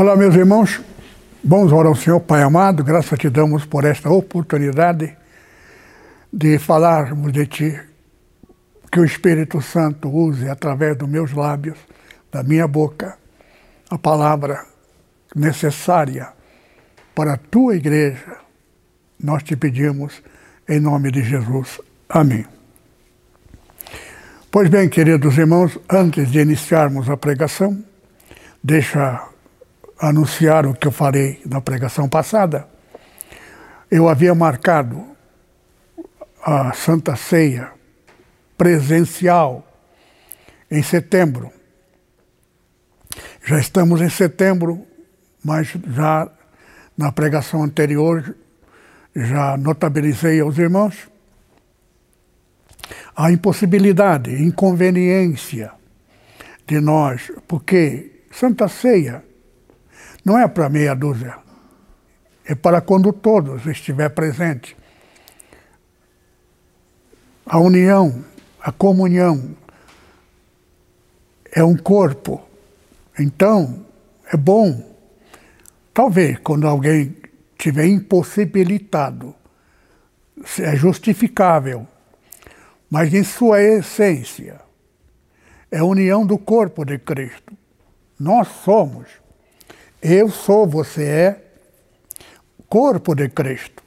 Olá, 0.00 0.16
meus 0.16 0.34
irmãos. 0.34 0.80
Vamos 1.52 1.72
orar 1.72 1.88
ao 1.88 1.96
Senhor, 1.96 2.20
Pai 2.20 2.42
amado. 2.44 2.84
Graças 2.84 3.18
te 3.18 3.28
damos 3.28 3.66
por 3.66 3.84
esta 3.84 4.08
oportunidade 4.08 5.16
de 6.32 6.60
falarmos 6.60 7.32
de 7.32 7.44
Ti. 7.44 7.80
Que 8.88 9.00
o 9.00 9.04
Espírito 9.04 9.60
Santo 9.60 10.08
use 10.08 10.48
através 10.48 10.96
dos 10.96 11.08
meus 11.08 11.32
lábios, 11.32 11.76
da 12.30 12.44
minha 12.44 12.68
boca, 12.68 13.18
a 13.90 13.98
palavra 13.98 14.64
necessária 15.34 16.28
para 17.16 17.32
a 17.32 17.36
Tua 17.36 17.74
igreja. 17.74 18.36
Nós 19.18 19.42
te 19.42 19.56
pedimos 19.56 20.22
em 20.68 20.78
nome 20.78 21.10
de 21.10 21.20
Jesus. 21.20 21.80
Amém. 22.08 22.46
Pois 24.52 24.68
bem, 24.68 24.88
queridos 24.88 25.36
irmãos, 25.36 25.76
antes 25.90 26.30
de 26.30 26.38
iniciarmos 26.38 27.10
a 27.10 27.16
pregação, 27.16 27.76
deixa 28.62 29.29
anunciar 30.00 30.66
o 30.66 30.74
que 30.74 30.86
eu 30.86 30.92
falei 30.92 31.42
na 31.44 31.60
pregação 31.60 32.08
passada, 32.08 32.66
eu 33.90 34.08
havia 34.08 34.34
marcado 34.34 35.04
a 36.42 36.72
Santa 36.72 37.16
Ceia 37.16 37.72
presencial 38.56 39.66
em 40.70 40.82
setembro. 40.82 41.52
Já 43.44 43.58
estamos 43.58 44.00
em 44.00 44.08
setembro, 44.08 44.86
mas 45.44 45.68
já 45.88 46.30
na 46.96 47.12
pregação 47.12 47.62
anterior 47.62 48.34
já 49.14 49.56
notabilizei 49.56 50.40
aos 50.40 50.56
irmãos 50.56 51.10
a 53.16 53.30
impossibilidade, 53.30 54.42
inconveniência 54.42 55.72
de 56.66 56.80
nós, 56.80 57.30
porque 57.46 58.22
Santa 58.30 58.68
Ceia 58.68 59.24
não 60.30 60.38
é 60.38 60.46
para 60.46 60.68
meia 60.68 60.94
dúzia, 60.94 61.36
é 62.44 62.54
para 62.54 62.80
quando 62.80 63.12
todos 63.12 63.66
estiver 63.66 64.10
presente. 64.10 64.76
A 67.44 67.58
união, 67.58 68.24
a 68.60 68.70
comunhão 68.70 69.56
é 71.50 71.64
um 71.64 71.76
corpo. 71.76 72.40
Então, 73.18 73.84
é 74.32 74.36
bom. 74.36 74.96
Talvez 75.92 76.38
quando 76.38 76.68
alguém 76.68 77.16
estiver 77.58 77.86
impossibilitado, 77.86 79.34
é 80.60 80.76
justificável, 80.76 81.88
mas 82.88 83.12
em 83.12 83.24
sua 83.24 83.60
essência 83.60 84.60
é 85.72 85.78
a 85.78 85.84
união 85.84 86.24
do 86.24 86.38
corpo 86.38 86.84
de 86.84 86.98
Cristo. 86.98 87.52
Nós 88.16 88.46
somos 88.64 89.19
eu 90.02 90.30
sou, 90.30 90.66
você 90.66 91.04
é 91.04 91.44
corpo 92.68 93.14
de 93.14 93.28
Cristo. 93.28 93.82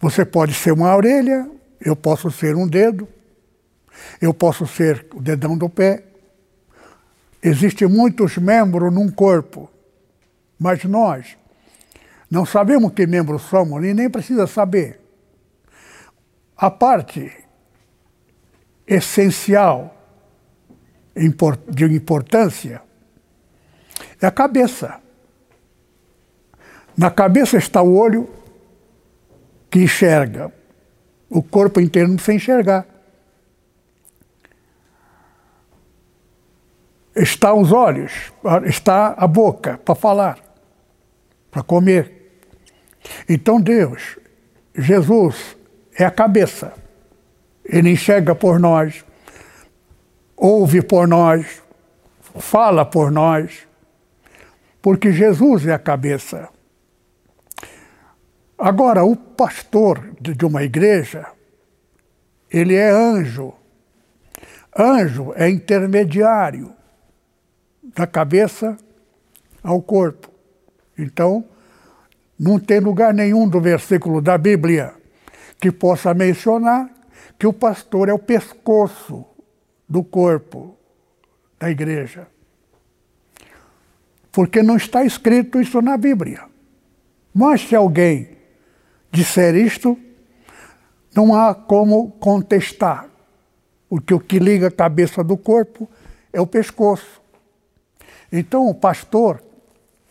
Você 0.00 0.24
pode 0.24 0.54
ser 0.54 0.72
uma 0.72 0.94
orelha, 0.94 1.48
eu 1.80 1.94
posso 1.94 2.30
ser 2.30 2.56
um 2.56 2.66
dedo, 2.66 3.06
eu 4.20 4.32
posso 4.32 4.66
ser 4.66 5.06
o 5.14 5.20
dedão 5.20 5.56
do 5.56 5.68
pé. 5.68 6.04
Existem 7.42 7.86
muitos 7.86 8.38
membros 8.38 8.92
num 8.92 9.10
corpo, 9.10 9.70
mas 10.58 10.82
nós 10.84 11.36
não 12.30 12.46
sabemos 12.46 12.92
que 12.92 13.06
membros 13.06 13.42
somos 13.42 13.84
e 13.84 13.92
nem 13.92 14.08
precisa 14.08 14.46
saber. 14.46 15.00
A 16.56 16.70
parte 16.70 17.30
essencial 18.86 19.94
de 21.14 21.84
importância 21.84 22.82
é 24.20 24.26
a 24.26 24.30
cabeça. 24.30 25.03
Na 26.96 27.10
cabeça 27.10 27.56
está 27.56 27.82
o 27.82 27.96
olho 27.96 28.28
que 29.70 29.80
enxerga, 29.80 30.52
o 31.28 31.42
corpo 31.42 31.80
inteiro 31.80 32.08
não 32.08 32.16
precisa 32.16 32.36
enxergar. 32.36 32.86
Está 37.16 37.52
os 37.52 37.72
olhos, 37.72 38.32
está 38.64 39.14
a 39.16 39.26
boca 39.26 39.78
para 39.78 39.94
falar, 39.94 40.38
para 41.50 41.62
comer. 41.62 42.40
Então 43.28 43.60
Deus, 43.60 44.18
Jesus, 44.76 45.56
é 45.98 46.04
a 46.04 46.10
cabeça. 46.10 46.72
Ele 47.64 47.90
enxerga 47.90 48.34
por 48.34 48.60
nós, 48.60 49.04
ouve 50.36 50.82
por 50.82 51.08
nós, 51.08 51.62
fala 52.38 52.84
por 52.84 53.10
nós, 53.10 53.66
porque 54.82 55.12
Jesus 55.12 55.66
é 55.66 55.72
a 55.72 55.78
cabeça. 55.78 56.53
Agora, 58.58 59.04
o 59.04 59.16
pastor 59.16 60.14
de 60.20 60.44
uma 60.44 60.62
igreja, 60.62 61.26
ele 62.50 62.74
é 62.74 62.88
anjo. 62.88 63.52
Anjo 64.76 65.32
é 65.36 65.48
intermediário 65.48 66.72
da 67.82 68.06
cabeça 68.06 68.76
ao 69.62 69.82
corpo. 69.82 70.30
Então, 70.96 71.44
não 72.38 72.58
tem 72.58 72.80
lugar 72.80 73.12
nenhum 73.12 73.48
do 73.48 73.60
versículo 73.60 74.20
da 74.20 74.36
Bíblia 74.38 74.94
que 75.60 75.72
possa 75.72 76.12
mencionar 76.14 76.90
que 77.38 77.46
o 77.46 77.52
pastor 77.52 78.08
é 78.08 78.12
o 78.12 78.18
pescoço 78.18 79.24
do 79.88 80.02
corpo 80.04 80.76
da 81.58 81.70
igreja. 81.70 82.26
Porque 84.30 84.62
não 84.62 84.76
está 84.76 85.04
escrito 85.04 85.60
isso 85.60 85.80
na 85.80 85.96
Bíblia. 85.96 86.44
Mas 87.32 87.62
se 87.62 87.74
alguém 87.74 88.33
disser 89.14 89.54
isto, 89.54 89.96
não 91.14 91.34
há 91.34 91.54
como 91.54 92.10
contestar, 92.18 93.08
porque 93.88 94.12
o 94.12 94.18
que 94.18 94.40
liga 94.40 94.66
a 94.66 94.72
cabeça 94.72 95.22
do 95.22 95.36
corpo 95.36 95.88
é 96.32 96.40
o 96.40 96.46
pescoço. 96.46 97.22
Então, 98.32 98.68
o 98.68 98.74
pastor 98.74 99.40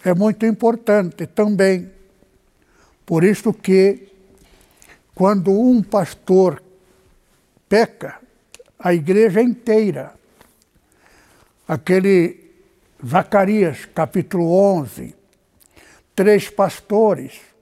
é 0.06 0.14
muito 0.14 0.46
importante 0.46 1.28
também. 1.28 1.92
Por 3.06 3.26
isso 3.26 3.54
que, 3.54 4.08
quando 5.14 5.52
um 5.52 5.84
pastor 5.84 6.64
peca, 7.68 8.22
a 8.80 8.94
igreja 8.94 9.42
inteira, 9.42 10.14
aquele 11.68 12.40
Zacarias 13.06 13.86
capítulo 13.94 14.50
11, 14.50 15.14
três 16.16 16.50
pastores, 16.50 17.53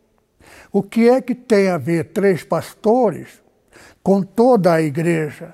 o 0.71 0.81
que 0.81 1.09
é 1.09 1.21
que 1.21 1.35
tem 1.35 1.69
a 1.69 1.77
ver 1.77 2.05
três 2.05 2.43
pastores 2.43 3.41
com 4.01 4.23
toda 4.23 4.73
a 4.73 4.81
igreja, 4.81 5.53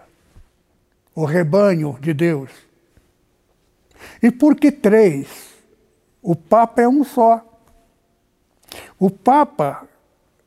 o 1.15 1.25
rebanho 1.25 1.97
de 1.99 2.13
Deus? 2.13 2.51
E 4.21 4.31
por 4.31 4.55
que 4.55 4.71
três? 4.71 5.27
O 6.21 6.35
Papa 6.35 6.81
é 6.81 6.87
um 6.87 7.03
só. 7.03 7.43
O 8.99 9.09
Papa, 9.09 9.87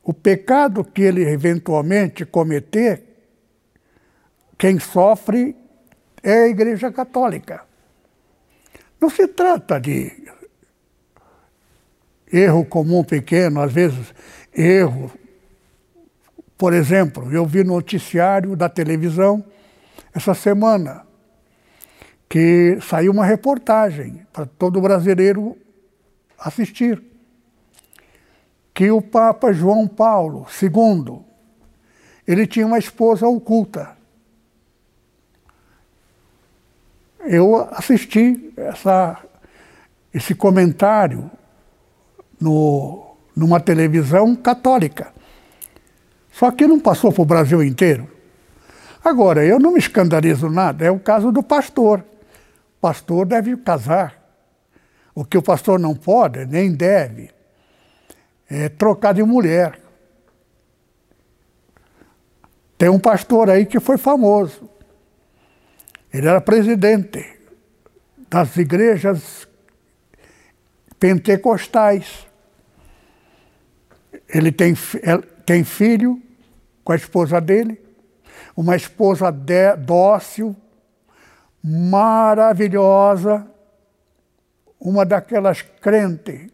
o 0.02 0.12
pecado 0.12 0.84
que 0.84 1.02
ele 1.02 1.24
eventualmente 1.24 2.24
cometer, 2.24 3.02
quem 4.58 4.78
sofre 4.78 5.56
é 6.22 6.44
a 6.44 6.48
Igreja 6.48 6.92
Católica. 6.92 7.64
Não 9.00 9.08
se 9.08 9.26
trata 9.26 9.80
de 9.80 10.12
erro 12.30 12.64
comum 12.64 13.02
pequeno, 13.02 13.60
às 13.60 13.72
vezes 13.72 14.14
erro. 14.52 15.10
Por 16.56 16.72
exemplo, 16.72 17.32
eu 17.32 17.46
vi 17.46 17.64
no 17.64 17.74
noticiário 17.74 18.54
da 18.54 18.68
televisão 18.68 19.44
essa 20.14 20.34
semana 20.34 21.06
que 22.28 22.78
saiu 22.80 23.12
uma 23.12 23.24
reportagem 23.24 24.26
para 24.32 24.46
todo 24.46 24.80
brasileiro 24.80 25.56
assistir 26.38 27.02
que 28.72 28.90
o 28.90 29.02
Papa 29.02 29.52
João 29.52 29.86
Paulo 29.86 30.46
II 30.62 31.24
ele 32.26 32.46
tinha 32.46 32.66
uma 32.66 32.78
esposa 32.78 33.26
oculta. 33.26 33.96
Eu 37.20 37.56
assisti 37.72 38.52
essa, 38.56 39.20
esse 40.14 40.34
comentário 40.34 41.30
no, 42.40 43.09
numa 43.40 43.58
televisão 43.58 44.36
católica. 44.36 45.14
Só 46.30 46.50
que 46.50 46.66
não 46.66 46.78
passou 46.78 47.10
para 47.10 47.22
o 47.22 47.24
Brasil 47.24 47.62
inteiro. 47.62 48.06
Agora, 49.02 49.42
eu 49.42 49.58
não 49.58 49.72
me 49.72 49.78
escandalizo 49.78 50.50
nada, 50.50 50.84
é 50.84 50.90
o 50.90 51.00
caso 51.00 51.32
do 51.32 51.42
pastor. 51.42 52.00
O 52.76 52.80
pastor 52.82 53.24
deve 53.24 53.56
casar. 53.56 54.20
O 55.14 55.24
que 55.24 55.38
o 55.38 55.42
pastor 55.42 55.78
não 55.78 55.94
pode, 55.94 56.44
nem 56.44 56.70
deve, 56.70 57.30
é 58.48 58.68
trocar 58.68 59.14
de 59.14 59.22
mulher. 59.22 59.80
Tem 62.76 62.90
um 62.90 62.98
pastor 62.98 63.48
aí 63.48 63.64
que 63.64 63.80
foi 63.80 63.96
famoso. 63.96 64.68
Ele 66.12 66.28
era 66.28 66.42
presidente 66.42 67.38
das 68.28 68.54
igrejas 68.58 69.48
pentecostais. 70.98 72.29
Ele 74.32 74.52
tem, 74.52 74.74
tem 75.44 75.64
filho 75.64 76.20
com 76.84 76.92
a 76.92 76.96
esposa 76.96 77.40
dele, 77.40 77.80
uma 78.56 78.76
esposa 78.76 79.30
de, 79.30 79.76
dócil, 79.76 80.56
maravilhosa, 81.62 83.46
uma 84.80 85.04
daquelas 85.04 85.62
crentes 85.62 86.50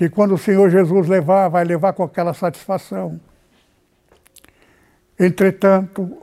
que 0.00 0.08
quando 0.08 0.32
o 0.32 0.38
Senhor 0.38 0.70
Jesus 0.70 1.06
levar, 1.08 1.48
vai 1.48 1.62
levar 1.62 1.92
com 1.92 2.02
aquela 2.02 2.32
satisfação. 2.32 3.20
Entretanto, 5.18 6.22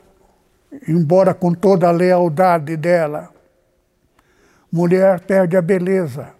embora 0.87 1.31
com 1.31 1.53
toda 1.53 1.87
a 1.87 1.91
lealdade 1.91 2.75
dela, 2.75 3.29
mulher 4.71 5.19
perde 5.19 5.55
a 5.55 5.61
beleza. 5.61 6.33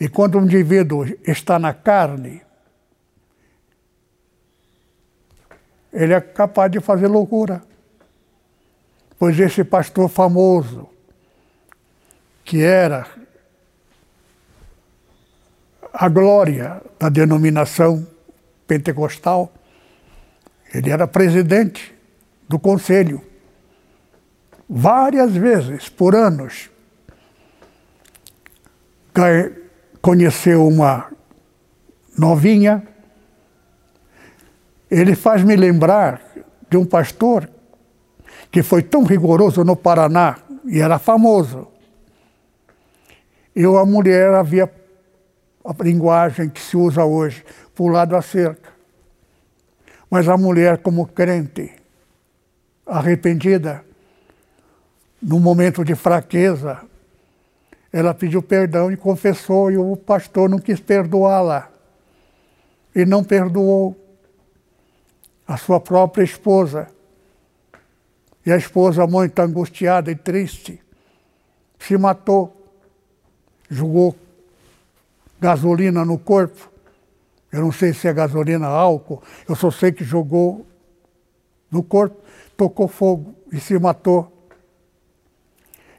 E 0.00 0.08
quando 0.08 0.38
um 0.38 0.44
indivíduo 0.44 1.04
está 1.26 1.58
na 1.58 1.74
carne, 1.74 2.40
ele 5.92 6.14
é 6.14 6.20
capaz 6.22 6.72
de 6.72 6.80
fazer 6.80 7.06
loucura. 7.06 7.62
Pois 9.18 9.38
esse 9.38 9.62
pastor 9.62 10.08
famoso, 10.08 10.88
que 12.42 12.62
era 12.62 13.06
a 15.92 16.08
glória 16.08 16.80
da 16.98 17.10
denominação 17.10 18.06
pentecostal, 18.66 19.52
ele 20.72 20.88
era 20.88 21.06
presidente 21.06 21.94
do 22.48 22.58
conselho. 22.58 23.22
Várias 24.66 25.32
vezes, 25.32 25.90
por 25.90 26.14
anos, 26.14 26.70
conheceu 30.00 30.66
uma 30.66 31.10
novinha. 32.18 32.82
Ele 34.90 35.14
faz 35.14 35.42
me 35.42 35.54
lembrar 35.54 36.20
de 36.68 36.76
um 36.76 36.84
pastor 36.84 37.48
que 38.50 38.62
foi 38.62 38.82
tão 38.82 39.04
rigoroso 39.04 39.64
no 39.64 39.76
Paraná 39.76 40.38
e 40.64 40.80
era 40.80 40.98
famoso. 40.98 41.68
Eu, 43.54 43.78
a 43.78 43.84
mulher, 43.84 44.32
havia 44.34 44.70
a 45.64 45.82
linguagem 45.82 46.48
que 46.48 46.60
se 46.60 46.76
usa 46.76 47.04
hoje, 47.04 47.44
pulado 47.74 48.16
a 48.16 48.22
cerca. 48.22 48.70
Mas 50.10 50.28
a 50.28 50.36
mulher, 50.36 50.78
como 50.78 51.06
crente, 51.06 51.72
arrependida, 52.86 53.84
no 55.22 55.38
momento 55.38 55.84
de 55.84 55.94
fraqueza, 55.94 56.80
ela 57.92 58.14
pediu 58.14 58.42
perdão 58.42 58.90
e 58.90 58.96
confessou, 58.96 59.70
e 59.70 59.76
o 59.76 59.96
pastor 59.96 60.48
não 60.48 60.58
quis 60.58 60.80
perdoá-la. 60.80 61.70
E 62.94 63.04
não 63.04 63.22
perdoou 63.22 63.96
a 65.46 65.56
sua 65.56 65.80
própria 65.80 66.22
esposa. 66.22 66.88
E 68.44 68.52
a 68.52 68.56
esposa, 68.56 69.06
muito 69.06 69.38
angustiada 69.40 70.10
e 70.10 70.16
triste, 70.16 70.80
se 71.78 71.96
matou, 71.96 72.56
jogou 73.68 74.16
gasolina 75.40 76.04
no 76.04 76.18
corpo 76.18 76.70
eu 77.52 77.60
não 77.62 77.72
sei 77.72 77.92
se 77.92 78.06
é 78.06 78.12
gasolina, 78.12 78.66
álcool, 78.66 79.22
eu 79.48 79.56
só 79.56 79.70
sei 79.70 79.90
que 79.90 80.04
jogou 80.04 80.66
no 81.70 81.82
corpo, 81.82 82.16
tocou 82.56 82.86
fogo 82.86 83.34
e 83.52 83.58
se 83.58 83.76
matou. 83.78 84.48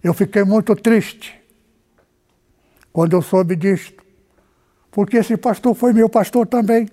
Eu 0.02 0.14
fiquei 0.14 0.44
muito 0.44 0.76
triste 0.76 1.41
quando 2.92 3.14
eu 3.14 3.22
soube 3.22 3.56
disto, 3.56 4.04
porque 4.92 5.18
esse 5.18 5.38
pastor 5.38 5.74
foi 5.74 5.94
meu 5.94 6.10
pastor 6.10 6.46
também. 6.46 6.88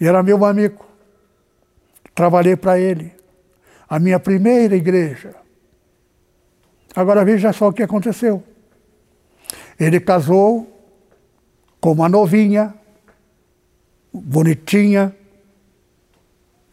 Era 0.00 0.22
meu 0.22 0.44
amigo. 0.44 0.84
Trabalhei 2.14 2.56
para 2.56 2.78
ele. 2.78 3.12
A 3.88 3.98
minha 3.98 4.18
primeira 4.18 4.74
igreja. 4.74 5.34
Agora 6.96 7.24
veja 7.24 7.52
só 7.52 7.68
o 7.68 7.72
que 7.72 7.82
aconteceu. 7.82 8.42
Ele 9.78 10.00
casou 10.00 10.70
com 11.80 11.92
uma 11.92 12.08
novinha, 12.08 12.72
bonitinha, 14.12 15.14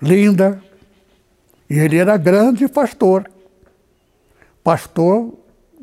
linda, 0.01 0.63
e 1.69 1.79
ele 1.79 1.97
era 1.97 2.17
grande 2.17 2.67
pastor, 2.67 3.29
pastor 4.63 5.33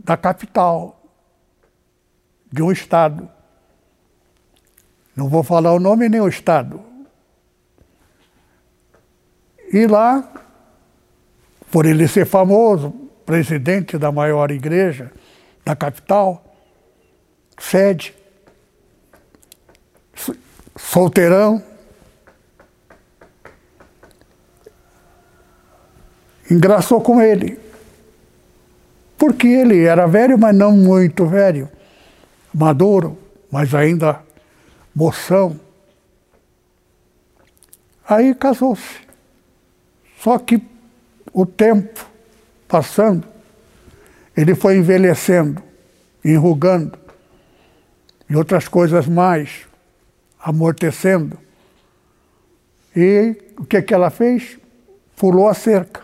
da 0.04 0.16
capital, 0.16 0.97
de 2.50 2.62
um 2.62 2.72
estado. 2.72 3.28
Não 5.14 5.28
vou 5.28 5.42
falar 5.42 5.72
o 5.72 5.80
nome 5.80 6.08
nem 6.08 6.20
o 6.20 6.28
estado. 6.28 6.82
E 9.72 9.86
lá, 9.86 10.32
por 11.70 11.84
ele 11.84 12.08
ser 12.08 12.24
famoso, 12.24 12.90
presidente 13.26 13.98
da 13.98 14.10
maior 14.10 14.50
igreja 14.50 15.12
da 15.64 15.76
capital, 15.76 16.56
sede, 17.58 18.14
solteirão. 20.74 21.62
Engraçou 26.50 27.02
com 27.02 27.20
ele. 27.20 27.60
Porque 29.18 29.48
ele 29.48 29.84
era 29.84 30.06
velho, 30.06 30.38
mas 30.38 30.56
não 30.56 30.72
muito 30.72 31.26
velho. 31.26 31.68
Maduro, 32.58 33.16
mas 33.52 33.72
ainda 33.72 34.20
moção. 34.92 35.60
Aí 38.08 38.34
casou-se. 38.34 38.98
Só 40.18 40.38
que 40.40 40.60
o 41.32 41.46
tempo 41.46 42.04
passando, 42.66 43.24
ele 44.36 44.56
foi 44.56 44.76
envelhecendo, 44.76 45.62
enrugando 46.24 46.98
e 48.28 48.34
outras 48.34 48.66
coisas 48.66 49.06
mais 49.06 49.68
amortecendo. 50.40 51.38
E 52.96 53.36
o 53.56 53.64
que, 53.64 53.80
que 53.82 53.94
ela 53.94 54.10
fez? 54.10 54.58
Pulou 55.14 55.48
a 55.48 55.54
cerca. 55.54 56.02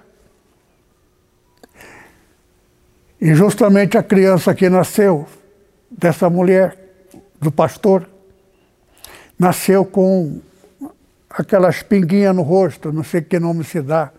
E 3.20 3.34
justamente 3.34 3.98
a 3.98 4.04
criança 4.04 4.54
que 4.54 4.68
nasceu 4.68 5.26
dessa 5.96 6.28
mulher, 6.28 6.76
do 7.40 7.50
pastor, 7.52 8.08
nasceu 9.38 9.84
com 9.84 10.40
aquelas 11.30 11.82
pinguinhas 11.82 12.34
no 12.34 12.42
rosto, 12.42 12.92
não 12.92 13.02
sei 13.02 13.22
que 13.22 13.38
nome 13.38 13.64
se 13.64 13.80
dá, 13.82 14.12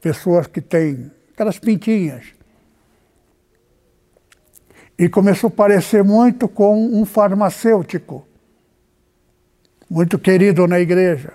pessoas 0.00 0.46
que 0.46 0.60
têm 0.60 1.10
aquelas 1.32 1.58
pintinhas. 1.58 2.24
E 4.98 5.08
começou 5.08 5.48
a 5.48 5.50
parecer 5.50 6.04
muito 6.04 6.48
com 6.48 6.86
um 6.86 7.04
farmacêutico 7.04 8.26
muito 9.92 10.18
querido 10.18 10.66
na 10.66 10.80
igreja. 10.80 11.34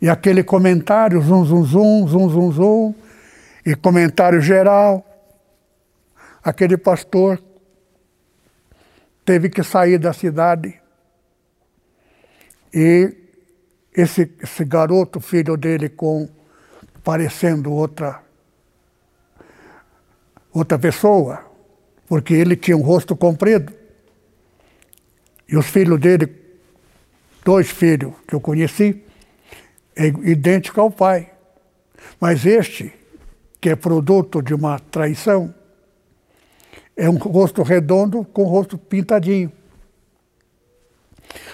E 0.00 0.10
aquele 0.10 0.42
comentário, 0.42 1.22
zum, 1.22 1.42
zum, 1.44 1.64
zum, 1.64 2.08
zum, 2.08 2.30
zum, 2.30 2.52
zum, 2.52 2.94
e 3.64 3.74
comentário 3.74 4.42
geral, 4.42 5.04
aquele 6.44 6.76
pastor 6.76 7.42
teve 9.28 9.50
que 9.50 9.62
sair 9.62 9.98
da 9.98 10.14
cidade. 10.14 10.80
E 12.72 13.14
esse, 13.92 14.32
esse 14.42 14.64
garoto, 14.64 15.20
filho 15.20 15.54
dele, 15.54 15.90
com 15.90 16.26
parecendo 17.04 17.70
outra, 17.70 18.22
outra 20.50 20.78
pessoa, 20.78 21.44
porque 22.06 22.32
ele 22.32 22.56
tinha 22.56 22.74
um 22.74 22.80
rosto 22.80 23.14
comprido, 23.14 23.70
e 25.46 25.58
os 25.58 25.66
filhos 25.66 26.00
dele 26.00 26.34
dois 27.44 27.68
filhos 27.68 28.14
que 28.26 28.34
eu 28.34 28.40
conheci, 28.40 29.04
é 29.94 30.06
idêntico 30.06 30.80
ao 30.80 30.90
pai. 30.90 31.30
Mas 32.18 32.46
este, 32.46 32.94
que 33.60 33.68
é 33.68 33.76
produto 33.76 34.40
de 34.40 34.54
uma 34.54 34.78
traição, 34.78 35.54
é 36.98 37.08
um 37.08 37.14
rosto 37.14 37.62
redondo 37.62 38.24
com 38.24 38.42
rosto 38.42 38.76
pintadinho. 38.76 39.52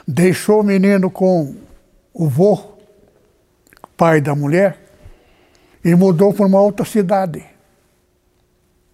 Deixou 0.09 0.61
o 0.61 0.65
menino 0.65 1.11
com 1.11 1.55
o 2.15 2.27
vô, 2.27 2.79
pai 3.95 4.23
da 4.23 4.35
mulher, 4.35 4.79
e 5.85 5.95
mudou 5.95 6.33
para 6.33 6.47
uma 6.47 6.63
outra 6.63 6.87
cidade 6.87 7.45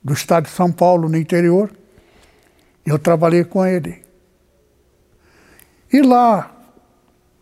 do 0.03 0.13
estado 0.13 0.47
de 0.47 0.51
São 0.51 0.73
Paulo, 0.73 1.09
no 1.09 1.17
interior. 1.17 1.71
Eu 2.85 2.99
trabalhei 2.99 3.45
com 3.45 3.65
ele. 3.65 4.03
E 5.93 6.03
lá, 6.03 6.51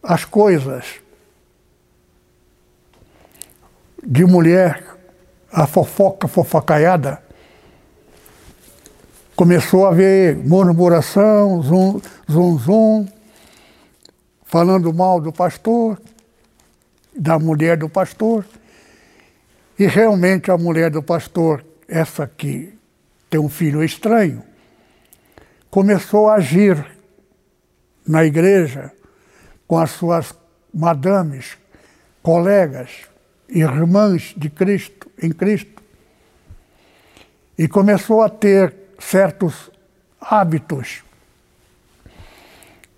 as 0.03 0.27
coisas 0.27 1.00
de 4.07 4.25
mulher, 4.27 4.85
a 5.50 5.67
fofoca 5.67 6.29
fofocaiada, 6.29 7.23
começou 9.38 9.87
a 9.87 9.90
haver 9.90 10.37
murmuração, 10.37 11.62
zum, 11.62 12.00
zum, 12.28 12.59
zum, 12.59 13.09
falando 14.45 14.92
mal 14.92 15.21
do 15.21 15.33
pastor, 15.33 15.97
da 17.16 17.38
mulher 17.38 17.76
do 17.76 17.88
pastor. 17.88 18.45
E 19.78 19.87
realmente 19.87 20.50
a 20.50 20.59
mulher 20.59 20.90
do 20.90 21.00
pastor, 21.00 21.64
essa 21.87 22.26
que 22.26 22.76
tem 23.30 23.38
um 23.38 23.49
filho 23.49 23.85
estranho, 23.85 24.42
começou 25.71 26.28
a 26.28 26.35
agir 26.35 26.85
na 28.04 28.25
igreja 28.25 28.90
com 29.68 29.78
as 29.78 29.92
suas 29.92 30.35
madames, 30.75 31.57
colegas, 32.25 32.90
irmãs 33.49 34.35
de 34.37 34.50
Cristo, 34.50 35.09
em 35.23 35.30
Cristo. 35.30 35.80
E 37.57 37.68
começou 37.68 38.21
a 38.21 38.28
ter 38.28 38.77
certos 38.99 39.71
hábitos 40.21 41.02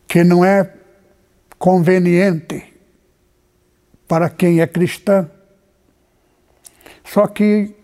que 0.08 0.24
não 0.24 0.44
é 0.44 0.74
conveniente 1.58 2.74
para 4.08 4.28
quem 4.28 4.60
é 4.60 4.66
cristão. 4.66 5.30
Só 7.04 7.26
que 7.26 7.74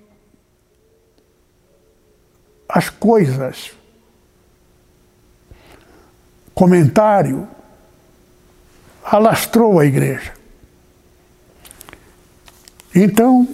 as 2.68 2.90
coisas, 2.90 3.72
comentário, 6.52 7.48
alastrou 9.04 9.78
a 9.78 9.86
igreja. 9.86 10.34
Então, 12.94 13.46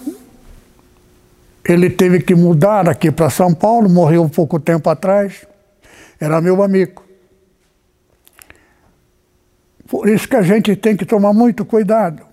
ele 1.65 1.89
teve 1.89 2.21
que 2.21 2.35
mudar 2.35 2.89
aqui 2.89 3.11
para 3.11 3.29
São 3.29 3.53
Paulo, 3.53 3.89
morreu 3.89 4.23
um 4.23 4.29
pouco 4.29 4.59
tempo 4.59 4.89
atrás, 4.89 5.47
era 6.19 6.41
meu 6.41 6.61
amigo. 6.61 7.03
Por 9.87 10.09
isso 10.09 10.27
que 10.27 10.35
a 10.35 10.41
gente 10.41 10.75
tem 10.75 10.97
que 10.97 11.05
tomar 11.05 11.33
muito 11.33 11.63
cuidado. 11.63 12.25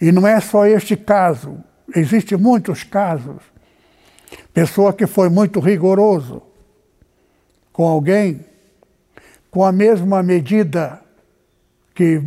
E 0.00 0.12
não 0.12 0.26
é 0.26 0.40
só 0.40 0.66
este 0.66 0.96
caso, 0.96 1.58
existem 1.94 2.38
muitos 2.38 2.82
casos. 2.82 3.42
Pessoa 4.52 4.92
que 4.92 5.06
foi 5.06 5.28
muito 5.28 5.60
rigoroso 5.60 6.42
com 7.72 7.86
alguém, 7.86 8.44
com 9.50 9.64
a 9.64 9.72
mesma 9.72 10.22
medida 10.22 11.00
que 11.94 12.22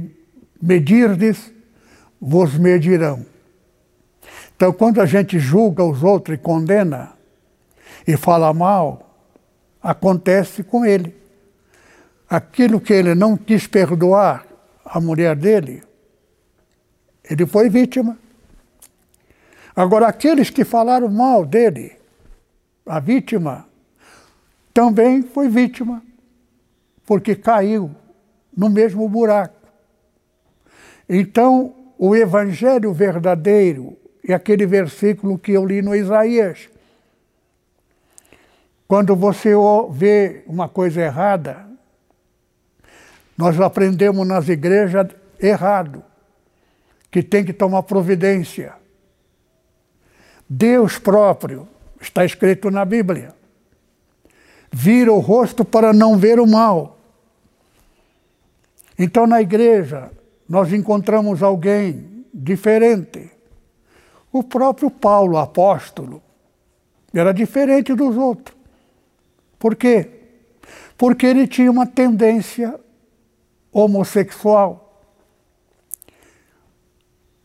medirdes, 0.62 1.52
vos 2.20 2.58
medirão. 2.58 3.26
Então, 4.60 4.74
quando 4.74 5.00
a 5.00 5.06
gente 5.06 5.40
julga 5.40 5.86
os 5.86 6.04
outros 6.04 6.38
e 6.38 6.38
condena 6.38 7.14
e 8.06 8.18
fala 8.18 8.54
mal, 8.54 9.16
acontece 9.82 10.66
com 10.66 10.86
ele. 10.86 11.16
Aquilo 12.30 12.82
que 12.82 12.92
ele 12.92 13.16
não 13.16 13.38
quis 13.38 13.66
perdoar 13.66 14.46
a 14.84 15.00
mulher 15.00 15.34
dele, 15.34 15.82
ele 17.24 17.46
foi 17.46 17.70
vítima. 17.70 18.20
Agora, 19.74 20.10
aqueles 20.10 20.50
que 20.50 20.66
falaram 20.66 21.08
mal 21.08 21.46
dele, 21.46 21.94
a 22.86 23.00
vítima, 23.00 23.66
também 24.74 25.24
foi 25.24 25.48
vítima, 25.48 26.04
porque 27.06 27.34
caiu 27.34 27.96
no 28.58 28.70
mesmo 28.70 29.08
buraco. 29.08 29.56
Então, 31.08 31.74
o 31.98 32.14
evangelho 32.14 32.92
verdadeiro 32.92 33.99
é 34.32 34.36
aquele 34.36 34.66
versículo 34.66 35.40
que 35.40 35.54
eu 35.54 35.66
li 35.66 35.82
no 35.82 35.96
Isaías. 35.96 36.70
Quando 38.88 39.16
você 39.16 39.54
vê 39.92 40.44
uma 40.46 40.70
coisa 40.70 41.02
errada, 41.02 41.66
nós 43.36 43.60
aprendemos 43.60 44.28
nas 44.28 44.48
igrejas 44.48 45.08
errado, 45.40 46.04
que 47.10 47.24
tem 47.24 47.44
que 47.44 47.54
tomar 47.54 47.84
providência. 47.84 48.74
Deus 50.48 51.00
próprio, 51.00 51.68
está 52.00 52.24
escrito 52.24 52.70
na 52.70 52.86
Bíblia, 52.86 53.34
vira 54.72 55.12
o 55.12 55.20
rosto 55.20 55.66
para 55.66 55.92
não 55.92 56.18
ver 56.18 56.40
o 56.40 56.46
mal. 56.46 57.00
Então, 58.98 59.26
na 59.26 59.42
igreja, 59.42 60.12
nós 60.48 60.72
encontramos 60.72 61.42
alguém 61.42 62.26
diferente 62.34 63.39
o 64.32 64.44
próprio 64.44 64.92
Paulo, 64.92 65.38
apóstolo, 65.38 66.22
era 67.14 67.34
diferente 67.34 67.94
dos 67.94 68.16
outros. 68.16 68.56
Por 69.58 69.76
quê? 69.76 70.10
Porque 70.98 71.26
ele 71.26 71.48
tinha 71.48 71.72
uma 71.72 71.86
tendência 71.86 72.80
homossexual. 73.72 74.86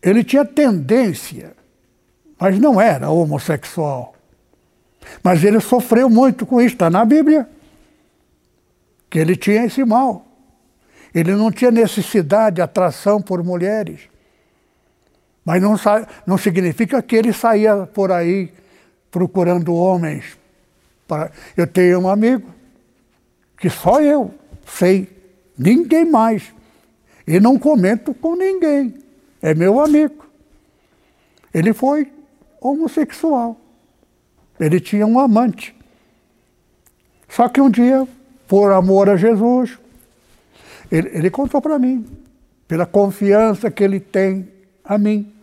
Ele 0.02 0.22
tinha 0.22 0.44
tendência, 0.44 1.56
mas 2.38 2.58
não 2.58 2.80
era 2.80 3.10
homossexual. 3.10 4.14
Mas 5.22 5.42
ele 5.42 5.60
sofreu 5.60 6.10
muito 6.10 6.44
com 6.44 6.60
isso, 6.60 6.74
está 6.74 6.90
na 6.90 7.04
Bíblia. 7.04 7.48
Que 9.08 9.18
ele 9.18 9.36
tinha 9.36 9.64
esse 9.64 9.84
mal. 9.84 10.26
Ele 11.14 11.32
não 11.32 11.50
tinha 11.50 11.70
necessidade, 11.70 12.60
atração 12.60 13.22
por 13.22 13.42
mulheres. 13.42 14.00
Mas 15.44 15.60
não, 15.60 15.76
não 16.26 16.38
significa 16.38 17.02
que 17.02 17.14
ele 17.14 17.32
saía 17.32 17.86
por 17.86 18.10
aí 18.10 18.52
procurando 19.10 19.74
homens. 19.74 20.38
Para... 21.06 21.30
Eu 21.56 21.66
tenho 21.66 22.00
um 22.00 22.08
amigo 22.08 22.48
que 23.58 23.68
só 23.68 24.00
eu 24.00 24.34
sei, 24.66 25.08
ninguém 25.56 26.04
mais. 26.04 26.52
E 27.26 27.38
não 27.38 27.58
comento 27.58 28.14
com 28.14 28.34
ninguém. 28.34 28.94
É 29.42 29.54
meu 29.54 29.80
amigo. 29.80 30.24
Ele 31.52 31.72
foi 31.72 32.10
homossexual. 32.60 33.60
Ele 34.58 34.80
tinha 34.80 35.06
um 35.06 35.18
amante. 35.18 35.76
Só 37.28 37.48
que 37.48 37.60
um 37.60 37.68
dia, 37.68 38.06
por 38.48 38.72
amor 38.72 39.10
a 39.10 39.16
Jesus, 39.16 39.78
ele, 40.90 41.10
ele 41.12 41.30
contou 41.30 41.60
para 41.60 41.78
mim, 41.78 42.06
pela 42.66 42.86
confiança 42.86 43.70
que 43.70 43.84
ele 43.84 44.00
tem 44.00 44.48
a 44.84 44.96
mim 44.96 45.33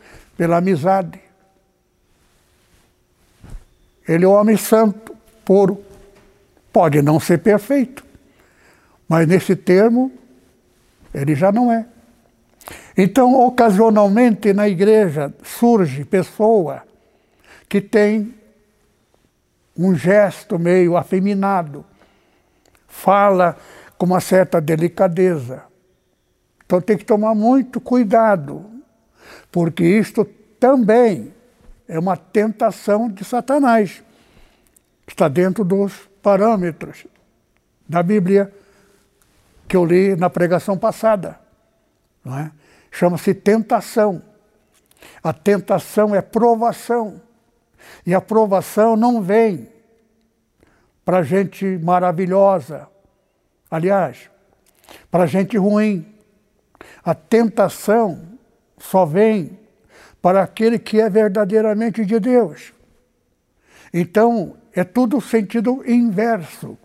pela 0.41 0.57
amizade. 0.57 1.21
Ele 4.07 4.25
é 4.25 4.27
um 4.27 4.31
homem 4.31 4.57
santo, 4.57 5.15
puro. 5.45 5.79
Pode 6.73 6.99
não 7.03 7.19
ser 7.19 7.37
perfeito, 7.37 8.03
mas 9.07 9.27
nesse 9.27 9.55
termo 9.55 10.11
ele 11.13 11.35
já 11.35 11.51
não 11.51 11.71
é. 11.71 11.85
Então, 12.97 13.39
ocasionalmente 13.39 14.51
na 14.51 14.67
igreja 14.67 15.31
surge 15.43 16.03
pessoa 16.05 16.81
que 17.69 17.79
tem 17.79 18.33
um 19.77 19.93
gesto 19.93 20.57
meio 20.57 20.97
afeminado, 20.97 21.85
fala 22.87 23.55
com 23.95 24.07
uma 24.07 24.19
certa 24.19 24.59
delicadeza. 24.59 25.65
Então 26.65 26.81
tem 26.81 26.97
que 26.97 27.05
tomar 27.05 27.35
muito 27.35 27.79
cuidado 27.79 28.70
porque 29.51 29.83
isto 29.83 30.25
também 30.59 31.33
é 31.87 31.99
uma 31.99 32.15
tentação 32.15 33.09
de 33.09 33.25
Satanás, 33.25 34.03
está 35.05 35.27
dentro 35.27 35.65
dos 35.65 35.93
parâmetros 36.21 37.05
da 37.87 38.01
Bíblia 38.01 38.53
que 39.67 39.75
eu 39.75 39.83
li 39.83 40.15
na 40.15 40.29
pregação 40.29 40.77
passada. 40.77 41.39
É? 42.25 42.51
Chama-se 42.91 43.33
tentação. 43.33 44.21
A 45.23 45.33
tentação 45.33 46.13
é 46.13 46.21
provação. 46.21 47.21
E 48.05 48.13
a 48.13 48.21
provação 48.21 48.95
não 48.95 49.21
vem 49.21 49.67
para 51.03 51.23
gente 51.23 51.65
maravilhosa. 51.79 52.87
Aliás, 53.69 54.29
para 55.09 55.25
gente 55.25 55.57
ruim. 55.57 56.05
A 57.03 57.15
tentação 57.15 58.30
só 58.81 59.05
vem 59.05 59.57
para 60.21 60.43
aquele 60.43 60.77
que 60.77 60.99
é 60.99 61.09
verdadeiramente 61.09 62.05
de 62.05 62.19
Deus. 62.19 62.73
Então, 63.93 64.55
é 64.73 64.83
tudo 64.83 65.19
sentido 65.21 65.83
inverso. 65.85 66.77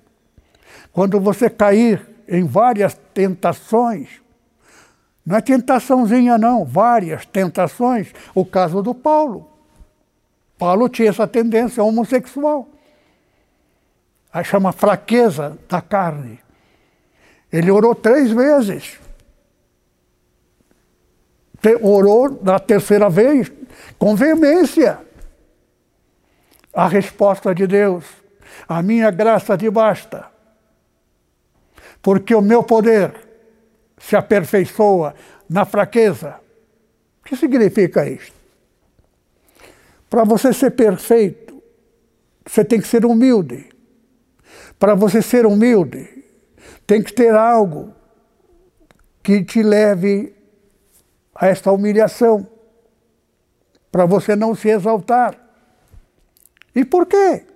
Quando 0.93 1.21
você 1.21 1.49
cair 1.49 2.07
em 2.29 2.45
várias 2.45 2.95
tentações, 3.15 4.21
não 5.25 5.37
é 5.37 5.41
tentaçãozinha, 5.41 6.39
não, 6.39 6.65
várias 6.65 7.27
tentações. 7.27 8.13
O 8.35 8.45
caso 8.45 8.83
do 8.83 8.95
Paulo. 8.95 9.51
Paulo 10.59 10.89
tinha 10.89 11.11
essa 11.11 11.27
tendência 11.27 11.83
homossexual. 11.83 12.69
Aí 14.33 14.45
chama 14.45 14.73
fraqueza 14.73 15.59
da 15.69 15.81
carne. 15.81 16.39
Ele 17.53 17.71
orou 17.71 17.95
três 17.95 18.31
vezes. 18.31 18.99
Orou 21.81 22.39
na 22.43 22.59
terceira 22.59 23.09
vez 23.09 23.51
com 23.99 24.15
veemência. 24.15 24.99
A 26.73 26.87
resposta 26.87 27.55
de 27.55 27.67
Deus: 27.67 28.05
a 28.69 28.83
minha 28.83 29.11
graça 29.11 29.57
te 29.57 29.69
basta, 29.71 30.27
porque 32.03 32.35
o 32.35 32.43
meu 32.43 32.63
poder 32.63 33.15
se 33.99 34.15
aperfeiçoa 34.15 35.15
na 35.49 35.65
fraqueza. 35.65 36.39
O 37.21 37.25
que 37.25 37.37
significa 37.37 38.09
isto? 38.09 38.37
Para 40.09 40.25
você 40.25 40.53
ser 40.53 40.71
perfeito, 40.73 41.63
você 42.47 42.65
tem 42.65 42.81
que 42.81 42.87
ser 42.87 43.05
humilde. 43.05 43.69
Para 44.79 44.95
você 44.95 45.21
ser 45.21 45.47
humilde, 45.47 46.25
tem 46.87 47.03
que 47.03 47.13
ter 47.13 47.35
algo 47.35 47.93
que 49.23 49.43
te 49.43 49.63
leve 49.63 50.36
a 51.39 51.47
esta 51.47 51.71
humilhação, 51.71 52.49
para 53.93 54.07
você 54.07 54.35
não 54.35 54.55
se 54.55 54.69
exaltar. 54.69 55.39
E 56.75 56.85
por 56.85 57.07
quê? 57.07 57.47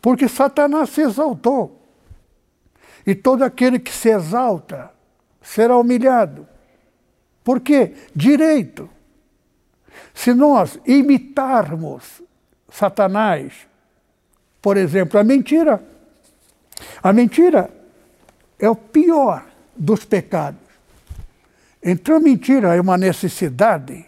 Porque 0.00 0.28
Satanás 0.28 0.90
se 0.90 1.02
exaltou. 1.02 1.82
E 3.06 3.14
todo 3.14 3.42
aquele 3.42 3.78
que 3.78 3.92
se 3.92 4.08
exalta 4.08 4.90
será 5.40 5.76
humilhado. 5.76 6.46
Por 7.44 7.60
quê? 7.60 7.94
Direito. 8.14 8.90
Se 10.12 10.34
nós 10.34 10.78
imitarmos 10.84 12.22
Satanás, 12.68 13.68
por 14.60 14.76
exemplo, 14.76 15.18
a 15.20 15.24
mentira, 15.24 15.82
a 17.02 17.12
mentira 17.12 17.70
é 18.58 18.68
o 18.68 18.74
pior 18.74 19.46
dos 19.76 20.04
pecados. 20.04 20.65
Então, 21.88 22.16
a 22.16 22.20
mentira 22.20 22.74
é 22.74 22.80
uma 22.80 22.98
necessidade, 22.98 24.04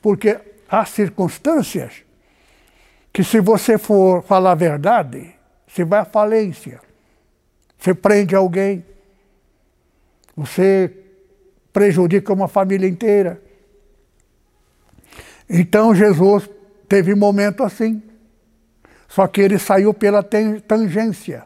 porque 0.00 0.40
há 0.66 0.82
circunstâncias 0.86 2.02
que, 3.12 3.22
se 3.22 3.38
você 3.38 3.76
for 3.76 4.22
falar 4.22 4.52
a 4.52 4.54
verdade, 4.54 5.34
você 5.66 5.84
vai 5.84 6.00
à 6.00 6.06
falência. 6.06 6.80
Você 7.78 7.92
prende 7.92 8.34
alguém, 8.34 8.82
você 10.34 10.90
prejudica 11.70 12.32
uma 12.32 12.48
família 12.48 12.88
inteira. 12.88 13.42
Então, 15.50 15.94
Jesus 15.94 16.48
teve 16.88 17.12
um 17.12 17.18
momento 17.18 17.62
assim. 17.62 18.02
Só 19.06 19.26
que 19.26 19.42
ele 19.42 19.58
saiu 19.58 19.92
pela 19.92 20.22
tangência. 20.22 21.44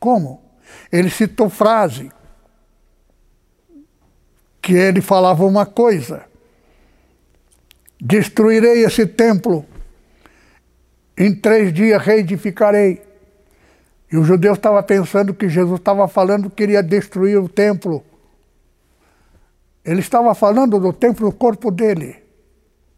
Como? 0.00 0.42
Ele 0.90 1.10
citou 1.10 1.50
frase 1.50 2.10
que 4.64 4.72
ele 4.72 5.02
falava 5.02 5.44
uma 5.44 5.66
coisa: 5.66 6.24
Destruirei 8.00 8.82
esse 8.82 9.06
templo, 9.06 9.66
em 11.16 11.34
três 11.34 11.72
dias 11.72 12.02
reedificarei. 12.02 13.02
E 14.10 14.16
o 14.16 14.24
judeu 14.24 14.54
estava 14.54 14.82
pensando 14.82 15.34
que 15.34 15.48
Jesus 15.48 15.78
estava 15.78 16.08
falando 16.08 16.48
que 16.48 16.56
queria 16.56 16.82
destruir 16.82 17.38
o 17.38 17.48
templo. 17.48 18.02
Ele 19.84 20.00
estava 20.00 20.34
falando 20.34 20.80
do 20.80 20.92
templo 20.94 21.30
do 21.30 21.36
corpo 21.36 21.70
dele, 21.70 22.16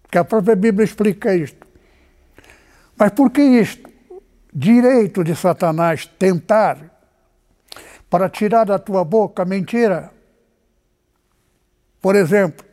que 0.09 0.18
a 0.18 0.24
própria 0.24 0.55
Bíblia 0.55 0.85
explica 0.85 1.35
isto. 1.35 1.66
Mas 2.96 3.11
por 3.11 3.31
que 3.31 3.42
isto? 3.42 3.90
Direito 4.55 5.24
de 5.24 5.35
Satanás 5.35 6.07
tentar 6.07 6.79
para 8.09 8.29
tirar 8.29 8.64
da 8.64 8.79
tua 8.79 9.05
boca 9.05 9.44
mentira. 9.44 10.15
Por 12.07 12.14
exemplo, 12.14 12.64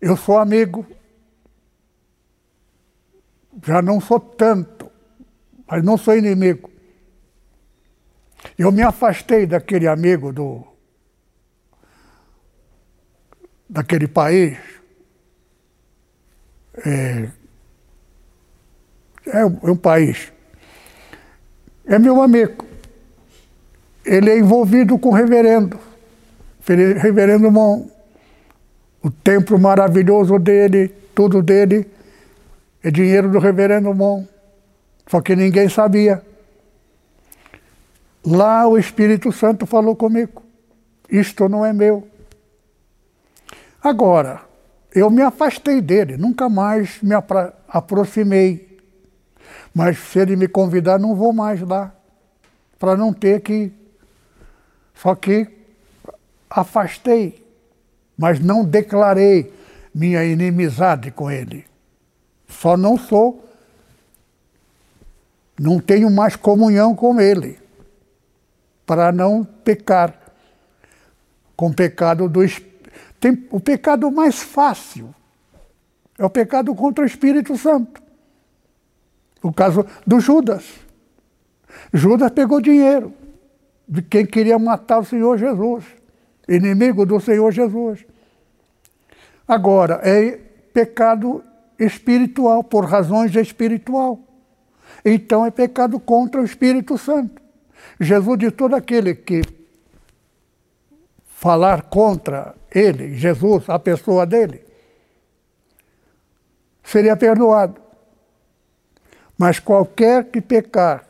eu 0.00 0.16
sou 0.16 0.38
amigo, 0.38 0.86
já 3.66 3.82
não 3.82 4.00
sou 4.00 4.20
tanto, 4.20 4.88
mas 5.66 5.82
não 5.82 5.98
sou 5.98 6.16
inimigo. 6.16 6.70
Eu 8.56 8.70
me 8.70 8.82
afastei 8.82 9.46
daquele 9.46 9.88
amigo 9.88 10.32
do 10.32 10.64
daquele 13.68 14.06
país 14.06 14.56
é, 16.86 17.30
é 19.26 19.44
um, 19.44 19.58
é 19.60 19.70
um 19.72 19.76
país. 19.76 20.32
É 21.84 21.98
meu 21.98 22.22
amigo. 22.22 22.64
Ele 24.04 24.30
é 24.30 24.38
envolvido 24.38 24.96
com 25.00 25.08
o 25.08 25.14
reverendo. 25.14 25.87
Reverendo 26.74 27.50
Mon. 27.50 27.86
O 29.02 29.10
templo 29.10 29.58
maravilhoso 29.58 30.38
dele, 30.38 30.88
tudo 31.14 31.42
dele, 31.42 31.88
é 32.82 32.90
dinheiro 32.90 33.30
do 33.30 33.38
reverendo 33.38 33.94
Mon. 33.94 34.26
Só 35.06 35.20
que 35.20 35.34
ninguém 35.34 35.68
sabia. 35.68 36.22
Lá 38.26 38.66
o 38.66 38.76
Espírito 38.76 39.32
Santo 39.32 39.66
falou 39.66 39.96
comigo. 39.96 40.42
Isto 41.10 41.48
não 41.48 41.64
é 41.64 41.72
meu. 41.72 42.06
Agora, 43.82 44.42
eu 44.94 45.10
me 45.10 45.22
afastei 45.22 45.80
dele, 45.80 46.16
nunca 46.16 46.48
mais 46.48 47.00
me 47.00 47.14
aproximei. 47.68 48.78
Mas 49.74 49.98
se 49.98 50.18
ele 50.18 50.36
me 50.36 50.48
convidar, 50.48 50.98
não 50.98 51.14
vou 51.14 51.32
mais 51.32 51.60
lá, 51.60 51.94
para 52.78 52.96
não 52.96 53.12
ter 53.12 53.40
que. 53.40 53.72
Só 54.94 55.14
que 55.14 55.57
afastei, 56.48 57.44
mas 58.16 58.40
não 58.40 58.64
declarei 58.64 59.52
minha 59.94 60.24
inimizade 60.24 61.10
com 61.10 61.30
ele. 61.30 61.64
Só 62.48 62.76
não 62.76 62.96
sou, 62.96 63.44
não 65.58 65.80
tenho 65.80 66.10
mais 66.10 66.36
comunhão 66.36 66.94
com 66.94 67.20
ele, 67.20 67.58
para 68.86 69.12
não 69.12 69.44
pecar 69.44 70.14
com 71.56 71.66
o 71.66 71.74
pecado 71.74 72.28
do 72.28 72.40
Tem 73.20 73.46
o 73.50 73.60
pecado 73.60 74.10
mais 74.10 74.40
fácil 74.40 75.14
é 76.18 76.24
o 76.24 76.30
pecado 76.30 76.74
contra 76.74 77.04
o 77.04 77.06
Espírito 77.06 77.56
Santo. 77.56 78.02
O 79.40 79.52
caso 79.52 79.86
do 80.04 80.18
Judas. 80.18 80.64
Judas 81.94 82.32
pegou 82.32 82.60
dinheiro 82.60 83.14
de 83.88 84.02
quem 84.02 84.26
queria 84.26 84.58
matar 84.58 84.98
o 84.98 85.04
Senhor 85.04 85.38
Jesus, 85.38 85.84
inimigo 86.48 87.04
do 87.04 87.20
Senhor 87.20 87.52
Jesus. 87.52 88.04
Agora, 89.46 90.00
é 90.02 90.38
pecado 90.72 91.44
espiritual, 91.78 92.64
por 92.64 92.84
razões 92.86 93.34
espiritual. 93.34 94.18
Então 95.04 95.44
é 95.44 95.50
pecado 95.50 96.00
contra 96.00 96.40
o 96.40 96.44
Espírito 96.44 96.96
Santo. 96.96 97.40
Jesus 98.00 98.38
de 98.38 98.50
todo 98.50 98.74
aquele 98.74 99.14
que 99.14 99.42
falar 101.26 101.82
contra 101.82 102.54
ele, 102.74 103.14
Jesus, 103.14 103.68
a 103.68 103.78
pessoa 103.78 104.26
dele, 104.26 104.64
seria 106.82 107.16
perdoado. 107.16 107.80
Mas 109.36 109.60
qualquer 109.60 110.24
que 110.24 110.40
pecar 110.40 111.06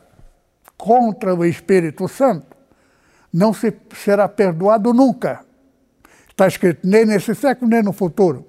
contra 0.77 1.33
o 1.33 1.43
Espírito 1.43 2.07
Santo 2.07 2.48
não 3.31 3.53
se 3.53 3.73
será 3.95 4.27
perdoado 4.27 4.93
nunca. 4.93 5.45
Está 6.29 6.47
escrito 6.47 6.87
nem 6.87 7.05
nesse 7.05 7.35
século 7.35 7.69
nem 7.69 7.83
no 7.83 7.93
futuro. 7.93 8.45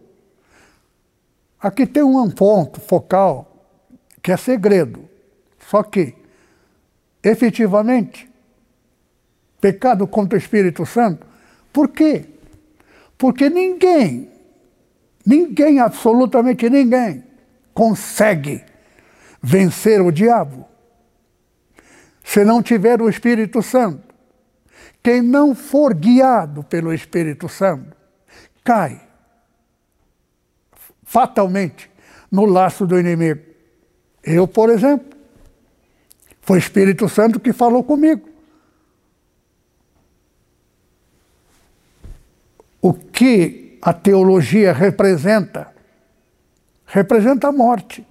Aqui 1.60 1.86
tem 1.86 2.02
um 2.02 2.30
ponto 2.30 2.80
focal 2.80 3.66
que 4.22 4.32
é 4.32 4.36
segredo. 4.36 5.08
Só 5.68 5.82
que, 5.82 6.14
efetivamente, 7.22 8.30
pecado 9.60 10.06
contra 10.06 10.36
o 10.36 10.40
Espírito 10.40 10.86
Santo, 10.86 11.26
por 11.72 11.88
quê? 11.88 12.24
Porque 13.18 13.50
ninguém, 13.50 14.30
ninguém, 15.24 15.78
absolutamente 15.78 16.68
ninguém, 16.70 17.22
consegue 17.74 18.64
vencer 19.42 20.00
o 20.00 20.10
diabo 20.10 20.66
se 22.24 22.44
não 22.44 22.62
tiver 22.62 23.02
o 23.02 23.08
Espírito 23.08 23.62
Santo. 23.62 24.09
Quem 25.02 25.22
não 25.22 25.54
for 25.54 25.94
guiado 25.94 26.62
pelo 26.64 26.92
Espírito 26.92 27.48
Santo 27.48 27.96
cai 28.62 29.00
fatalmente 31.02 31.90
no 32.30 32.44
laço 32.44 32.86
do 32.86 32.98
inimigo. 32.98 33.42
Eu, 34.22 34.46
por 34.46 34.70
exemplo, 34.70 35.18
foi 36.42 36.58
o 36.58 36.60
Espírito 36.60 37.08
Santo 37.08 37.40
que 37.40 37.52
falou 37.52 37.82
comigo. 37.82 38.28
O 42.80 42.92
que 42.92 43.78
a 43.82 43.92
teologia 43.92 44.72
representa? 44.72 45.74
Representa 46.86 47.48
a 47.48 47.52
morte. 47.52 48.06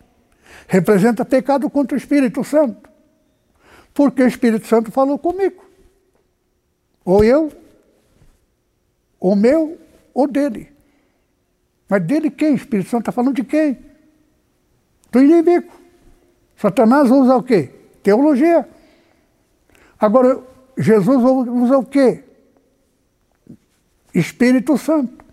Representa 0.67 1.23
pecado 1.23 1.69
contra 1.69 1.95
o 1.95 1.97
Espírito 1.97 2.43
Santo. 2.43 2.89
Porque 3.93 4.23
o 4.23 4.27
Espírito 4.27 4.67
Santo 4.67 4.91
falou 4.91 5.17
comigo. 5.17 5.68
Ou 7.09 7.23
eu, 7.23 7.51
ou 9.19 9.35
meu, 9.35 9.79
ou 10.13 10.27
dele. 10.27 10.71
Mas 11.89 12.05
dele 12.05 12.29
quem? 12.29 12.51
O 12.51 12.55
Espírito 12.55 12.87
Santo 12.87 13.01
está 13.01 13.11
falando 13.11 13.35
de 13.35 13.43
quem? 13.43 13.79
Do 15.11 15.19
inimigo. 15.19 15.71
Satanás 16.55 17.09
usa 17.09 17.35
o 17.35 17.41
quê? 17.41 17.71
Teologia. 18.03 18.69
Agora, 19.99 20.39
Jesus 20.77 21.17
usa 21.23 21.79
o 21.79 21.83
quê? 21.83 22.23
Espírito 24.13 24.77
Santo. 24.77 25.25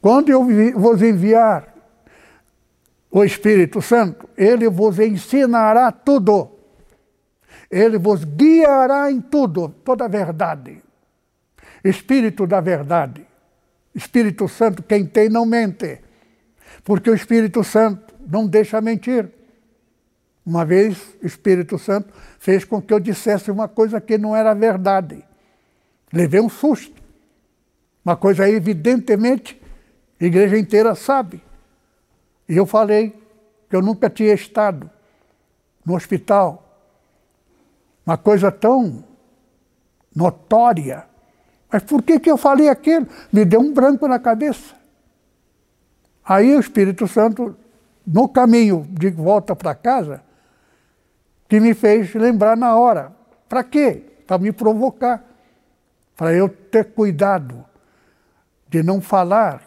Quando 0.00 0.28
eu 0.28 0.46
vos 0.74 1.02
enviar 1.02 1.74
o 3.10 3.24
Espírito 3.24 3.82
Santo, 3.82 4.28
ele 4.36 4.68
vos 4.68 5.00
ensinará 5.00 5.90
tudo. 5.90 6.48
Ele 7.68 7.98
vos 7.98 8.22
guiará 8.22 9.10
em 9.10 9.20
tudo, 9.20 9.70
toda 9.84 10.04
a 10.04 10.08
verdade. 10.08 10.86
Espírito 11.84 12.46
da 12.46 12.60
verdade. 12.60 13.26
Espírito 13.94 14.48
Santo, 14.48 14.82
quem 14.82 15.06
tem 15.06 15.28
não 15.28 15.46
mente. 15.46 16.00
Porque 16.84 17.10
o 17.10 17.14
Espírito 17.14 17.64
Santo 17.64 18.14
não 18.26 18.46
deixa 18.46 18.80
mentir. 18.80 19.28
Uma 20.44 20.64
vez, 20.64 21.16
o 21.22 21.26
Espírito 21.26 21.78
Santo 21.78 22.12
fez 22.38 22.64
com 22.64 22.80
que 22.80 22.92
eu 22.92 23.00
dissesse 23.00 23.50
uma 23.50 23.68
coisa 23.68 24.00
que 24.00 24.16
não 24.16 24.34
era 24.34 24.54
verdade. 24.54 25.24
Levei 26.12 26.40
um 26.40 26.48
susto. 26.48 27.02
Uma 28.04 28.16
coisa 28.16 28.48
evidentemente 28.48 29.60
a 30.20 30.24
igreja 30.24 30.58
inteira 30.58 30.94
sabe. 30.94 31.42
E 32.48 32.56
eu 32.56 32.66
falei 32.66 33.14
que 33.68 33.76
eu 33.76 33.82
nunca 33.82 34.08
tinha 34.10 34.32
estado 34.32 34.90
no 35.84 35.94
hospital. 35.94 36.64
Uma 38.04 38.16
coisa 38.16 38.50
tão 38.50 39.04
notória. 40.14 41.06
Mas 41.70 41.82
por 41.82 42.02
que, 42.02 42.18
que 42.18 42.30
eu 42.30 42.36
falei 42.36 42.68
aquilo? 42.68 43.06
Me 43.32 43.44
deu 43.44 43.60
um 43.60 43.72
branco 43.72 44.08
na 44.08 44.18
cabeça. 44.18 44.74
Aí 46.24 46.54
o 46.54 46.60
Espírito 46.60 47.06
Santo, 47.06 47.56
no 48.06 48.28
caminho 48.28 48.86
de 48.90 49.10
volta 49.10 49.54
para 49.54 49.74
casa, 49.74 50.22
que 51.48 51.60
me 51.60 51.74
fez 51.74 52.14
lembrar 52.14 52.56
na 52.56 52.76
hora. 52.76 53.12
Para 53.48 53.64
quê? 53.64 54.02
Para 54.26 54.38
me 54.38 54.52
provocar. 54.52 55.24
Para 56.16 56.34
eu 56.34 56.48
ter 56.48 56.92
cuidado 56.92 57.64
de 58.68 58.82
não 58.82 59.00
falar 59.00 59.62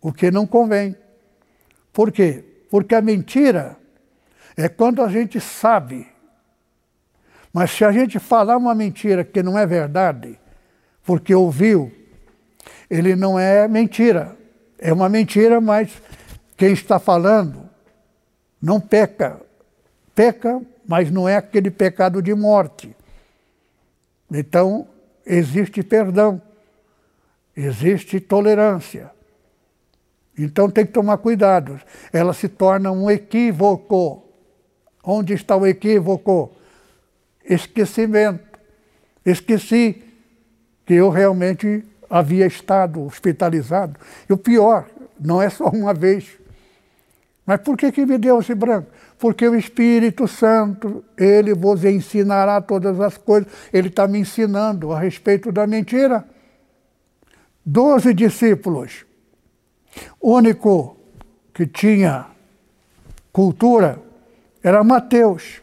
o 0.00 0.12
que 0.12 0.30
não 0.30 0.46
convém. 0.46 0.96
Por 1.92 2.12
quê? 2.12 2.44
Porque 2.70 2.94
a 2.94 3.00
mentira 3.00 3.76
é 4.56 4.68
quando 4.68 5.02
a 5.02 5.08
gente 5.08 5.40
sabe. 5.40 6.06
Mas 7.52 7.70
se 7.70 7.84
a 7.84 7.92
gente 7.92 8.18
falar 8.18 8.56
uma 8.56 8.74
mentira 8.74 9.24
que 9.24 9.42
não 9.42 9.58
é 9.58 9.64
verdade, 9.64 10.38
porque 11.04 11.34
ouviu, 11.34 11.92
ele 12.90 13.14
não 13.14 13.38
é 13.38 13.68
mentira. 13.68 14.36
É 14.78 14.92
uma 14.92 15.08
mentira, 15.08 15.60
mas 15.60 15.90
quem 16.56 16.72
está 16.72 16.98
falando 16.98 17.68
não 18.60 18.80
peca. 18.80 19.40
Peca, 20.14 20.60
mas 20.86 21.10
não 21.10 21.28
é 21.28 21.36
aquele 21.36 21.70
pecado 21.70 22.22
de 22.22 22.34
morte. 22.34 22.94
Então, 24.30 24.86
existe 25.24 25.82
perdão, 25.82 26.40
existe 27.56 28.20
tolerância. 28.20 29.10
Então 30.36 30.68
tem 30.68 30.84
que 30.84 30.92
tomar 30.92 31.18
cuidado. 31.18 31.80
Ela 32.12 32.32
se 32.32 32.48
torna 32.48 32.90
um 32.90 33.10
equívoco. 33.10 34.24
Onde 35.02 35.32
está 35.34 35.56
o 35.56 35.66
equívoco? 35.66 36.52
Esquecimento. 37.44 38.42
Esqueci 39.24 40.02
que 40.84 40.94
eu 40.94 41.10
realmente 41.10 41.84
havia 42.08 42.46
estado 42.46 43.04
hospitalizado. 43.04 43.98
E 44.28 44.32
o 44.32 44.36
pior, 44.36 44.86
não 45.18 45.40
é 45.40 45.48
só 45.48 45.68
uma 45.68 45.94
vez. 45.94 46.38
Mas 47.46 47.60
por 47.60 47.76
que, 47.76 47.92
que 47.92 48.06
me 48.06 48.18
deu 48.18 48.40
esse 48.40 48.54
branco? 48.54 48.88
Porque 49.18 49.46
o 49.46 49.54
Espírito 49.54 50.26
Santo, 50.26 51.04
ele 51.16 51.54
vos 51.54 51.84
ensinará 51.84 52.60
todas 52.60 53.00
as 53.00 53.16
coisas. 53.16 53.50
Ele 53.72 53.88
está 53.88 54.06
me 54.08 54.18
ensinando 54.18 54.92
a 54.92 54.98
respeito 54.98 55.52
da 55.52 55.66
mentira. 55.66 56.24
Doze 57.64 58.12
discípulos. 58.12 59.04
Único 60.20 60.96
que 61.52 61.66
tinha 61.66 62.26
cultura 63.32 63.98
era 64.62 64.82
Mateus. 64.82 65.62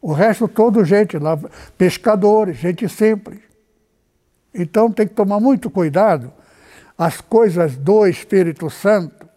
O 0.00 0.12
resto 0.12 0.46
todo 0.48 0.84
gente 0.84 1.18
lá, 1.18 1.38
pescadores, 1.76 2.56
gente 2.56 2.88
simples. 2.88 3.47
Então 4.52 4.90
tem 4.90 5.06
que 5.06 5.14
tomar 5.14 5.40
muito 5.40 5.70
cuidado. 5.70 6.32
As 6.96 7.20
coisas 7.20 7.76
do 7.76 8.06
Espírito 8.06 8.68
Santo, 8.70 9.28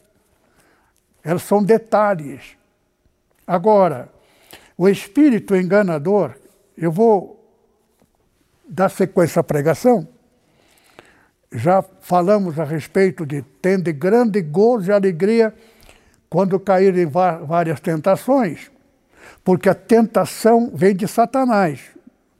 elas 1.23 1.43
são 1.43 1.63
detalhes. 1.63 2.57
Agora, 3.45 4.09
o 4.77 4.89
espírito 4.89 5.55
enganador, 5.55 6.35
eu 6.75 6.91
vou 6.91 7.41
dar 8.67 8.89
sequência 8.89 9.39
à 9.39 9.43
pregação. 9.43 10.07
Já 11.51 11.83
falamos 11.99 12.57
a 12.57 12.63
respeito 12.63 13.25
de 13.25 13.41
tende 13.61 13.91
grande 13.91 14.41
gozo 14.41 14.89
e 14.89 14.93
alegria 14.93 15.53
quando 16.29 16.59
caírem 16.59 17.05
várias 17.05 17.81
tentações, 17.81 18.71
porque 19.43 19.67
a 19.67 19.75
tentação 19.75 20.71
vem 20.73 20.95
de 20.95 21.05
Satanás, 21.05 21.81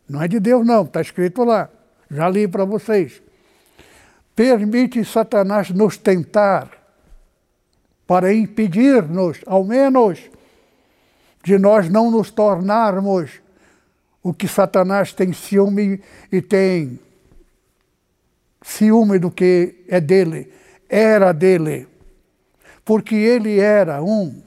não 0.08 0.22
é 0.24 0.30
de 0.30 0.40
Deus, 0.40 0.66
não, 0.66 0.84
está 0.84 1.02
escrito 1.02 1.44
lá. 1.44 1.70
Já 2.12 2.30
li 2.30 2.46
para 2.46 2.66
vocês. 2.66 3.22
Permite 4.36 5.04
Satanás 5.06 5.70
nos 5.70 5.98
tentar 5.98 6.70
para 8.06 8.34
impedir-nos, 8.34 9.40
ao 9.46 9.64
menos, 9.64 10.20
de 11.42 11.58
nós 11.58 11.90
não 11.90 12.12
nos 12.12 12.30
tornarmos 12.30 13.40
o 14.22 14.34
que 14.34 14.48
Satanás 14.48 15.14
tem 15.14 15.32
ciúme 15.32 16.02
e 16.30 16.42
tem 16.42 17.00
ciúme 18.62 19.18
do 19.18 19.32
que 19.32 19.86
é 19.88 20.02
dele, 20.02 20.52
era 20.90 21.32
dele, 21.32 21.88
porque 22.84 23.16
ele 23.16 23.60
era 23.60 24.04
um 24.04 24.44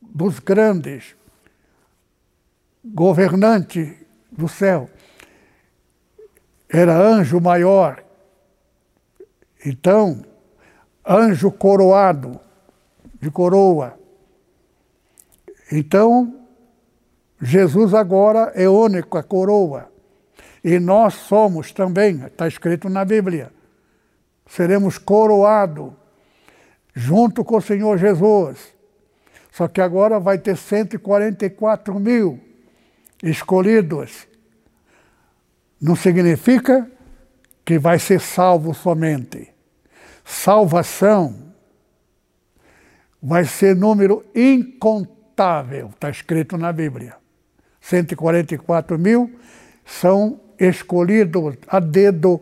dos 0.00 0.38
grandes 0.38 1.16
governantes 2.84 3.92
do 4.30 4.48
céu 4.48 4.88
era 6.72 6.96
anjo 6.96 7.40
maior. 7.40 8.02
Então, 9.66 10.24
anjo 11.06 11.50
coroado, 11.50 12.38
de 13.20 13.30
coroa. 13.30 13.98
Então, 15.70 16.46
Jesus 17.42 17.92
agora 17.92 18.52
é 18.54 18.68
único, 18.68 19.18
a 19.18 19.22
coroa. 19.22 19.90
E 20.62 20.78
nós 20.78 21.14
somos 21.14 21.72
também, 21.72 22.24
está 22.24 22.46
escrito 22.46 22.88
na 22.88 23.04
Bíblia, 23.04 23.50
seremos 24.46 24.98
coroados 24.98 25.92
junto 26.94 27.44
com 27.44 27.56
o 27.56 27.62
Senhor 27.62 27.98
Jesus. 27.98 28.74
Só 29.50 29.66
que 29.66 29.80
agora 29.80 30.20
vai 30.20 30.38
ter 30.38 30.56
144 30.56 31.98
mil 31.98 32.38
escolhidos 33.22 34.29
não 35.80 35.96
significa 35.96 36.90
que 37.64 37.78
vai 37.78 37.98
ser 37.98 38.20
salvo 38.20 38.74
somente. 38.74 39.48
Salvação 40.24 41.52
vai 43.22 43.44
ser 43.44 43.74
número 43.74 44.24
incontável, 44.34 45.88
está 45.88 46.10
escrito 46.10 46.56
na 46.58 46.72
Bíblia. 46.72 47.16
144 47.80 48.98
mil 48.98 49.38
são 49.84 50.40
escolhidos 50.58 51.56
a 51.66 51.80
dedo 51.80 52.40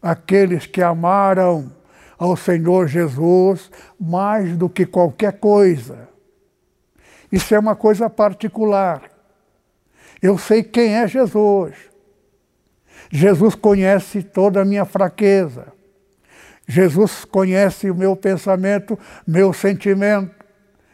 aqueles 0.00 0.66
que 0.66 0.80
amaram 0.80 1.72
ao 2.16 2.36
Senhor 2.36 2.86
Jesus 2.86 3.70
mais 3.98 4.56
do 4.56 4.68
que 4.68 4.86
qualquer 4.86 5.38
coisa. 5.38 6.08
Isso 7.32 7.54
é 7.54 7.58
uma 7.58 7.74
coisa 7.74 8.08
particular. 8.08 9.10
Eu 10.22 10.36
sei 10.38 10.62
quem 10.62 10.96
é 10.96 11.08
Jesus. 11.08 11.89
Jesus 13.10 13.54
conhece 13.54 14.22
toda 14.22 14.62
a 14.62 14.64
minha 14.64 14.84
fraqueza. 14.84 15.72
Jesus 16.66 17.24
conhece 17.24 17.90
o 17.90 17.94
meu 17.94 18.14
pensamento, 18.14 18.98
meu 19.26 19.52
sentimento. 19.52 20.34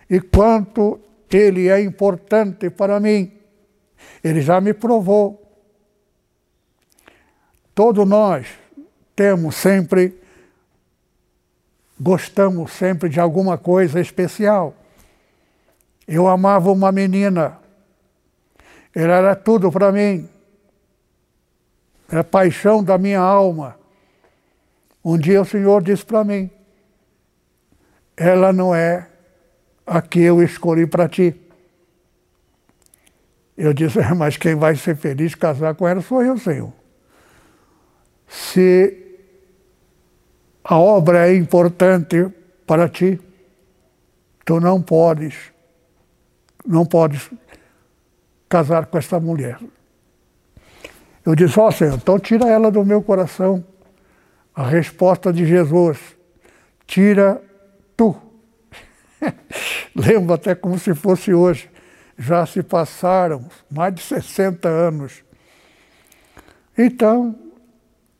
E 0.09 0.21
quanto 0.21 0.99
ele 1.31 1.69
é 1.69 1.81
importante 1.81 2.71
para 2.71 2.99
mim. 2.99 3.33
Ele 4.23 4.41
já 4.41 4.61
me 4.61 4.73
provou. 4.73 5.43
Todos 7.75 8.07
nós 8.09 8.47
temos 9.15 9.57
sempre, 9.57 10.19
gostamos 12.01 12.73
sempre 12.73 13.09
de 13.09 13.21
alguma 13.21 13.59
coisa 13.59 14.01
especial. 14.01 14.75
Eu 16.09 16.29
amava 16.29 16.71
uma 16.71 16.93
menina, 16.93 17.59
ela 18.95 19.15
era 19.15 19.35
tudo 19.35 19.71
para 19.73 19.91
mim, 19.91 20.29
era 22.09 22.21
a 22.21 22.25
paixão 22.25 22.83
da 22.83 22.97
minha 22.97 23.21
alma. 23.21 23.79
Um 25.05 25.17
dia 25.17 25.41
o 25.41 25.45
Senhor 25.45 25.83
disse 25.83 26.05
para 26.05 26.25
mim: 26.25 26.51
ela 28.17 28.53
não 28.53 28.75
é 28.75 29.09
a 29.87 30.01
que 30.01 30.21
eu 30.21 30.43
escolhi 30.43 30.87
para 30.87 31.09
ti. 31.09 31.39
Eu 33.57 33.73
disse, 33.73 33.99
mas 34.17 34.37
quem 34.37 34.55
vai 34.55 34.75
ser 34.77 34.97
feliz 34.97 35.35
casar 35.35 35.75
com 35.75 35.87
ela 35.87 36.01
sou 36.01 36.23
eu, 36.23 36.39
Senhor. 36.39 36.73
Se 38.27 39.05
a 40.65 40.79
obra 40.79 41.29
é 41.29 41.37
importante 41.37 42.29
para 42.67 42.89
ti, 42.89 43.21
tu 44.45 44.59
não 44.61 44.83
podes, 44.83 45.35
não 46.67 46.85
podes 46.85 47.31
casar 48.49 48.87
com 48.87 48.99
esta 48.99 49.21
mulher. 49.21 49.59
Eu 51.27 51.35
disse, 51.35 51.59
ó 51.59 51.67
oh, 51.67 51.73
Senhor, 51.73 51.95
então 51.95 52.21
tira 52.21 52.47
ela 52.49 52.71
do 52.71 52.85
meu 52.85 53.03
coração. 53.03 53.65
A 54.55 54.63
resposta 54.63 55.33
de 55.33 55.45
Jesus, 55.45 55.99
tira 56.87 57.43
tu. 57.97 58.17
Lembro 59.93 60.35
até 60.35 60.55
como 60.55 60.79
se 60.79 60.95
fosse 60.95 61.35
hoje. 61.35 61.69
Já 62.17 62.47
se 62.47 62.63
passaram 62.63 63.45
mais 63.69 63.93
de 63.93 64.03
60 64.03 64.69
anos. 64.69 65.25
Então, 66.79 67.37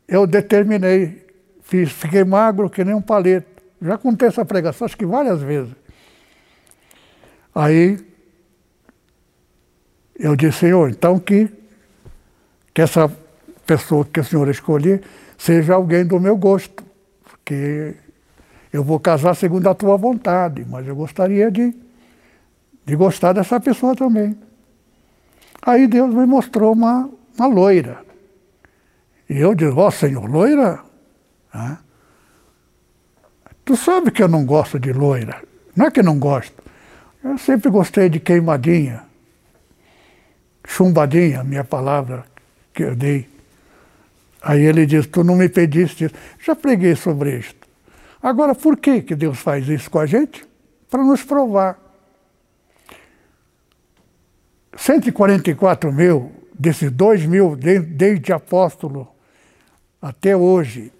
eu 0.07 0.27
determinei, 0.27 1.25
fiz, 1.61 1.91
fiquei 1.91 2.25
magro 2.25 2.69
que 2.69 2.83
nem 2.83 2.93
um 2.93 3.01
palito. 3.01 3.63
Já 3.81 3.97
contei 3.97 4.27
essa 4.27 4.43
pregação, 4.43 4.85
acho 4.85 4.97
que 4.97 5.05
várias 5.05 5.41
vezes. 5.41 5.73
Aí 7.55 7.97
eu 10.19 10.35
disse, 10.35 10.59
Senhor, 10.59 10.89
então 10.89 11.17
que, 11.17 11.49
que 12.77 12.81
essa 12.83 13.11
pessoa 13.65 14.05
que 14.05 14.19
o 14.19 14.23
Senhor 14.23 14.47
escolher 14.49 15.01
seja 15.35 15.73
alguém 15.73 16.05
do 16.05 16.19
meu 16.19 16.37
gosto, 16.37 16.83
porque 17.23 17.95
eu 18.71 18.83
vou 18.83 18.99
casar 18.99 19.35
segundo 19.35 19.67
a 19.67 19.73
tua 19.73 19.97
vontade, 19.97 20.63
mas 20.69 20.87
eu 20.87 20.95
gostaria 20.95 21.49
de, 21.49 21.75
de 22.85 22.95
gostar 22.95 23.33
dessa 23.33 23.59
pessoa 23.59 23.95
também. 23.95 24.37
Aí 25.59 25.87
Deus 25.87 26.13
me 26.13 26.27
mostrou 26.27 26.73
uma, 26.73 27.09
uma 27.35 27.47
loira. 27.47 27.97
E 29.27 29.39
eu 29.39 29.55
disse, 29.55 29.71
ó 29.71 29.87
oh, 29.87 29.89
Senhor, 29.89 30.29
loira? 30.29 30.79
Tu 33.65 33.75
sabe 33.75 34.11
que 34.11 34.21
eu 34.21 34.27
não 34.27 34.45
gosto 34.45 34.79
de 34.79 34.93
loira. 34.93 35.41
Não 35.75 35.87
é 35.87 35.89
que 35.89 36.03
não 36.03 36.19
gosto. 36.19 36.61
Eu 37.23 37.39
sempre 37.39 37.71
gostei 37.71 38.07
de 38.07 38.19
queimadinha. 38.19 39.01
Chumbadinha, 40.63 41.43
minha 41.43 41.63
palavra 41.63 42.36
que 42.77 42.83
eu 42.83 42.95
dei. 42.95 43.27
Aí 44.39 44.63
ele 44.63 44.85
disse, 44.85 45.07
tu 45.07 45.23
não 45.23 45.35
me 45.35 45.49
pediste 45.49 46.05
isso. 46.05 46.13
Já 46.39 46.55
preguei 46.55 46.95
sobre 46.95 47.39
isto. 47.39 47.67
Agora, 48.21 48.53
por 48.53 48.77
que, 48.77 49.01
que 49.01 49.15
Deus 49.15 49.39
faz 49.39 49.67
isso 49.67 49.89
com 49.89 49.97
a 49.97 50.05
gente? 50.05 50.45
Para 50.87 51.03
nos 51.03 51.23
provar. 51.23 51.79
144 54.75 55.91
mil 55.91 56.31
desses 56.53 56.91
2 56.91 57.25
mil, 57.25 57.55
desde 57.55 58.31
apóstolo 58.31 59.07
até 59.99 60.37
hoje, 60.37 60.91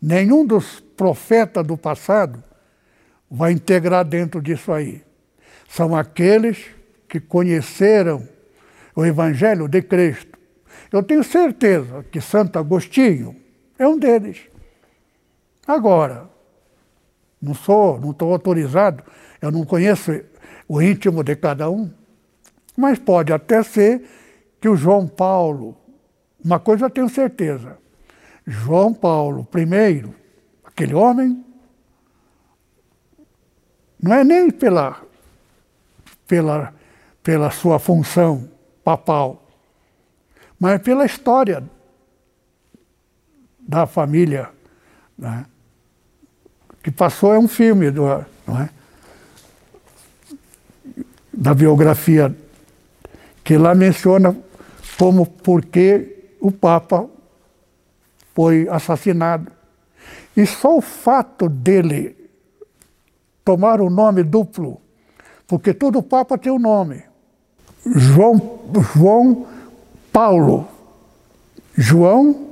nenhum 0.00 0.44
dos 0.44 0.80
profetas 0.94 1.66
do 1.66 1.78
passado 1.78 2.44
vai 3.30 3.52
integrar 3.52 4.04
dentro 4.04 4.42
disso 4.42 4.70
aí. 4.70 5.02
São 5.66 5.96
aqueles 5.96 6.58
que 7.08 7.18
conheceram 7.18 8.28
o 8.94 9.06
Evangelho 9.06 9.68
de 9.68 9.80
Cristo. 9.80 10.27
Eu 10.90 11.02
tenho 11.02 11.22
certeza 11.22 12.04
que 12.10 12.20
Santo 12.20 12.58
Agostinho 12.58 13.36
é 13.78 13.86
um 13.86 13.98
deles. 13.98 14.40
Agora, 15.66 16.28
não 17.40 17.54
sou, 17.54 18.00
não 18.00 18.10
estou 18.10 18.32
autorizado, 18.32 19.04
eu 19.40 19.50
não 19.50 19.64
conheço 19.64 20.12
o 20.66 20.82
íntimo 20.82 21.22
de 21.22 21.36
cada 21.36 21.70
um, 21.70 21.90
mas 22.76 22.98
pode 22.98 23.32
até 23.32 23.62
ser 23.62 24.02
que 24.60 24.68
o 24.68 24.76
João 24.76 25.06
Paulo, 25.06 25.76
uma 26.44 26.58
coisa 26.58 26.86
eu 26.86 26.90
tenho 26.90 27.08
certeza, 27.08 27.78
João 28.46 28.94
Paulo 28.94 29.46
I, 29.54 30.04
aquele 30.64 30.94
homem, 30.94 31.44
não 34.02 34.14
é 34.14 34.24
nem 34.24 34.50
pela, 34.50 35.02
pela, 36.26 36.74
pela 37.22 37.50
sua 37.50 37.78
função 37.78 38.48
papal, 38.82 39.47
mas 40.58 40.80
pela 40.82 41.04
história 41.04 41.62
da 43.60 43.86
família, 43.86 44.48
né? 45.16 45.44
que 46.82 46.90
passou 46.90 47.34
é 47.34 47.38
um 47.38 47.48
filme 47.48 47.90
do, 47.90 48.06
é? 48.08 48.24
da 51.32 51.54
biografia 51.54 52.34
que 53.44 53.56
lá 53.56 53.74
menciona 53.74 54.36
como 54.98 55.26
porque 55.26 56.34
o 56.40 56.50
Papa 56.50 57.08
foi 58.34 58.68
assassinado. 58.68 59.50
E 60.36 60.46
só 60.46 60.76
o 60.76 60.80
fato 60.80 61.48
dele 61.48 62.16
tomar 63.44 63.80
o 63.80 63.88
nome 63.88 64.22
duplo, 64.22 64.80
porque 65.46 65.72
todo 65.72 66.02
Papa 66.02 66.36
tem 66.36 66.52
o 66.52 66.56
um 66.56 66.58
nome. 66.58 67.02
João, 67.86 68.60
João 68.94 69.46
Paulo. 70.12 70.68
João, 71.76 72.48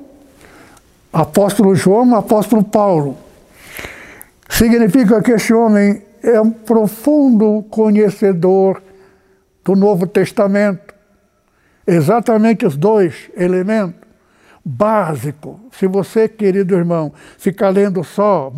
apóstolo 1.12 1.74
João, 1.74 2.14
apóstolo 2.14 2.62
Paulo. 2.62 3.16
Significa 4.48 5.20
que 5.22 5.32
esse 5.32 5.52
homem 5.52 6.02
é 6.22 6.40
um 6.40 6.50
profundo 6.50 7.64
conhecedor 7.70 8.82
do 9.64 9.74
Novo 9.74 10.06
Testamento. 10.06 10.94
Exatamente 11.86 12.64
os 12.64 12.76
dois 12.76 13.30
elementos 13.36 14.06
básico. 14.64 15.60
Se 15.70 15.86
você, 15.86 16.28
querido 16.28 16.74
irmão, 16.74 17.12
ficar 17.38 17.68
lendo 17.68 18.02
só, 18.02 18.52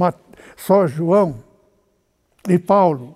só 0.57 0.87
João 0.87 1.37
e 2.49 2.59
Paulo, 2.59 3.15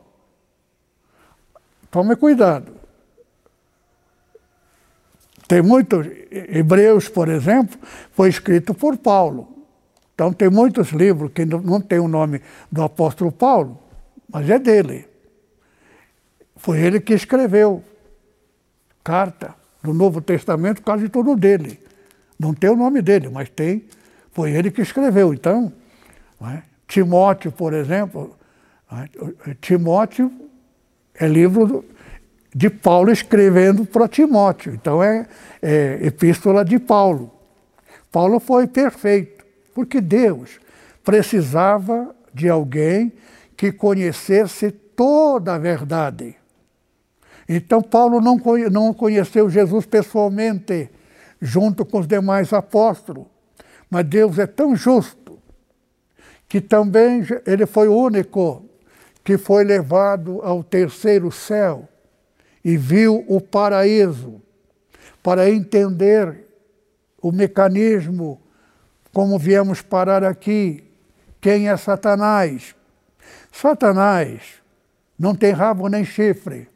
tome 1.90 2.14
cuidado. 2.16 2.81
Tem 5.52 5.60
muitos, 5.60 6.06
Hebreus, 6.30 7.10
por 7.10 7.28
exemplo, 7.28 7.78
foi 8.12 8.30
escrito 8.30 8.72
por 8.72 8.96
Paulo. 8.96 9.66
Então 10.14 10.32
tem 10.32 10.48
muitos 10.48 10.92
livros 10.92 11.30
que 11.30 11.44
não 11.44 11.78
tem 11.78 11.98
o 11.98 12.08
nome 12.08 12.40
do 12.70 12.82
apóstolo 12.82 13.30
Paulo, 13.30 13.78
mas 14.32 14.48
é 14.48 14.58
dele. 14.58 15.06
Foi 16.56 16.80
ele 16.80 16.98
que 17.00 17.12
escreveu 17.12 17.84
carta 19.04 19.54
do 19.82 19.92
Novo 19.92 20.22
Testamento, 20.22 20.80
quase 20.80 21.10
tudo 21.10 21.36
dele. 21.36 21.78
Não 22.38 22.54
tem 22.54 22.70
o 22.70 22.76
nome 22.76 23.02
dele, 23.02 23.28
mas 23.28 23.50
tem, 23.50 23.84
foi 24.30 24.52
ele 24.52 24.70
que 24.70 24.80
escreveu. 24.80 25.34
Então, 25.34 25.70
é? 26.40 26.62
Timóteo, 26.88 27.52
por 27.52 27.74
exemplo, 27.74 28.34
é? 28.90 29.52
Timóteo 29.60 30.32
é 31.14 31.28
livro 31.28 31.84
de 32.54 32.68
Paulo 32.68 33.10
escrevendo 33.10 33.84
para 33.84 34.08
Timóteo. 34.08 34.74
Então 34.74 35.02
é, 35.02 35.26
é 35.60 35.98
epístola 36.02 36.64
de 36.64 36.78
Paulo. 36.78 37.32
Paulo 38.10 38.38
foi 38.38 38.66
perfeito, 38.66 39.44
porque 39.74 40.00
Deus 40.00 40.60
precisava 41.02 42.14
de 42.32 42.48
alguém 42.48 43.12
que 43.56 43.72
conhecesse 43.72 44.70
toda 44.70 45.54
a 45.54 45.58
verdade. 45.58 46.36
Então 47.48 47.82
Paulo 47.82 48.20
não 48.20 48.94
conheceu 48.94 49.48
Jesus 49.48 49.86
pessoalmente, 49.86 50.90
junto 51.40 51.84
com 51.84 52.00
os 52.00 52.06
demais 52.06 52.52
apóstolos. 52.52 53.26
Mas 53.90 54.06
Deus 54.06 54.38
é 54.38 54.46
tão 54.46 54.76
justo 54.76 55.38
que 56.48 56.60
também 56.60 57.26
ele 57.46 57.66
foi 57.66 57.88
o 57.88 57.96
único 57.96 58.64
que 59.24 59.38
foi 59.38 59.64
levado 59.64 60.40
ao 60.42 60.62
terceiro 60.62 61.30
céu 61.30 61.88
e 62.64 62.76
viu 62.76 63.24
o 63.28 63.40
paraíso 63.40 64.40
para 65.22 65.50
entender 65.50 66.46
o 67.20 67.30
mecanismo 67.30 68.40
como 69.12 69.38
viemos 69.38 69.82
parar 69.82 70.24
aqui. 70.24 70.84
Quem 71.40 71.68
é 71.68 71.76
Satanás? 71.76 72.74
Satanás 73.50 74.62
não 75.18 75.34
tem 75.34 75.52
rabo 75.52 75.88
nem 75.88 76.04
chifre. 76.04 76.68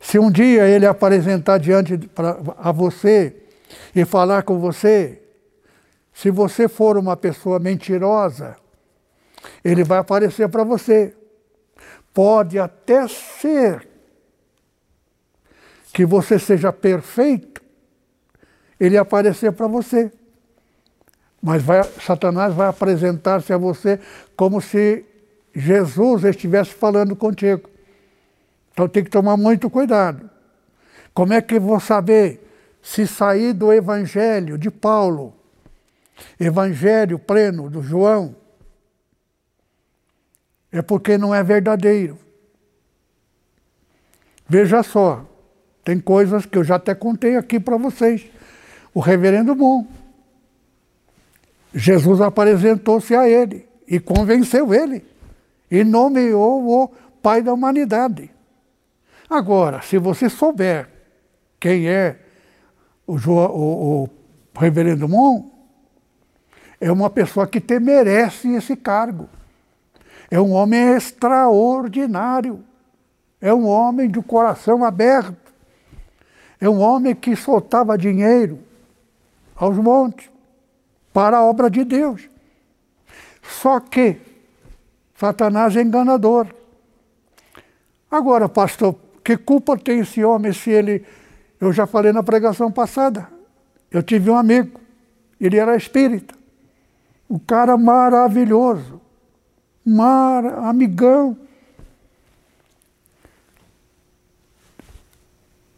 Se 0.00 0.18
um 0.18 0.30
dia 0.30 0.66
ele 0.66 0.86
apresentar 0.86 1.58
diante 1.58 1.96
pra, 1.96 2.38
a 2.58 2.72
você 2.72 3.36
e 3.94 4.04
falar 4.04 4.42
com 4.42 4.58
você, 4.58 5.22
se 6.12 6.30
você 6.30 6.68
for 6.68 6.96
uma 6.98 7.16
pessoa 7.16 7.58
mentirosa, 7.58 8.56
ele 9.64 9.84
vai 9.84 9.98
aparecer 9.98 10.48
para 10.48 10.64
você. 10.64 11.14
Pode 12.12 12.58
até 12.58 13.08
ser 13.08 13.88
que 15.92 16.06
você 16.06 16.38
seja 16.38 16.72
perfeito, 16.72 17.62
ele 18.78 18.96
aparecer 18.96 19.52
para 19.52 19.66
você. 19.66 20.10
Mas 21.40 21.62
vai, 21.62 21.82
Satanás 21.82 22.54
vai 22.54 22.68
apresentar-se 22.68 23.52
a 23.52 23.58
você 23.58 23.98
como 24.36 24.60
se 24.60 25.04
Jesus 25.54 26.24
estivesse 26.24 26.72
falando 26.72 27.14
contigo. 27.14 27.68
Então 28.72 28.88
tem 28.88 29.04
que 29.04 29.10
tomar 29.10 29.36
muito 29.36 29.68
cuidado. 29.68 30.30
Como 31.12 31.32
é 31.32 31.42
que 31.42 31.56
eu 31.56 31.60
vou 31.60 31.78
saber 31.78 32.48
se 32.80 33.06
sair 33.06 33.52
do 33.52 33.72
Evangelho 33.72 34.56
de 34.56 34.70
Paulo, 34.70 35.34
Evangelho 36.40 37.18
pleno 37.18 37.68
do 37.68 37.82
João, 37.82 38.34
é 40.72 40.80
porque 40.80 41.18
não 41.18 41.34
é 41.34 41.42
verdadeiro. 41.44 42.18
Veja 44.48 44.82
só, 44.82 45.24
tem 45.84 46.00
coisas 46.00 46.46
que 46.46 46.56
eu 46.56 46.64
já 46.64 46.76
até 46.76 46.94
contei 46.94 47.36
aqui 47.36 47.60
para 47.60 47.76
vocês. 47.76 48.24
O 48.94 49.00
reverendo 49.00 49.54
Mon. 49.54 49.86
Jesus 51.74 52.20
apresentou-se 52.20 53.14
a 53.14 53.28
ele 53.28 53.66
e 53.86 53.98
convenceu 54.00 54.74
ele 54.74 55.04
e 55.70 55.84
nomeou 55.84 56.82
o 56.82 56.88
pai 57.22 57.42
da 57.42 57.52
humanidade. 57.52 58.30
Agora, 59.28 59.80
se 59.80 59.96
você 59.98 60.28
souber 60.28 60.88
quem 61.58 61.88
é 61.88 62.18
o, 63.06 63.16
o, 63.16 64.04
o 64.04 64.08
reverendo 64.58 65.08
Mon, 65.08 65.50
é 66.78 66.92
uma 66.92 67.08
pessoa 67.08 67.46
que 67.46 67.60
te 67.60 67.78
merece 67.78 68.52
esse 68.54 68.76
cargo. 68.76 69.28
É 70.32 70.40
um 70.40 70.52
homem 70.52 70.94
extraordinário. 70.94 72.64
É 73.38 73.52
um 73.52 73.66
homem 73.66 74.10
de 74.10 74.22
coração 74.22 74.82
aberto. 74.82 75.52
É 76.58 76.66
um 76.66 76.80
homem 76.80 77.14
que 77.14 77.36
soltava 77.36 77.98
dinheiro 77.98 78.58
aos 79.54 79.76
montes 79.76 80.30
para 81.12 81.36
a 81.36 81.44
obra 81.44 81.68
de 81.68 81.84
Deus. 81.84 82.30
Só 83.42 83.78
que 83.78 84.16
Satanás 85.14 85.76
é 85.76 85.82
enganador. 85.82 86.46
Agora, 88.10 88.48
pastor, 88.48 88.96
que 89.22 89.36
culpa 89.36 89.76
tem 89.76 89.98
esse 89.98 90.24
homem 90.24 90.54
se 90.54 90.70
ele. 90.70 91.04
Eu 91.60 91.74
já 91.74 91.86
falei 91.86 92.10
na 92.10 92.22
pregação 92.22 92.72
passada. 92.72 93.28
Eu 93.90 94.02
tive 94.02 94.30
um 94.30 94.36
amigo, 94.38 94.80
ele 95.38 95.58
era 95.58 95.76
espírita. 95.76 96.34
Um 97.28 97.38
cara 97.38 97.76
maravilhoso. 97.76 99.02
Mar, 99.84 100.44
amigão. 100.44 101.36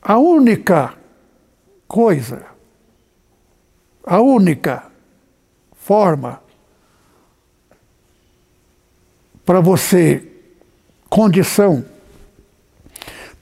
A 0.03 0.19
única 0.19 0.95
coisa, 1.89 2.45
a 4.05 4.21
única 4.21 4.85
forma 5.73 6.43
para 9.45 9.61
você, 9.61 10.27
condição 11.09 11.85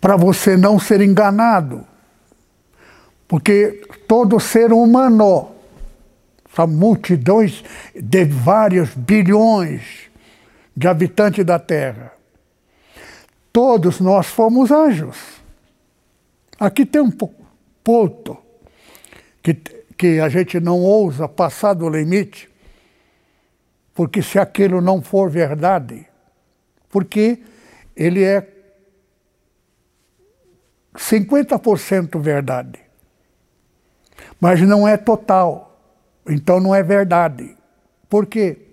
para 0.01 0.17
você 0.17 0.57
não 0.57 0.79
ser 0.79 1.01
enganado. 1.01 1.85
Porque 3.27 3.85
todo 4.07 4.39
ser 4.39 4.73
humano, 4.73 5.51
são 6.55 6.67
multidões 6.67 7.65
de 7.95 8.25
vários 8.25 8.91
bilhões 8.95 10.12
de 10.77 10.89
habitantes 10.89 11.45
da 11.45 11.59
Terra, 11.59 12.13
todos 13.53 14.01
nós 14.01 14.27
fomos 14.27 14.71
anjos. 14.71 15.43
Aqui 16.59 16.87
tem 16.87 17.03
um 17.03 17.11
ponto 17.11 18.39
que, 19.43 19.55
que 19.97 20.21
a 20.21 20.29
gente 20.29 20.61
não 20.61 20.81
ousa 20.81 21.29
passar 21.29 21.75
do 21.75 21.89
limite, 21.89 22.49
porque 23.95 24.23
se 24.23 24.39
aquilo 24.39 24.81
não 24.81 25.03
for 25.03 25.29
verdade, 25.29 26.07
porque 26.89 27.43
ele 27.97 28.23
é 28.23 28.49
50% 30.95 32.19
verdade. 32.21 32.81
Mas 34.41 34.61
não 34.61 34.87
é 34.87 34.97
total. 34.97 35.81
Então 36.27 36.61
não 36.61 36.75
é 36.75 36.83
verdade. 36.83 37.57
Por 38.09 38.27
quê? 38.27 38.72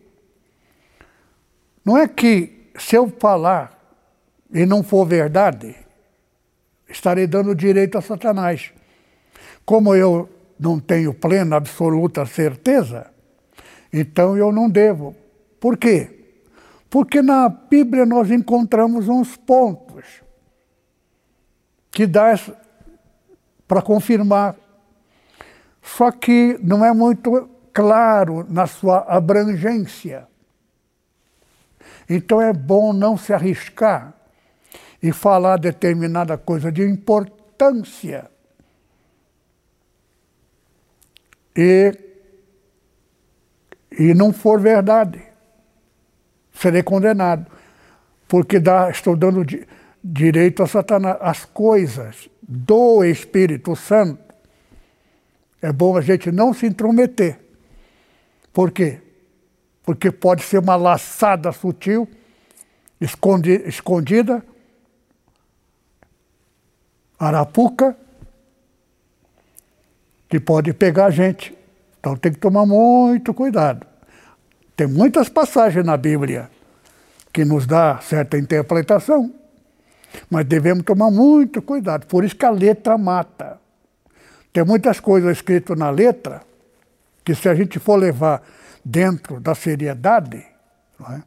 Não 1.90 1.98
é 1.98 2.08
que 2.08 2.70
se 2.78 2.96
eu 2.96 3.10
falar 3.20 3.76
e 4.54 4.64
não 4.64 4.84
for 4.84 5.08
verdade, 5.08 5.76
estarei 6.88 7.26
dando 7.26 7.56
direito 7.56 7.98
a 7.98 8.02
Satanás. 8.02 8.72
Como 9.66 9.96
eu 9.96 10.30
não 10.60 10.80
tenho 10.80 11.16
plena, 11.16 11.56
absoluta 11.56 12.28
certeza, 12.28 13.10
então 13.92 14.38
eu 14.38 14.52
não 14.52 14.70
devo. 14.70 15.16
Por 15.60 15.78
quê? 15.78 16.28
Porque 16.92 17.24
na 17.24 17.50
Bíblia 17.50 18.06
nós 18.06 18.30
encontramos 18.30 19.10
uns 19.10 19.36
pontos 19.36 20.22
que 21.90 22.06
dá 22.06 22.40
para 23.68 23.82
confirmar. 23.82 24.56
Só 25.82 26.12
que 26.12 26.56
não 26.62 26.86
é 26.86 26.94
muito 26.94 27.50
claro 27.74 28.46
na 28.48 28.68
sua 28.68 29.00
abrangência. 29.08 30.29
Então 32.10 32.42
é 32.42 32.52
bom 32.52 32.92
não 32.92 33.16
se 33.16 33.32
arriscar 33.32 34.14
e 35.02 35.12
falar 35.12 35.58
determinada 35.58 36.38
coisa 36.38 36.72
de 36.72 36.84
importância. 36.84 38.30
E, 41.56 41.94
e 43.92 44.14
não 44.14 44.34
for 44.34 44.60
verdade, 44.60 45.22
serei 46.54 46.82
condenado. 46.82 47.46
Porque 48.28 48.60
dá, 48.60 48.90
estou 48.90 49.16
dando 49.16 49.46
direito 50.04 50.64
a 50.64 50.68
Satanás. 50.68 51.18
As 51.20 51.46
coisas 51.46 52.30
do 52.42 53.04
Espírito 53.04 53.76
Santo, 53.76 54.34
é 55.62 55.72
bom 55.72 55.98
a 55.98 56.02
gente 56.02 56.32
não 56.32 56.54
se 56.54 56.66
intrometer. 56.66 57.40
Por 58.54 58.72
quê? 58.72 59.02
Porque 59.90 60.12
pode 60.12 60.44
ser 60.44 60.60
uma 60.60 60.76
laçada 60.76 61.52
sutil, 61.52 62.08
escondida, 63.02 64.46
arapuca, 67.18 67.98
que 70.30 70.40
pode 70.40 70.74
pegar 70.74 71.08
a 71.08 71.10
gente. 71.10 71.58
Então 72.00 72.16
tem 72.16 72.32
que 72.32 72.38
tomar 72.38 72.68
muito 72.68 73.34
cuidado. 73.34 73.84
Tem 74.76 74.86
muitas 74.86 75.28
passagens 75.28 75.84
na 75.84 75.98
Bíblia 75.98 76.52
que 77.34 77.44
nos 77.44 77.66
dá 77.66 77.98
certa 78.00 78.38
interpretação. 78.38 79.34
Mas 80.30 80.46
devemos 80.46 80.84
tomar 80.84 81.10
muito 81.10 81.64
cuidado. 81.64 82.06
Por 82.06 82.24
isso 82.24 82.36
que 82.36 82.46
a 82.46 82.52
letra 82.52 82.96
mata. 82.96 83.60
Tem 84.54 84.64
muitas 84.64 85.00
coisas 85.00 85.38
escritas 85.38 85.76
na 85.76 85.90
letra 85.90 86.44
que, 87.26 87.34
se 87.34 87.50
a 87.50 87.56
gente 87.56 87.80
for 87.80 87.96
levar 87.96 88.44
dentro 88.84 89.40
da 89.40 89.54
seriedade, 89.56 90.38
é? 90.38 91.22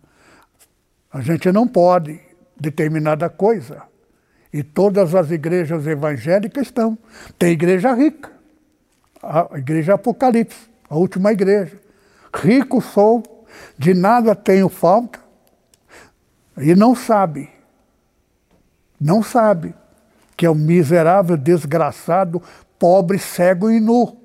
a 1.12 1.20
gente 1.20 1.50
não 1.52 1.66
pode 1.66 2.20
determinada 2.58 3.28
coisa. 3.28 3.82
E 4.52 4.62
todas 4.62 5.14
as 5.14 5.30
igrejas 5.30 5.86
evangélicas 5.86 6.66
estão. 6.66 6.98
Tem 7.38 7.52
igreja 7.52 7.94
rica, 7.94 8.30
a 9.22 9.48
igreja 9.56 9.94
Apocalipse, 9.94 10.68
a 10.88 10.96
última 10.96 11.32
igreja. 11.32 11.80
Rico 12.34 12.80
sou, 12.80 13.22
de 13.78 13.94
nada 13.94 14.34
tenho 14.34 14.68
falta, 14.68 15.18
e 16.58 16.74
não 16.74 16.94
sabe 16.94 17.48
não 19.02 19.20
sabe 19.20 19.74
que 20.36 20.46
é 20.46 20.50
um 20.50 20.54
miserável, 20.54 21.36
desgraçado, 21.36 22.40
pobre, 22.78 23.18
cego 23.18 23.68
e 23.68 23.80
nu. 23.80 24.16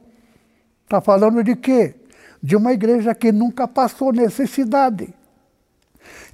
Está 0.83 1.01
falando 1.01 1.43
de 1.43 1.55
quê? 1.55 1.95
De 2.41 2.55
uma 2.55 2.73
igreja 2.73 3.13
que 3.15 3.31
nunca 3.31 3.67
passou 3.67 4.11
necessidade. 4.11 5.13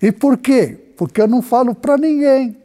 E 0.01 0.11
por 0.11 0.37
quê? 0.37 0.77
Porque 0.97 1.21
eu 1.21 1.27
não 1.27 1.41
falo 1.41 1.73
para 1.73 1.97
ninguém. 1.97 2.57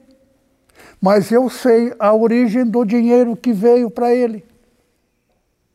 Mas 1.01 1.31
eu 1.31 1.49
sei 1.49 1.95
a 1.99 2.13
origem 2.13 2.65
do 2.65 2.85
dinheiro 2.85 3.37
que 3.37 3.53
veio 3.53 3.91
para 3.91 4.15
ele. 4.15 4.45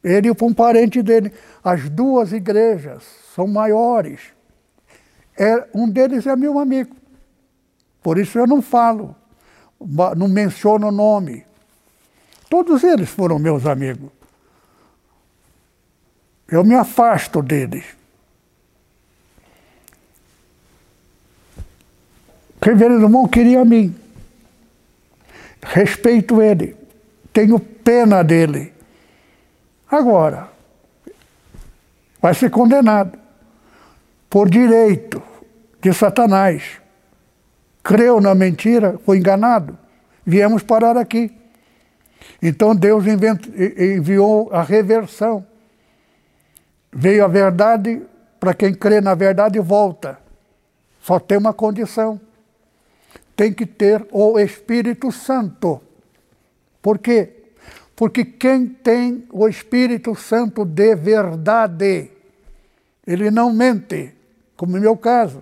Ele 0.03 0.28
e 0.28 0.32
um 0.43 0.53
parente 0.53 1.01
dele. 1.01 1.32
As 1.64 1.89
duas 1.89 2.34
igrejas 2.34 3.03
são 3.34 3.47
maiores. 3.47 4.20
É, 5.38 5.68
um 5.74 5.89
deles 5.89 6.28
é 6.28 6.36
meu 6.36 6.59
amigo. 6.59 6.95
Por 8.01 8.20
isso 8.20 8.38
eu 8.38 8.45
não 8.45 8.61
falo, 8.61 9.16
não 10.18 10.28
menciono 10.28 10.88
o 10.88 10.91
nome. 10.91 11.45
Todos 12.49 12.84
eles 12.84 13.09
foram 13.09 13.39
meus 13.39 13.66
amigos. 13.66 14.11
Eu 16.54 16.64
me 16.64 16.76
afasto 16.76 17.41
deles. 17.41 17.84
Reverendo 22.62 23.06
irmão 23.06 23.28
queria 23.28 23.62
a 23.62 23.66
mim. 23.66 23.95
Respeito 25.64 26.39
ele. 26.39 26.78
Tenho 27.34 27.60
pena 27.60 28.24
dele. 28.24 28.72
Agora, 29.89 30.47
vai 32.22 32.36
ser 32.36 32.51
condenado 32.51 33.18
por 34.30 34.47
direito 34.47 35.24
de 35.82 35.91
Satanás. 35.91 36.80
Creu 37.84 38.22
na 38.22 38.36
mentira, 38.36 38.99
foi 39.04 39.18
enganado. 39.18 39.76
Viemos 40.24 40.62
parar 40.62 40.97
aqui. 40.97 41.36
Então 42.39 42.76
Deus 42.76 43.06
enviou 43.08 44.54
a 44.54 44.62
reversão. 44.62 45.51
Veio 46.94 47.26
a 47.26 47.28
verdade, 47.28 48.02
para 48.39 48.54
quem 48.54 48.74
crê 48.74 49.02
na 49.02 49.16
verdade 49.16 49.60
volta. 49.60 50.20
Só 51.02 51.20
tem 51.20 51.38
uma 51.38 51.54
condição. 51.54 52.20
Tem 53.36 53.52
que 53.52 53.66
ter 53.66 54.06
o 54.12 54.39
Espírito 54.39 55.12
Santo. 55.12 55.82
Por 56.82 57.00
quê? 57.00 57.30
Porque 57.96 58.24
quem 58.24 58.68
tem 58.68 59.26
o 59.32 59.48
Espírito 59.48 60.14
Santo 60.16 60.66
de 60.66 60.96
verdade, 60.96 62.12
ele 63.06 63.32
não 63.32 63.52
mente, 63.54 64.14
como 64.56 64.74
no 64.74 64.82
meu 64.82 64.96
caso. 64.96 65.41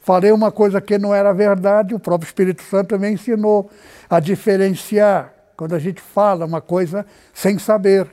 Falei 0.00 0.30
uma 0.30 0.52
coisa 0.52 0.80
que 0.80 0.98
não 0.98 1.14
era 1.14 1.32
verdade, 1.32 1.94
o 1.94 1.98
próprio 1.98 2.28
Espírito 2.28 2.62
Santo 2.62 2.98
me 2.98 3.10
ensinou 3.10 3.68
a 4.08 4.20
diferenciar 4.20 5.34
quando 5.56 5.74
a 5.74 5.78
gente 5.78 6.00
fala 6.00 6.46
uma 6.46 6.60
coisa 6.60 7.04
sem 7.34 7.58
saber. 7.58 8.06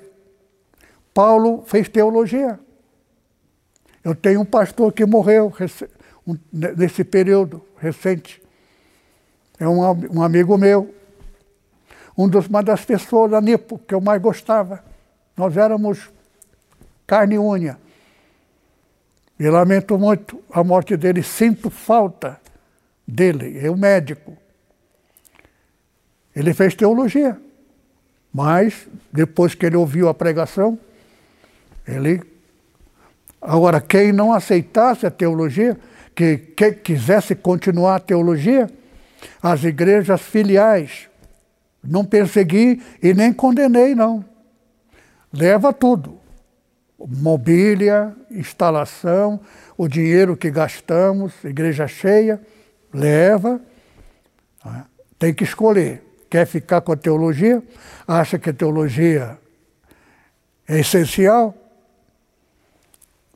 Paulo 1.14 1.64
fez 1.66 1.88
teologia. 1.88 2.60
Eu 4.04 4.16
tenho 4.16 4.42
um 4.42 4.46
pastor 4.46 4.92
que 4.92 5.06
morreu 5.06 5.54
nesse 6.52 7.04
período 7.04 7.64
recente. 7.78 8.42
É 9.60 9.68
um, 9.68 9.82
um 10.18 10.22
amigo 10.22 10.58
meu 10.58 10.94
um 12.18 12.28
dos, 12.28 12.48
uma 12.48 12.62
das 12.62 12.86
pessoas 12.86 13.32
da 13.32 13.42
Nipo 13.42 13.80
que 13.80 13.94
eu 13.94 14.02
mais 14.02 14.22
gostava. 14.22 14.84
Nós 15.36 15.58
éramos 15.58 16.12
carne 17.08 17.36
e 17.36 17.40
unha. 17.40 17.78
E 19.40 19.50
lamento 19.50 19.98
muito 19.98 20.42
a 20.52 20.64
morte 20.64 20.96
dele, 20.96 21.24
sinto 21.24 21.70
falta 21.70 22.40
dele, 23.08 23.60
eu 23.62 23.76
médico. 23.76 24.38
Ele 26.36 26.54
fez 26.54 26.76
teologia, 26.76 27.40
mas 28.32 28.88
depois 29.12 29.54
que 29.56 29.66
ele 29.66 29.76
ouviu 29.76 30.08
a 30.08 30.14
pregação, 30.14 30.80
ele. 31.88 32.22
Agora, 33.42 33.82
quem 33.82 34.12
não 34.12 34.32
aceitasse 34.32 35.06
a 35.06 35.12
teologia, 35.12 35.78
que, 36.16 36.38
que 36.38 36.72
quisesse 36.72 37.36
continuar 37.36 37.96
a 37.96 38.00
teologia, 38.00 38.70
as 39.42 39.64
igrejas 39.64 40.22
filiais 40.22 41.10
não 41.84 42.06
persegui 42.06 42.82
e 43.02 43.14
nem 43.14 43.34
condenei, 43.34 43.94
não. 43.94 44.24
Leva 45.32 45.74
tudo. 45.74 46.18
Mobília, 46.98 48.16
instalação, 48.32 49.42
o 49.78 49.90
dinheiro 49.90 50.38
que 50.38 50.50
gastamos, 50.50 51.34
igreja 51.44 51.86
cheia, 51.88 52.40
leva. 52.94 53.60
Tem 55.20 55.34
que 55.34 55.44
escolher. 55.44 56.02
Quer 56.30 56.48
ficar 56.48 56.80
com 56.82 56.94
a 56.94 56.96
teologia? 56.96 57.62
Acha 58.08 58.40
que 58.40 58.50
a 58.50 58.54
teologia 58.54 59.38
é 60.68 60.80
essencial? 60.80 61.54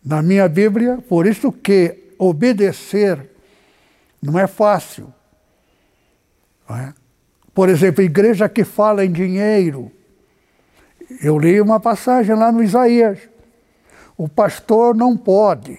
Na 0.08 0.22
minha 0.22 0.48
Bíblia, 0.48 1.00
por 1.10 1.28
isso 1.28 1.52
que 1.52 2.14
obedecer 2.18 3.30
não 4.22 4.40
é 4.40 4.48
fácil. 4.48 5.14
Não 6.68 6.78
é? 6.78 6.94
Por 7.54 7.68
exemplo, 7.68 8.02
igreja 8.02 8.48
que 8.48 8.64
fala 8.64 9.04
em 9.04 9.12
dinheiro. 9.12 9.92
Eu 11.22 11.38
li 11.38 11.60
uma 11.60 11.78
passagem 11.78 12.34
lá 12.38 12.54
no 12.54 12.64
Isaías. 12.64 13.20
O 14.16 14.30
pastor 14.30 14.96
não 14.96 15.18
pode, 15.18 15.78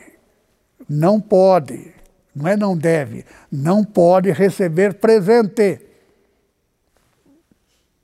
não 0.87 1.18
pode, 1.18 1.91
não 2.37 2.47
é 2.47 2.55
não 2.55 2.76
deve, 2.76 3.24
não 3.51 3.83
pode 3.83 4.31
receber 4.31 4.93
presente. 4.93 5.81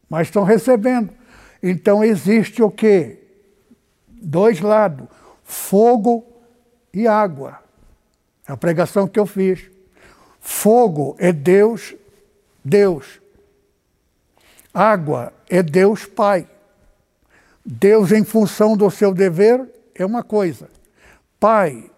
Mas 0.08 0.28
estão 0.28 0.42
recebendo. 0.42 1.12
Então 1.62 2.02
existe 2.02 2.62
o 2.62 2.70
quê? 2.70 3.20
Dois 4.08 4.62
lados, 4.62 5.06
fogo 5.44 6.24
e 6.92 7.06
água. 7.06 7.60
É 8.48 8.52
a 8.52 8.56
pregação 8.56 9.06
que 9.06 9.18
eu 9.18 9.26
fiz. 9.26 9.70
Fogo 10.40 11.14
é 11.18 11.32
Deus, 11.32 11.94
Deus. 12.64 13.20
Água 14.72 15.32
é 15.48 15.62
Deus 15.62 16.04
Pai. 16.04 16.48
Deus, 17.64 18.12
em 18.12 18.24
função 18.24 18.76
do 18.76 18.90
seu 18.90 19.14
dever, 19.14 19.66
é 19.94 20.04
uma 20.04 20.22
coisa. 20.22 20.68
Pai, 21.40 21.90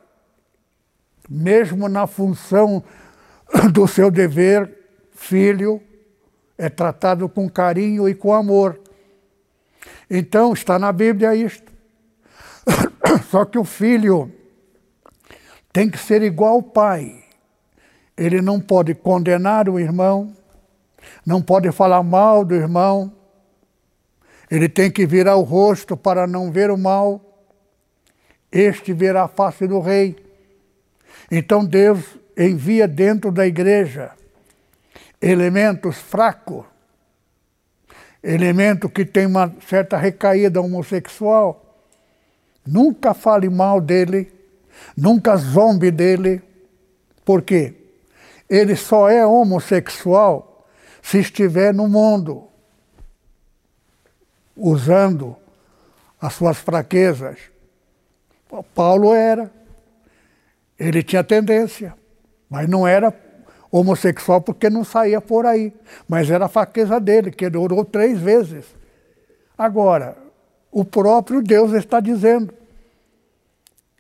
mesmo 1.28 1.88
na 1.88 2.06
função 2.06 2.84
do 3.72 3.88
seu 3.88 4.10
dever, 4.10 4.70
filho, 5.12 5.82
é 6.56 6.68
tratado 6.68 7.28
com 7.28 7.48
carinho 7.48 8.08
e 8.08 8.14
com 8.14 8.32
amor. 8.32 8.78
Então, 10.08 10.52
está 10.52 10.78
na 10.78 10.92
Bíblia 10.92 11.34
isto. 11.34 11.75
Só 13.30 13.44
que 13.44 13.58
o 13.58 13.64
filho 13.64 14.32
tem 15.72 15.90
que 15.90 15.98
ser 15.98 16.22
igual 16.22 16.54
ao 16.54 16.62
pai. 16.62 17.24
Ele 18.16 18.40
não 18.40 18.60
pode 18.60 18.94
condenar 18.94 19.68
o 19.68 19.78
irmão, 19.78 20.34
não 21.24 21.42
pode 21.42 21.70
falar 21.70 22.02
mal 22.02 22.44
do 22.44 22.54
irmão, 22.54 23.12
ele 24.50 24.68
tem 24.68 24.90
que 24.90 25.04
virar 25.04 25.36
o 25.36 25.42
rosto 25.42 25.96
para 25.96 26.26
não 26.26 26.50
ver 26.50 26.70
o 26.70 26.78
mal, 26.78 27.20
este 28.50 28.94
verá 28.94 29.24
a 29.24 29.28
face 29.28 29.66
do 29.66 29.80
rei. 29.80 30.16
Então 31.30 31.62
Deus 31.64 32.16
envia 32.38 32.88
dentro 32.88 33.30
da 33.30 33.46
igreja 33.46 34.12
elementos 35.20 35.96
fracos, 35.98 36.64
elemento 38.22 38.88
que 38.88 39.04
tem 39.04 39.26
uma 39.26 39.54
certa 39.68 39.98
recaída 39.98 40.60
homossexual. 40.60 41.65
Nunca 42.66 43.14
fale 43.14 43.48
mal 43.48 43.80
dele, 43.80 44.32
nunca 44.96 45.36
zombe 45.36 45.90
dele. 45.90 46.42
Por 47.24 47.42
quê? 47.42 47.74
Ele 48.48 48.76
só 48.76 49.08
é 49.08 49.24
homossexual 49.24 50.66
se 51.02 51.18
estiver 51.18 51.72
no 51.72 51.88
mundo, 51.88 52.48
usando 54.56 55.36
as 56.20 56.34
suas 56.34 56.56
fraquezas. 56.56 57.38
Paulo 58.74 59.12
era. 59.14 59.50
Ele 60.78 61.02
tinha 61.02 61.24
tendência, 61.24 61.94
mas 62.50 62.68
não 62.68 62.86
era 62.86 63.14
homossexual 63.70 64.40
porque 64.40 64.68
não 64.68 64.84
saía 64.84 65.20
por 65.20 65.46
aí. 65.46 65.72
Mas 66.08 66.30
era 66.30 66.46
a 66.46 66.48
fraqueza 66.48 66.98
dele, 67.00 67.30
que 67.30 67.44
ele 67.44 67.56
orou 67.56 67.84
três 67.84 68.18
vezes. 68.18 68.64
Agora, 69.56 70.16
o 70.70 70.84
próprio 70.84 71.42
Deus 71.42 71.72
está 71.72 72.00
dizendo. 72.00 72.52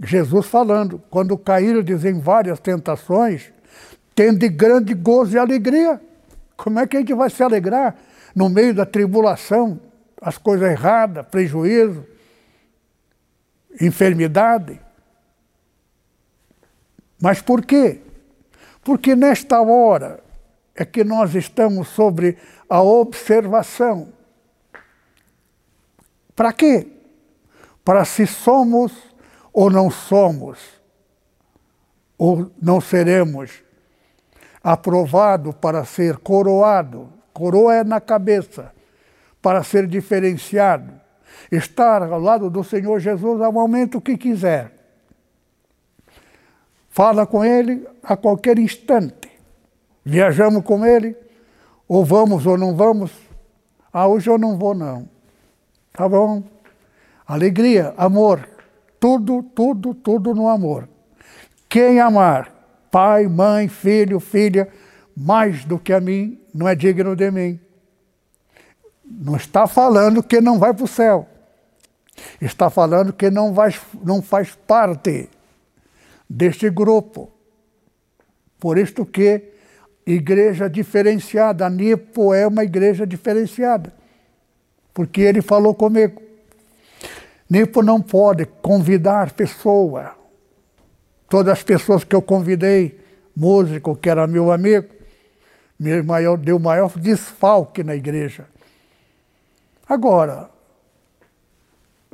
Jesus 0.02 0.46
falando, 0.46 1.02
quando 1.10 1.38
caíram 1.38 1.80
em 1.80 2.20
várias 2.20 2.60
tentações, 2.60 3.52
tende 4.14 4.48
grande 4.48 4.94
gozo 4.94 5.36
e 5.36 5.38
alegria. 5.38 6.00
Como 6.56 6.78
é 6.78 6.86
que 6.86 6.96
a 6.96 7.00
gente 7.00 7.14
vai 7.14 7.30
se 7.30 7.42
alegrar 7.42 7.96
no 8.34 8.48
meio 8.48 8.74
da 8.74 8.84
tribulação, 8.84 9.80
as 10.20 10.36
coisas 10.38 10.70
erradas, 10.70 11.26
prejuízo, 11.26 12.04
enfermidade? 13.80 14.80
Mas 17.20 17.40
por 17.40 17.64
quê? 17.64 18.00
Porque 18.84 19.16
nesta 19.16 19.60
hora 19.60 20.22
é 20.74 20.84
que 20.84 21.02
nós 21.02 21.34
estamos 21.34 21.88
sobre 21.88 22.36
a 22.68 22.82
observação. 22.82 24.12
Para 26.36 26.52
quê? 26.52 26.86
Para 27.82 28.04
se 28.04 28.26
somos 28.26 28.92
ou 29.52 29.70
não 29.70 29.90
somos, 29.90 30.58
ou 32.18 32.50
não 32.60 32.80
seremos 32.80 33.64
aprovado 34.62 35.52
para 35.52 35.84
ser 35.84 36.18
coroado, 36.18 37.08
coroa 37.32 37.74
é 37.74 37.84
na 37.84 38.00
cabeça, 38.00 38.72
para 39.40 39.62
ser 39.62 39.86
diferenciado, 39.86 40.92
estar 41.50 42.02
ao 42.02 42.20
lado 42.20 42.50
do 42.50 42.62
Senhor 42.62 42.98
Jesus 42.98 43.40
ao 43.40 43.52
momento 43.52 44.00
que 44.00 44.18
quiser. 44.18 44.72
Fala 46.90 47.26
com 47.26 47.44
Ele 47.44 47.86
a 48.02 48.16
qualquer 48.16 48.58
instante. 48.58 49.26
Viajamos 50.04 50.64
com 50.64 50.86
ele, 50.86 51.16
ou 51.88 52.04
vamos 52.04 52.46
ou 52.46 52.56
não 52.56 52.76
vamos. 52.76 53.10
Ah, 53.92 54.06
hoje 54.06 54.30
eu 54.30 54.38
não 54.38 54.56
vou 54.56 54.72
não. 54.72 55.08
Tá 55.96 56.06
bom. 56.06 56.42
Alegria, 57.26 57.94
amor, 57.96 58.46
tudo, 59.00 59.42
tudo, 59.42 59.94
tudo 59.94 60.34
no 60.34 60.46
amor. 60.46 60.86
Quem 61.70 61.98
amar, 61.98 62.52
pai, 62.90 63.26
mãe, 63.26 63.66
filho, 63.66 64.20
filha, 64.20 64.68
mais 65.16 65.64
do 65.64 65.78
que 65.78 65.94
a 65.94 66.00
mim, 66.00 66.38
não 66.52 66.68
é 66.68 66.74
digno 66.74 67.16
de 67.16 67.30
mim. 67.30 67.58
Não 69.02 69.36
está 69.36 69.66
falando 69.66 70.22
que 70.22 70.38
não 70.38 70.58
vai 70.58 70.74
para 70.74 70.84
o 70.84 70.88
céu. 70.88 71.26
Está 72.42 72.68
falando 72.68 73.10
que 73.14 73.30
não, 73.30 73.54
vai, 73.54 73.74
não 74.04 74.20
faz 74.20 74.54
parte 74.66 75.30
deste 76.28 76.68
grupo. 76.68 77.32
Por 78.60 78.76
isto 78.76 79.06
que 79.06 79.52
igreja 80.06 80.68
diferenciada, 80.68 81.64
a 81.64 81.70
Nipo 81.70 82.34
é 82.34 82.46
uma 82.46 82.64
igreja 82.64 83.06
diferenciada. 83.06 83.94
Porque 84.96 85.20
ele 85.20 85.42
falou 85.42 85.74
comigo. 85.74 86.22
Nipo 87.48 87.82
não 87.82 88.00
pode 88.00 88.46
convidar 88.46 89.34
pessoa. 89.34 90.16
Todas 91.28 91.52
as 91.52 91.62
pessoas 91.62 92.02
que 92.02 92.16
eu 92.16 92.22
convidei, 92.22 92.98
músico 93.36 93.94
que 93.94 94.08
era 94.08 94.26
meu 94.26 94.50
amigo, 94.50 94.88
meu 95.78 96.02
maior, 96.02 96.38
deu 96.38 96.58
maior 96.58 96.98
desfalque 96.98 97.84
na 97.84 97.94
igreja. 97.94 98.46
Agora, 99.86 100.56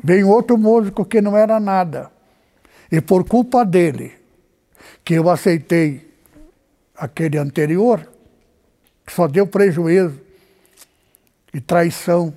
Veio 0.02 0.28
outro 0.28 0.58
músico 0.58 1.04
que 1.04 1.20
não 1.20 1.36
era 1.36 1.60
nada. 1.60 2.10
E 2.90 3.00
por 3.00 3.24
culpa 3.24 3.64
dele, 3.64 4.12
que 5.04 5.14
eu 5.14 5.30
aceitei 5.30 6.10
aquele 6.94 7.38
anterior, 7.38 8.06
que 9.06 9.12
só 9.12 9.28
deu 9.28 9.46
prejuízo 9.46 10.20
e 11.54 11.60
traição, 11.60 12.36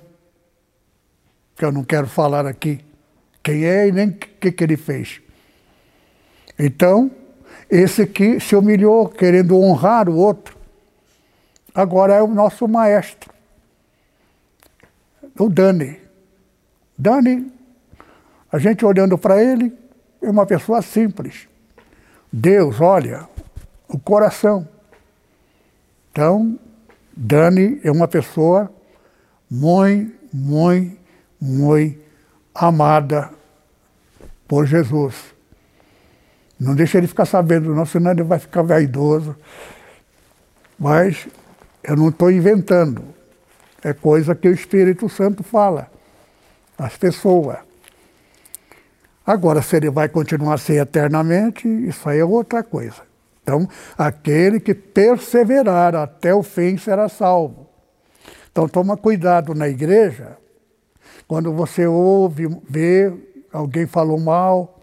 que 1.56 1.64
eu 1.64 1.72
não 1.72 1.82
quero 1.82 2.06
falar 2.06 2.46
aqui 2.46 2.84
quem 3.42 3.64
é 3.64 3.88
e 3.88 3.92
nem 3.92 4.08
o 4.08 4.12
que, 4.12 4.52
que 4.52 4.64
ele 4.64 4.76
fez. 4.76 5.20
Então, 6.58 7.10
esse 7.70 8.02
aqui 8.02 8.40
se 8.40 8.54
humilhou, 8.54 9.08
querendo 9.08 9.58
honrar 9.58 10.08
o 10.08 10.16
outro. 10.16 10.56
Agora 11.74 12.14
é 12.14 12.22
o 12.22 12.28
nosso 12.28 12.66
maestro, 12.66 13.30
o 15.38 15.48
Dani. 15.48 16.00
Dani 16.96 17.52
a 18.50 18.58
gente 18.58 18.84
olhando 18.84 19.18
para 19.18 19.42
ele, 19.42 19.72
é 20.22 20.30
uma 20.30 20.46
pessoa 20.46 20.80
simples. 20.80 21.46
Deus 22.32 22.80
olha 22.80 23.28
o 23.88 23.98
coração. 23.98 24.66
Então, 26.10 26.58
Dani 27.14 27.80
é 27.84 27.90
uma 27.90 28.08
pessoa 28.08 28.72
muito, 29.50 30.14
muito, 30.32 30.96
muito 31.40 31.98
amada 32.54 33.30
por 34.48 34.66
Jesus. 34.66 35.14
Não 36.58 36.74
deixa 36.74 36.98
ele 36.98 37.06
ficar 37.06 37.26
sabendo, 37.26 37.74
não, 37.74 37.84
senão 37.84 38.12
ele 38.12 38.22
vai 38.22 38.38
ficar 38.38 38.62
vaidoso. 38.62 39.36
Mas 40.78 41.28
eu 41.82 41.96
não 41.96 42.08
estou 42.08 42.30
inventando. 42.30 43.02
É 43.82 43.92
coisa 43.92 44.34
que 44.34 44.48
o 44.48 44.52
Espírito 44.52 45.08
Santo 45.08 45.42
fala 45.42 45.90
às 46.78 46.96
pessoas. 46.96 47.58
Agora, 49.24 49.60
se 49.60 49.76
ele 49.76 49.90
vai 49.90 50.08
continuar 50.08 50.54
a 50.54 50.58
ser 50.58 50.80
eternamente, 50.80 51.68
isso 51.68 52.08
aí 52.08 52.18
é 52.18 52.24
outra 52.24 52.62
coisa. 52.62 53.02
Então, 53.42 53.68
aquele 53.96 54.58
que 54.58 54.74
perseverar 54.74 55.94
até 55.94 56.34
o 56.34 56.42
fim 56.42 56.76
será 56.76 57.08
salvo. 57.08 57.68
Então, 58.50 58.68
toma 58.68 58.96
cuidado 58.96 59.54
na 59.54 59.68
igreja, 59.68 60.36
quando 61.26 61.52
você 61.52 61.86
ouve, 61.86 62.46
vê, 62.68 63.12
alguém 63.52 63.86
falou 63.86 64.18
mal, 64.18 64.80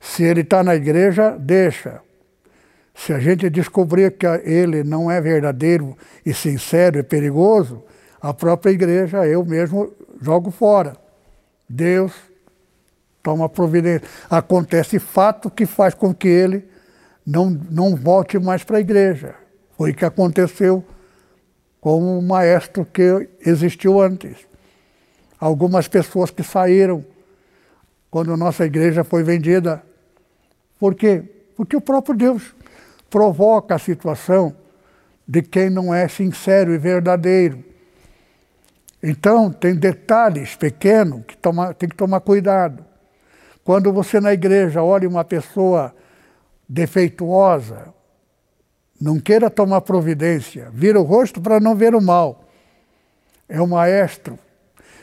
se 0.00 0.22
ele 0.22 0.40
está 0.40 0.62
na 0.62 0.74
igreja, 0.74 1.36
deixa. 1.38 2.00
Se 2.94 3.12
a 3.12 3.18
gente 3.18 3.48
descobrir 3.50 4.12
que 4.12 4.26
ele 4.26 4.82
não 4.82 5.10
é 5.10 5.20
verdadeiro 5.20 5.96
e 6.24 6.32
sincero 6.32 6.98
e 6.98 7.02
perigoso, 7.02 7.82
a 8.20 8.34
própria 8.34 8.70
igreja, 8.70 9.26
eu 9.26 9.44
mesmo 9.44 9.92
jogo 10.20 10.50
fora. 10.50 10.96
Deus 11.68 12.12
toma 13.22 13.48
providência. 13.48 14.08
Acontece 14.28 14.98
fato 14.98 15.50
que 15.50 15.66
faz 15.66 15.94
com 15.94 16.14
que 16.14 16.28
ele 16.28 16.66
não, 17.24 17.50
não 17.50 17.94
volte 17.94 18.38
mais 18.38 18.64
para 18.64 18.78
a 18.78 18.80
igreja. 18.80 19.34
Foi 19.76 19.90
o 19.92 19.94
que 19.94 20.04
aconteceu 20.04 20.84
com 21.80 22.18
o 22.18 22.22
maestro 22.22 22.84
que 22.84 23.28
existiu 23.44 24.00
antes. 24.00 24.47
Algumas 25.38 25.86
pessoas 25.86 26.30
que 26.30 26.42
saíram 26.42 27.04
quando 28.10 28.36
nossa 28.36 28.64
igreja 28.64 29.04
foi 29.04 29.22
vendida. 29.22 29.82
Por 30.78 30.94
quê? 30.94 31.22
Porque 31.56 31.76
o 31.76 31.80
próprio 31.80 32.16
Deus 32.16 32.54
provoca 33.10 33.74
a 33.74 33.78
situação 33.78 34.54
de 35.26 35.42
quem 35.42 35.70
não 35.70 35.94
é 35.94 36.08
sincero 36.08 36.72
e 36.72 36.78
verdadeiro. 36.78 37.62
Então, 39.02 39.52
tem 39.52 39.74
detalhes 39.74 40.56
pequenos 40.56 41.24
que 41.26 41.36
toma, 41.36 41.72
tem 41.72 41.88
que 41.88 41.96
tomar 41.96 42.20
cuidado. 42.20 42.84
Quando 43.62 43.92
você 43.92 44.18
na 44.18 44.32
igreja 44.32 44.82
olha 44.82 45.08
uma 45.08 45.24
pessoa 45.24 45.94
defeituosa, 46.68 47.94
não 49.00 49.20
queira 49.20 49.48
tomar 49.48 49.82
providência, 49.82 50.70
vira 50.72 50.98
o 50.98 51.04
rosto 51.04 51.40
para 51.40 51.60
não 51.60 51.76
ver 51.76 51.94
o 51.94 52.00
mal. 52.00 52.44
É 53.48 53.60
um 53.60 53.66
maestro, 53.68 54.38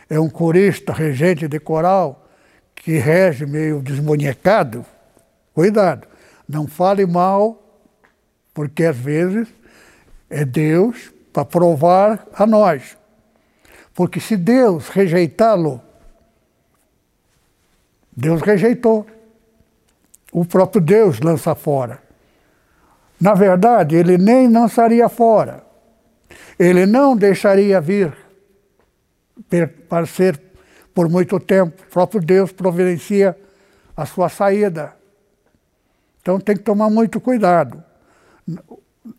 é 0.10 0.20
um 0.20 0.30
corista, 0.30 0.94
regente 0.94 1.48
de 1.48 1.60
coral, 1.60 2.28
que 2.76 2.98
rege 2.98 3.46
meio 3.46 3.82
desmonhecado. 3.82 4.86
Cuidado, 5.54 6.08
não 6.48 6.68
fale 6.68 7.06
mal, 7.06 7.62
porque 8.54 8.86
às 8.86 8.98
vezes 8.98 9.48
é 10.30 10.46
Deus 10.46 11.12
para 11.34 11.46
provar 11.46 12.28
a 12.34 12.46
nós. 12.46 12.98
Porque 13.94 14.20
se 14.20 14.38
Deus 14.38 14.90
rejeitá-lo, 14.90 15.82
Deus 18.16 18.42
rejeitou. 18.42 19.08
O 20.32 20.46
próprio 20.46 20.82
Deus 20.82 21.20
lança 21.20 21.56
fora. 21.56 22.02
Na 23.20 23.34
verdade, 23.34 23.96
ele 23.96 24.18
nem 24.18 24.50
lançaria 24.50 25.08
fora. 25.08 25.64
Ele 26.60 26.86
não 26.86 27.16
deixaria 27.16 27.80
vir 27.80 28.25
para 29.90 30.06
ser 30.06 30.40
por 30.94 31.10
muito 31.10 31.40
tempo. 31.40 31.84
O 31.84 31.92
próprio 31.92 32.22
Deus 32.22 32.52
providencia 32.52 33.38
a 33.96 34.06
sua 34.06 34.30
saída. 34.30 34.96
Então 36.22 36.40
tem 36.40 36.56
que 36.56 36.64
tomar 36.64 36.90
muito 36.90 37.20
cuidado. 37.20 37.84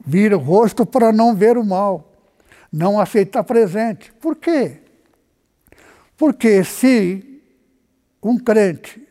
Vira 0.05 0.37
o 0.37 0.41
rosto 0.41 0.85
para 0.85 1.13
não 1.13 1.35
ver 1.35 1.57
o 1.57 1.65
mal. 1.65 2.13
Não 2.73 2.99
aceitar 2.99 3.45
presente. 3.45 4.13
Por 4.15 4.37
quê? 4.37 4.79
Porque 6.17 6.65
se 6.65 7.43
um 8.23 8.39
crente, 8.39 9.07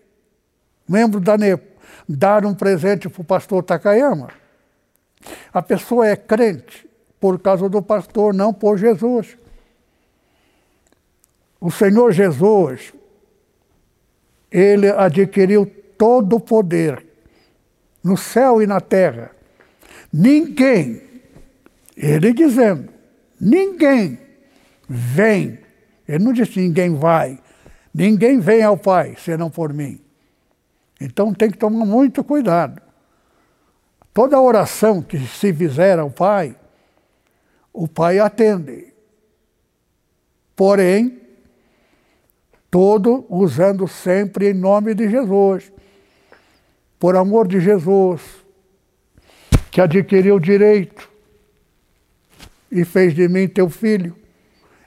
membro 0.87 1.21
da 1.21 1.37
NEPO, 1.37 1.65
dar 2.07 2.45
um 2.45 2.53
presente 2.53 3.07
para 3.07 3.21
o 3.21 3.25
pastor 3.25 3.63
Takayama, 3.63 4.29
a 5.53 5.61
pessoa 5.61 6.07
é 6.07 6.15
crente 6.15 6.87
por 7.19 7.39
causa 7.39 7.69
do 7.69 7.81
pastor, 7.81 8.33
não 8.33 8.53
por 8.53 8.77
Jesus. 8.77 9.37
O 11.65 11.71
Senhor 11.71 12.11
Jesus, 12.11 12.93
ele 14.51 14.87
adquiriu 14.87 15.65
todo 15.97 16.35
o 16.35 16.39
poder 16.39 17.03
no 18.03 18.15
céu 18.15 18.61
e 18.61 18.67
na 18.67 18.79
terra. 18.79 19.31
Ninguém, 20.13 21.01
ele 21.97 22.33
dizendo, 22.33 22.87
ninguém 23.41 24.19
vem, 24.87 25.57
ele 26.07 26.23
não 26.23 26.33
disse 26.33 26.59
ninguém 26.59 26.93
vai, 26.93 27.39
Ninguém 27.91 28.39
vem 28.39 28.61
ao 28.61 28.77
Pai 28.77 29.15
senão 29.17 29.49
por 29.49 29.73
mim. 29.73 29.99
Então 31.01 31.33
tem 31.33 31.49
que 31.49 31.57
tomar 31.57 31.83
muito 31.83 32.23
cuidado. 32.23 32.79
Toda 34.13 34.39
oração 34.39 35.01
que 35.01 35.17
se 35.17 35.51
fizer 35.51 35.97
ao 35.97 36.11
Pai, 36.11 36.55
o 37.73 37.87
Pai 37.87 38.19
atende. 38.19 38.93
Porém, 40.55 41.24
todo 42.75 43.25
usando 43.29 43.87
sempre 43.87 44.49
em 44.49 44.53
nome 44.53 44.93
de 44.93 45.09
Jesus. 45.09 45.71
Por 46.99 47.15
amor 47.15 47.47
de 47.47 47.61
Jesus, 47.61 48.21
que 49.71 49.79
adquiriu 49.79 50.35
o 50.35 50.39
direito 50.41 51.09
e 52.69 52.83
fez 52.83 53.15
de 53.15 53.29
mim 53.29 53.47
teu 53.47 53.69
filho. 53.69 54.13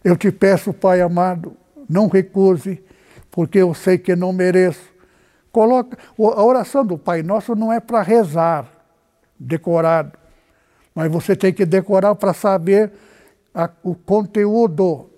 Eu 0.05 0.19
te 0.19 0.31
peço, 0.31 0.71
Pai 0.75 1.01
amado, 1.01 1.57
não 1.89 2.09
recuse 2.09 2.85
porque 3.31 3.57
eu 3.57 3.73
sei 3.73 3.97
que 3.97 4.15
não 4.15 4.35
mereço. 4.35 4.93
Coloca, 5.51 5.97
a 6.19 6.45
oração 6.45 6.85
do 6.85 6.99
Pai 6.99 7.23
Nosso 7.23 7.55
não 7.55 7.73
é 7.73 7.81
para 7.81 8.03
rezar, 8.03 8.71
decorado, 9.41 10.13
Mas 10.95 11.11
você 11.11 11.35
tem 11.35 11.55
que 11.55 11.65
decorar 11.65 12.15
para 12.17 12.35
saber 12.35 12.93
a, 13.55 13.71
o 13.83 13.95
conteúdo. 13.95 15.09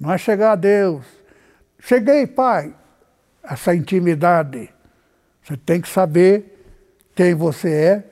Não 0.00 0.10
é 0.10 0.16
chegar 0.16 0.52
a 0.52 0.56
Deus. 0.56 1.04
Cheguei, 1.78 2.26
pai. 2.26 2.74
Essa 3.44 3.74
intimidade. 3.74 4.70
Você 5.44 5.56
tem 5.58 5.80
que 5.80 5.88
saber 5.88 6.64
quem 7.14 7.34
você 7.34 7.70
é. 7.70 8.04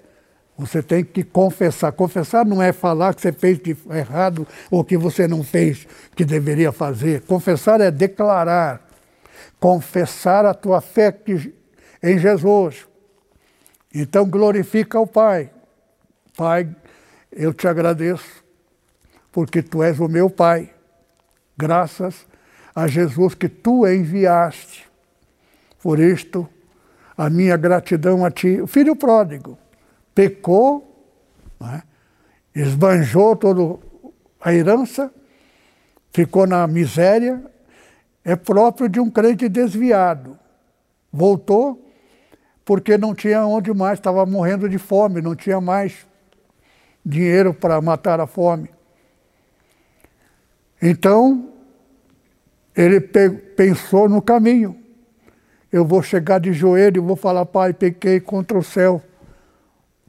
Você 0.59 0.83
tem 0.83 1.03
que 1.03 1.25
confessar. 1.25 1.93
Confessar 1.93 2.45
não 2.45 2.61
é 2.61 2.73
falar 2.73 3.15
que 3.15 3.23
você 3.23 3.33
fez 3.33 3.59
de 3.59 3.77
errado 3.91 4.47
ou 4.71 4.85
que 4.85 4.99
você 4.99 5.27
não 5.27 5.43
fez 5.43 5.87
que 6.15 6.25
deveria 6.25 6.73
fazer. 6.73 7.23
Confessar 7.23 7.81
é 7.81 7.91
declarar. 7.91 8.87
Confessar 9.59 10.45
a 10.45 10.53
tua 10.53 10.81
fé 10.81 11.17
em 12.03 12.19
Jesus. 12.19 12.87
Então 13.95 14.29
glorifica 14.29 15.01
o 15.01 15.07
Pai. 15.07 15.51
Pai, 16.37 16.69
eu 17.33 17.53
te 17.53 17.67
agradeço, 17.67 18.45
porque 19.33 19.63
tu 19.63 19.83
és 19.83 19.99
o 19.99 20.09
meu 20.09 20.29
Pai. 20.29 20.71
Graças 21.59 22.25
a 22.73 22.87
Jesus 22.87 23.35
que 23.35 23.49
tu 23.49 23.85
enviaste. 23.85 24.89
Por 25.83 25.99
isto, 25.99 26.49
a 27.17 27.29
minha 27.29 27.57
gratidão 27.57 28.25
a 28.25 28.31
ti. 28.31 28.61
O 28.61 28.69
filho 28.69 28.95
pródigo 28.95 29.59
pecou, 30.15 31.05
né? 31.61 31.83
esbanjou 32.55 33.35
toda 33.35 33.81
a 34.41 34.55
herança, 34.55 35.13
ficou 36.13 36.47
na 36.47 36.65
miséria, 36.69 37.45
é 38.25 38.37
próprio 38.37 38.89
de 38.89 39.01
um 39.01 39.11
crente 39.11 39.49
desviado. 39.49 40.39
Voltou 41.13 41.85
porque 42.65 42.97
não 42.97 43.15
tinha 43.15 43.45
onde 43.45 43.73
mais, 43.75 43.99
estava 43.99 44.25
morrendo 44.25 44.69
de 44.69 44.79
fome, 44.79 45.21
não 45.21 45.35
tinha 45.35 45.61
mais 45.61 46.07
dinheiro 47.05 47.53
para 47.53 47.81
matar 47.81 48.21
a 48.21 48.27
fome. 48.27 48.71
Então, 50.81 51.53
ele 52.77 53.01
pensou 53.01 54.09
no 54.09 54.23
caminho. 54.23 54.77
Eu 55.71 55.85
vou 55.85 56.03
chegar 56.03 56.39
de 56.39 56.53
joelho, 56.53 57.03
vou 57.03 57.17
falar, 57.17 57.45
Pai, 57.45 57.73
pequei 57.73 58.21
contra 58.21 58.57
o 58.57 58.63
céu, 58.63 59.03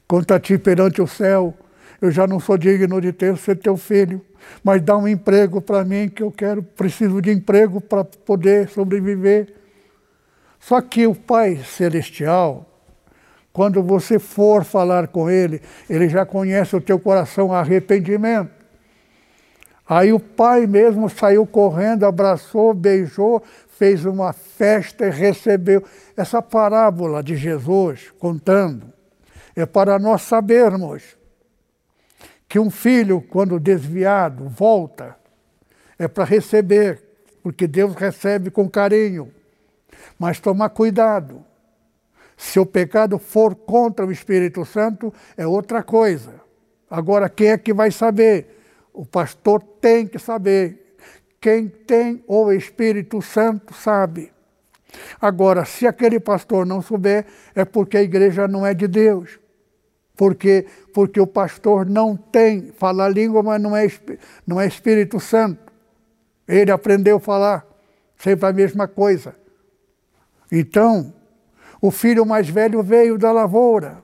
contra 0.06 0.38
ti 0.38 0.56
perante 0.56 1.02
o 1.02 1.06
céu. 1.06 1.54
Eu 2.00 2.10
já 2.10 2.26
não 2.26 2.40
sou 2.40 2.56
digno 2.56 3.00
de 3.00 3.12
ter 3.12 3.36
ser 3.36 3.56
teu 3.56 3.76
filho, 3.76 4.24
mas 4.64 4.80
dá 4.80 4.96
um 4.96 5.06
emprego 5.06 5.60
para 5.60 5.84
mim 5.84 6.08
que 6.08 6.22
eu 6.22 6.30
quero, 6.30 6.62
preciso 6.62 7.20
de 7.20 7.30
emprego 7.30 7.80
para 7.80 8.04
poder 8.04 8.68
sobreviver. 8.70 9.52
Só 10.58 10.80
que 10.80 11.06
o 11.06 11.14
Pai 11.14 11.56
Celestial, 11.56 12.66
quando 13.52 13.82
você 13.82 14.18
for 14.18 14.64
falar 14.64 15.08
com 15.08 15.28
Ele, 15.28 15.60
Ele 15.88 16.08
já 16.08 16.24
conhece 16.24 16.74
o 16.76 16.80
teu 16.80 16.98
coração 16.98 17.52
arrependimento. 17.52 18.59
Aí 19.90 20.12
o 20.12 20.20
pai 20.20 20.68
mesmo 20.68 21.10
saiu 21.10 21.44
correndo, 21.44 22.06
abraçou, 22.06 22.72
beijou, 22.72 23.42
fez 23.70 24.04
uma 24.04 24.32
festa 24.32 25.04
e 25.04 25.10
recebeu. 25.10 25.82
Essa 26.16 26.40
parábola 26.40 27.24
de 27.24 27.34
Jesus 27.34 28.12
contando 28.16 28.92
é 29.56 29.66
para 29.66 29.98
nós 29.98 30.22
sabermos 30.22 31.16
que 32.48 32.56
um 32.56 32.70
filho, 32.70 33.20
quando 33.20 33.58
desviado, 33.58 34.48
volta, 34.48 35.16
é 35.98 36.06
para 36.06 36.22
receber, 36.22 37.02
porque 37.42 37.66
Deus 37.66 37.92
recebe 37.96 38.48
com 38.48 38.70
carinho. 38.70 39.32
Mas 40.16 40.38
tomar 40.38 40.68
cuidado. 40.68 41.44
Se 42.36 42.60
o 42.60 42.64
pecado 42.64 43.18
for 43.18 43.56
contra 43.56 44.06
o 44.06 44.12
Espírito 44.12 44.64
Santo, 44.64 45.12
é 45.36 45.44
outra 45.44 45.82
coisa. 45.82 46.34
Agora, 46.88 47.28
quem 47.28 47.48
é 47.48 47.58
que 47.58 47.74
vai 47.74 47.90
saber? 47.90 48.59
O 48.92 49.04
pastor 49.04 49.62
tem 49.62 50.06
que 50.06 50.18
saber. 50.18 50.96
Quem 51.40 51.68
tem 51.68 52.22
o 52.26 52.52
Espírito 52.52 53.22
Santo 53.22 53.74
sabe. 53.74 54.32
Agora, 55.20 55.64
se 55.64 55.86
aquele 55.86 56.18
pastor 56.18 56.66
não 56.66 56.82
souber, 56.82 57.24
é 57.54 57.64
porque 57.64 57.96
a 57.96 58.02
igreja 58.02 58.48
não 58.48 58.66
é 58.66 58.74
de 58.74 58.88
Deus. 58.88 59.38
Porque, 60.16 60.66
porque 60.92 61.20
o 61.20 61.26
pastor 61.26 61.86
não 61.86 62.16
tem, 62.16 62.72
fala 62.72 63.08
língua, 63.08 63.42
mas 63.42 63.60
não 63.62 63.74
é, 63.74 63.86
não 64.46 64.60
é 64.60 64.66
Espírito 64.66 65.18
Santo. 65.18 65.72
Ele 66.46 66.70
aprendeu 66.70 67.16
a 67.16 67.20
falar, 67.20 67.66
sempre 68.18 68.46
a 68.46 68.52
mesma 68.52 68.86
coisa. 68.86 69.34
Então, 70.52 71.14
o 71.80 71.90
filho 71.90 72.26
mais 72.26 72.48
velho 72.48 72.82
veio 72.82 73.16
da 73.16 73.32
lavoura. 73.32 74.02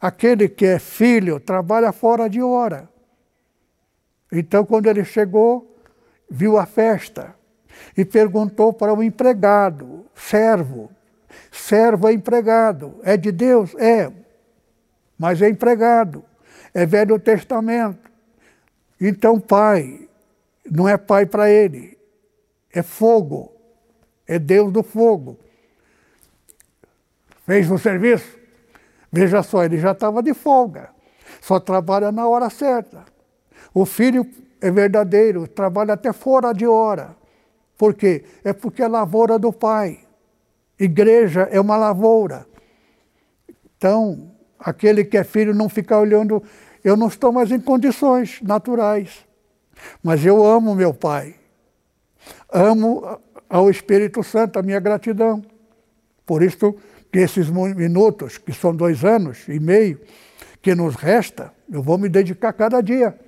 Aquele 0.00 0.48
que 0.48 0.64
é 0.64 0.78
filho 0.78 1.38
trabalha 1.38 1.92
fora 1.92 2.28
de 2.28 2.42
hora. 2.42 2.88
Então, 4.32 4.64
quando 4.64 4.86
ele 4.86 5.04
chegou, 5.04 5.76
viu 6.30 6.56
a 6.56 6.66
festa 6.66 7.34
e 7.96 8.04
perguntou 8.04 8.72
para 8.72 8.94
o 8.94 9.02
empregado, 9.02 10.06
servo. 10.14 10.90
Servo 11.50 12.08
é 12.08 12.12
empregado. 12.12 13.00
É 13.02 13.16
de 13.16 13.32
Deus? 13.32 13.74
É. 13.76 14.10
Mas 15.18 15.42
é 15.42 15.48
empregado. 15.48 16.24
É 16.72 16.86
Velho 16.86 17.18
Testamento. 17.18 18.10
Então, 19.00 19.40
pai, 19.40 20.08
não 20.70 20.88
é 20.88 20.96
pai 20.96 21.26
para 21.26 21.50
ele. 21.50 21.98
É 22.72 22.82
fogo. 22.82 23.52
É 24.26 24.38
Deus 24.38 24.72
do 24.72 24.82
fogo. 24.82 25.38
Fez 27.44 27.68
o 27.70 27.78
serviço? 27.78 28.38
Veja 29.10 29.42
só, 29.42 29.64
ele 29.64 29.78
já 29.78 29.90
estava 29.90 30.22
de 30.22 30.32
folga. 30.32 30.90
Só 31.40 31.58
trabalha 31.58 32.12
na 32.12 32.28
hora 32.28 32.48
certa. 32.48 33.04
O 33.72 33.86
filho 33.86 34.26
é 34.60 34.70
verdadeiro, 34.70 35.46
trabalha 35.46 35.94
até 35.94 36.12
fora 36.12 36.52
de 36.52 36.66
hora. 36.66 37.16
Por 37.78 37.94
quê? 37.94 38.24
É 38.44 38.52
porque 38.52 38.82
é 38.82 38.88
lavoura 38.88 39.38
do 39.38 39.52
pai. 39.52 40.00
Igreja 40.78 41.48
é 41.50 41.60
uma 41.60 41.76
lavoura. 41.76 42.46
Então, 43.76 44.30
aquele 44.58 45.04
que 45.04 45.16
é 45.16 45.24
filho 45.24 45.54
não 45.54 45.68
fica 45.68 45.96
olhando, 45.98 46.42
eu 46.84 46.96
não 46.96 47.08
estou 47.08 47.32
mais 47.32 47.50
em 47.50 47.60
condições 47.60 48.40
naturais. 48.42 49.24
Mas 50.02 50.24
eu 50.24 50.44
amo 50.44 50.74
meu 50.74 50.92
pai. 50.92 51.36
Amo 52.52 53.18
ao 53.48 53.70
Espírito 53.70 54.22
Santo, 54.22 54.58
a 54.58 54.62
minha 54.62 54.80
gratidão. 54.80 55.42
Por 56.26 56.42
isso, 56.42 56.76
que 57.10 57.18
esses 57.18 57.48
minutos, 57.48 58.38
que 58.38 58.52
são 58.52 58.74
dois 58.74 59.04
anos 59.04 59.48
e 59.48 59.58
meio, 59.58 60.00
que 60.62 60.74
nos 60.74 60.94
resta, 60.94 61.52
eu 61.70 61.82
vou 61.82 61.96
me 61.98 62.08
dedicar 62.08 62.52
cada 62.52 62.80
dia. 62.80 63.18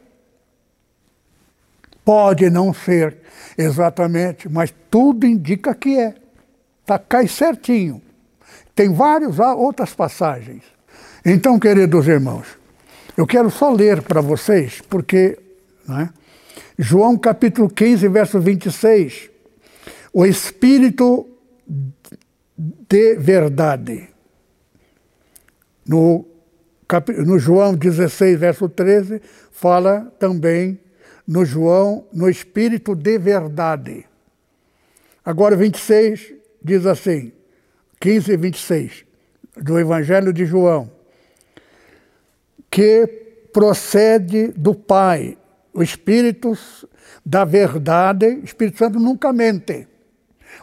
Pode 2.04 2.50
não 2.50 2.74
ser 2.74 3.18
exatamente, 3.56 4.48
mas 4.48 4.74
tudo 4.90 5.26
indica 5.26 5.74
que 5.74 5.98
é. 5.98 6.14
Está 6.80 6.98
cai 6.98 7.28
certinho. 7.28 8.02
Tem 8.74 8.92
várias 8.92 9.38
outras 9.38 9.94
passagens. 9.94 10.62
Então, 11.24 11.58
queridos 11.58 12.08
irmãos, 12.08 12.46
eu 13.16 13.26
quero 13.26 13.50
só 13.50 13.70
ler 13.70 14.02
para 14.02 14.20
vocês, 14.20 14.80
porque 14.88 15.38
né, 15.86 16.10
João 16.78 17.16
capítulo 17.16 17.68
15, 17.68 18.08
verso 18.08 18.40
26, 18.40 19.30
o 20.12 20.26
Espírito 20.26 21.28
de 22.56 23.16
verdade. 23.16 24.08
No, 25.86 26.26
no 27.24 27.38
João 27.38 27.74
16, 27.74 28.38
verso 28.38 28.68
13, 28.68 29.20
fala 29.50 30.12
também 30.18 30.78
no 31.26 31.44
João, 31.44 32.06
no 32.12 32.28
Espírito 32.28 32.94
de 32.94 33.18
verdade. 33.18 34.04
Agora 35.24 35.56
26 35.56 36.34
diz 36.62 36.86
assim, 36.86 37.32
15 38.00 38.32
e 38.32 38.36
26, 38.36 39.04
do 39.56 39.78
Evangelho 39.78 40.32
de 40.32 40.44
João, 40.44 40.90
que 42.70 43.06
procede 43.52 44.48
do 44.48 44.74
Pai, 44.74 45.36
o 45.72 45.82
Espírito 45.82 46.56
da 47.24 47.44
verdade, 47.44 48.40
Espírito 48.42 48.78
Santo 48.78 48.98
nunca 48.98 49.32
mente. 49.32 49.86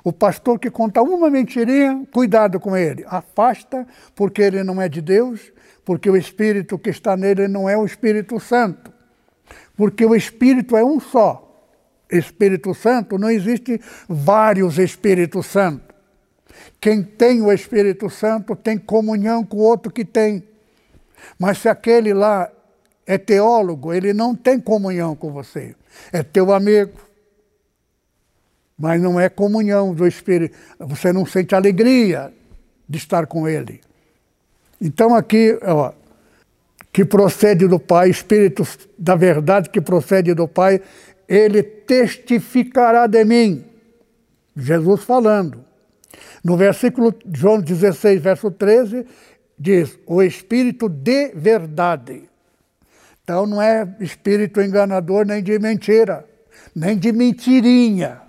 O 0.04 0.14
pastor 0.14 0.60
que 0.60 0.70
conta 0.70 1.02
uma 1.02 1.30
mentirinha, 1.30 2.06
cuidado 2.12 2.60
com 2.60 2.76
ele. 2.76 3.04
Afasta, 3.08 3.88
porque 4.16 4.42
ele 4.42 4.64
não 4.64 4.82
é 4.82 4.88
de 4.88 5.02
Deus, 5.02 5.52
porque 5.84 6.10
o 6.10 6.18
Espírito 6.18 6.78
que 6.78 6.90
está 6.90 7.18
nele 7.18 7.48
não 7.48 7.68
é 7.68 7.78
o 7.78 7.86
Espírito 7.86 8.40
Santo. 8.40 8.92
Porque 9.80 10.06
o 10.06 10.14
Espírito 10.14 10.76
é 10.76 10.84
um 10.84 11.00
só. 11.00 11.66
Espírito 12.12 12.74
Santo, 12.74 13.18
não 13.18 13.30
existe 13.30 13.80
vários 14.10 14.78
Espíritos 14.78 15.46
Santos. 15.46 15.96
Quem 16.82 17.02
tem 17.02 17.42
o 17.42 17.50
Espírito 17.50 18.10
Santo 18.10 18.58
tem 18.58 18.78
comunhão 18.78 19.42
com 19.42 19.56
o 19.56 19.62
outro 19.62 19.90
que 19.90 20.04
tem. 20.04 20.44
Mas 21.40 21.60
se 21.60 21.70
aquele 21.70 22.14
lá 22.14 22.52
é 23.06 23.18
teólogo, 23.18 23.94
ele 23.94 24.12
não 24.12 24.36
tem 24.36 24.60
comunhão 24.60 25.16
com 25.16 25.32
você. 25.32 25.74
É 26.12 26.24
teu 26.24 26.52
amigo, 26.52 27.00
mas 28.78 29.02
não 29.02 29.18
é 29.18 29.30
comunhão 29.30 29.94
do 29.94 30.06
Espírito. 30.06 30.58
Você 30.78 31.14
não 31.14 31.26
sente 31.26 31.56
alegria 31.56 32.34
de 32.86 32.98
estar 32.98 33.28
com 33.28 33.48
Ele. 33.48 33.80
Então 34.82 35.16
aqui, 35.16 35.58
ó, 35.62 35.94
que 36.92 37.06
procede 37.06 37.68
do 37.68 37.80
Pai, 37.80 38.10
Espírito 38.10 38.68
da 38.98 39.16
verdade 39.16 39.70
que 39.70 39.80
procede 39.80 40.34
do 40.34 40.48
Pai, 40.48 40.82
ele 41.28 41.62
testificará 41.62 43.06
de 43.08 43.24
mim. 43.24 43.64
Jesus 44.56 45.04
falando. 45.04 45.64
No 46.44 46.58
versículo 46.58 47.14
João 47.34 47.62
16, 47.62 48.22
verso 48.22 48.50
13, 48.50 49.06
diz: 49.58 49.98
o 50.08 50.22
Espírito 50.22 50.90
de 50.90 51.30
verdade. 51.36 52.30
Então 53.24 53.46
não 53.46 53.62
é 53.62 53.88
espírito 54.00 54.60
enganador 54.60 55.24
nem 55.24 55.44
de 55.44 55.60
mentira, 55.60 56.26
nem 56.76 56.98
de 56.98 57.12
mentirinha. 57.12 58.22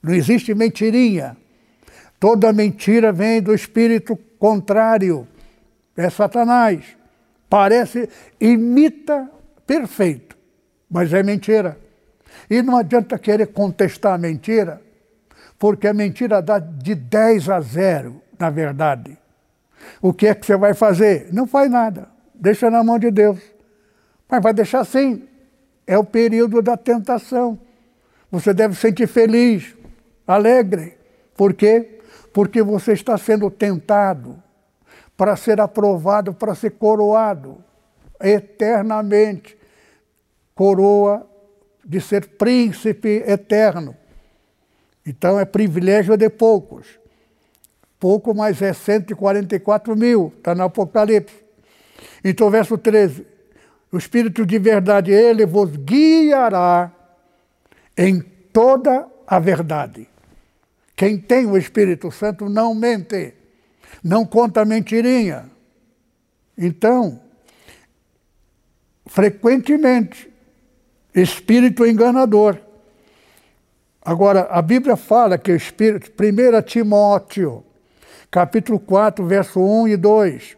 Não 0.00 0.14
existe 0.14 0.54
mentirinha. 0.54 1.36
Toda 2.20 2.52
mentira 2.52 3.10
vem 3.10 3.42
do 3.42 3.52
espírito 3.52 4.16
contrário. 4.38 5.26
É 5.96 6.08
Satanás. 6.08 6.84
Parece, 7.52 8.08
imita 8.40 9.30
perfeito, 9.66 10.38
mas 10.88 11.12
é 11.12 11.22
mentira. 11.22 11.78
E 12.48 12.62
não 12.62 12.78
adianta 12.78 13.18
querer 13.18 13.48
contestar 13.48 14.14
a 14.14 14.16
mentira, 14.16 14.80
porque 15.58 15.86
a 15.86 15.92
mentira 15.92 16.40
dá 16.40 16.58
de 16.58 16.94
10 16.94 17.50
a 17.50 17.60
0, 17.60 18.22
na 18.38 18.48
verdade. 18.48 19.18
O 20.00 20.14
que 20.14 20.28
é 20.28 20.34
que 20.34 20.46
você 20.46 20.56
vai 20.56 20.72
fazer? 20.72 21.28
Não 21.30 21.46
faz 21.46 21.70
nada. 21.70 22.08
Deixa 22.34 22.70
na 22.70 22.82
mão 22.82 22.98
de 22.98 23.10
Deus. 23.10 23.38
Mas 24.26 24.42
vai 24.42 24.54
deixar 24.54 24.80
assim. 24.80 25.28
É 25.86 25.98
o 25.98 26.04
período 26.04 26.62
da 26.62 26.74
tentação. 26.74 27.58
Você 28.30 28.54
deve 28.54 28.74
sentir 28.76 29.06
feliz, 29.06 29.76
alegre. 30.26 30.96
Por 31.36 31.52
quê? 31.52 31.98
Porque 32.32 32.62
você 32.62 32.94
está 32.94 33.18
sendo 33.18 33.50
tentado 33.50 34.41
para 35.16 35.36
ser 35.36 35.60
aprovado, 35.60 36.34
para 36.34 36.54
ser 36.54 36.70
coroado 36.72 37.58
eternamente. 38.20 39.56
Coroa 40.54 41.26
de 41.84 42.00
ser 42.00 42.26
príncipe 42.28 43.22
eterno. 43.26 43.96
Então 45.04 45.38
é 45.38 45.44
privilégio 45.44 46.16
de 46.16 46.30
poucos. 46.30 46.86
Pouco, 47.98 48.34
mas 48.34 48.60
é 48.60 48.72
144 48.72 49.96
mil, 49.96 50.32
está 50.36 50.54
no 50.54 50.64
Apocalipse. 50.64 51.42
Então, 52.24 52.50
verso 52.50 52.76
13: 52.76 53.26
O 53.92 53.96
Espírito 53.96 54.44
de 54.44 54.58
verdade, 54.58 55.12
ele 55.12 55.46
vos 55.46 55.76
guiará 55.76 56.90
em 57.96 58.20
toda 58.52 59.06
a 59.26 59.38
verdade. 59.38 60.08
Quem 60.96 61.18
tem 61.18 61.46
o 61.46 61.56
Espírito 61.56 62.10
Santo 62.10 62.48
não 62.48 62.74
mente, 62.74 63.34
não 64.02 64.24
conta 64.24 64.64
mentirinha. 64.64 65.50
Então, 66.56 67.20
frequentemente, 69.06 70.30
espírito 71.14 71.86
enganador. 71.86 72.58
Agora, 74.04 74.48
a 74.50 74.60
Bíblia 74.60 74.96
fala 74.96 75.38
que 75.38 75.52
o 75.52 75.56
espírito, 75.56 76.10
1 76.10 76.62
Timóteo, 76.62 77.64
capítulo 78.30 78.80
4, 78.80 79.24
verso 79.24 79.60
1 79.60 79.88
e 79.88 79.96
2, 79.96 80.56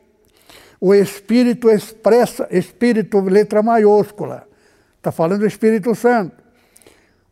o 0.80 0.94
espírito 0.94 1.70
expressa, 1.70 2.48
espírito 2.50 3.20
letra 3.20 3.62
maiúscula, 3.62 4.48
está 4.96 5.12
falando 5.12 5.40
do 5.40 5.46
Espírito 5.46 5.94
Santo. 5.94 6.42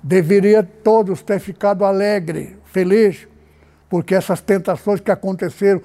Deveria 0.02 0.62
todos 0.62 1.22
ter 1.22 1.38
ficado 1.38 1.84
alegre, 1.84 2.56
feliz, 2.64 3.28
porque 3.88 4.14
essas 4.14 4.40
tentações 4.40 5.00
que 5.00 5.10
aconteceram 5.10 5.80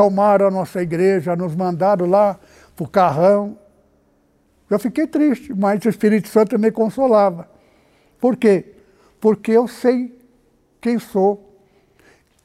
tomaram 0.00 0.46
a 0.46 0.50
nossa 0.50 0.80
igreja, 0.80 1.36
nos 1.36 1.54
mandaram 1.54 2.06
lá 2.06 2.40
para 2.74 2.84
o 2.84 2.88
carrão. 2.88 3.58
Eu 4.70 4.78
fiquei 4.78 5.06
triste, 5.06 5.52
mas 5.52 5.84
o 5.84 5.90
Espírito 5.90 6.26
Santo 6.28 6.58
me 6.58 6.70
consolava. 6.70 7.46
Por 8.18 8.34
quê? 8.34 8.64
Porque 9.20 9.52
eu 9.52 9.68
sei 9.68 10.18
quem 10.80 10.98
sou 10.98 11.54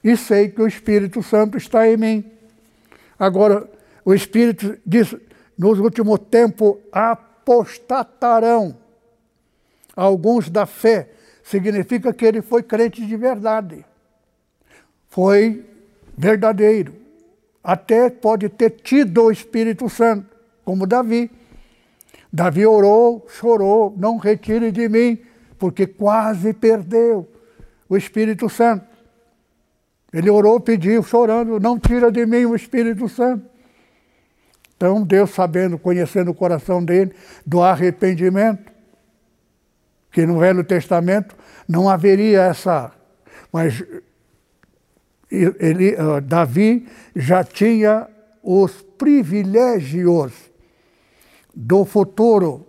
e 0.04 0.18
sei 0.18 0.50
que 0.50 0.62
o 0.62 0.68
Espírito 0.68 1.24
Santo 1.24 1.56
está 1.56 1.88
em 1.88 1.96
mim. 1.96 2.30
Agora, 3.18 3.70
o 4.04 4.14
Espírito 4.14 4.78
diz: 4.86 5.16
nos 5.58 5.80
últimos 5.80 6.20
tempos 6.30 6.76
apostatarão 6.92 8.76
alguns 9.96 10.50
da 10.50 10.66
fé. 10.66 11.10
Significa 11.42 12.12
que 12.12 12.26
ele 12.26 12.42
foi 12.42 12.64
crente 12.64 13.06
de 13.06 13.16
verdade. 13.16 13.86
Foi 15.08 15.64
verdadeiro. 16.18 17.05
Até 17.66 18.12
pode 18.12 18.48
ter 18.48 18.70
tido 18.70 19.24
o 19.24 19.32
Espírito 19.32 19.90
Santo, 19.90 20.28
como 20.64 20.86
Davi. 20.86 21.32
Davi 22.32 22.64
orou, 22.64 23.26
chorou, 23.28 23.92
não 23.98 24.18
retire 24.18 24.72
de 24.72 24.88
mim, 24.88 25.18
porque 25.58 25.88
quase 25.88 26.54
perdeu 26.54 27.28
o 27.90 27.98
Espírito 27.98 28.48
Santo. 28.48 28.86
Ele 30.14 30.30
orou, 30.30 30.60
pediu, 30.60 31.02
chorando, 31.02 31.60
não 31.60 31.80
tira 31.80 32.12
de 32.12 32.24
mim 32.28 32.46
o 32.46 32.56
Espírito 32.56 33.10
Santo. 33.10 33.50
Então, 34.78 35.02
Deus, 35.02 35.32
sabendo, 35.32 35.80
conhecendo 35.80 36.30
o 36.30 36.36
coração 36.36 36.86
dele, 36.86 37.16
do 37.44 37.64
arrependimento, 37.64 38.72
que 40.12 40.24
no 40.24 40.38
Velho 40.38 40.64
Testamento 40.64 41.36
não 41.68 41.90
haveria 41.90 42.44
essa. 42.44 42.92
Mas 43.52 43.84
ele, 45.60 45.96
uh, 45.96 46.22
Davi 46.22 46.88
já 47.16 47.44
tinha 47.44 48.08
os 48.42 48.82
privilégios 48.98 50.34
do 51.54 51.86
futuro, 51.86 52.66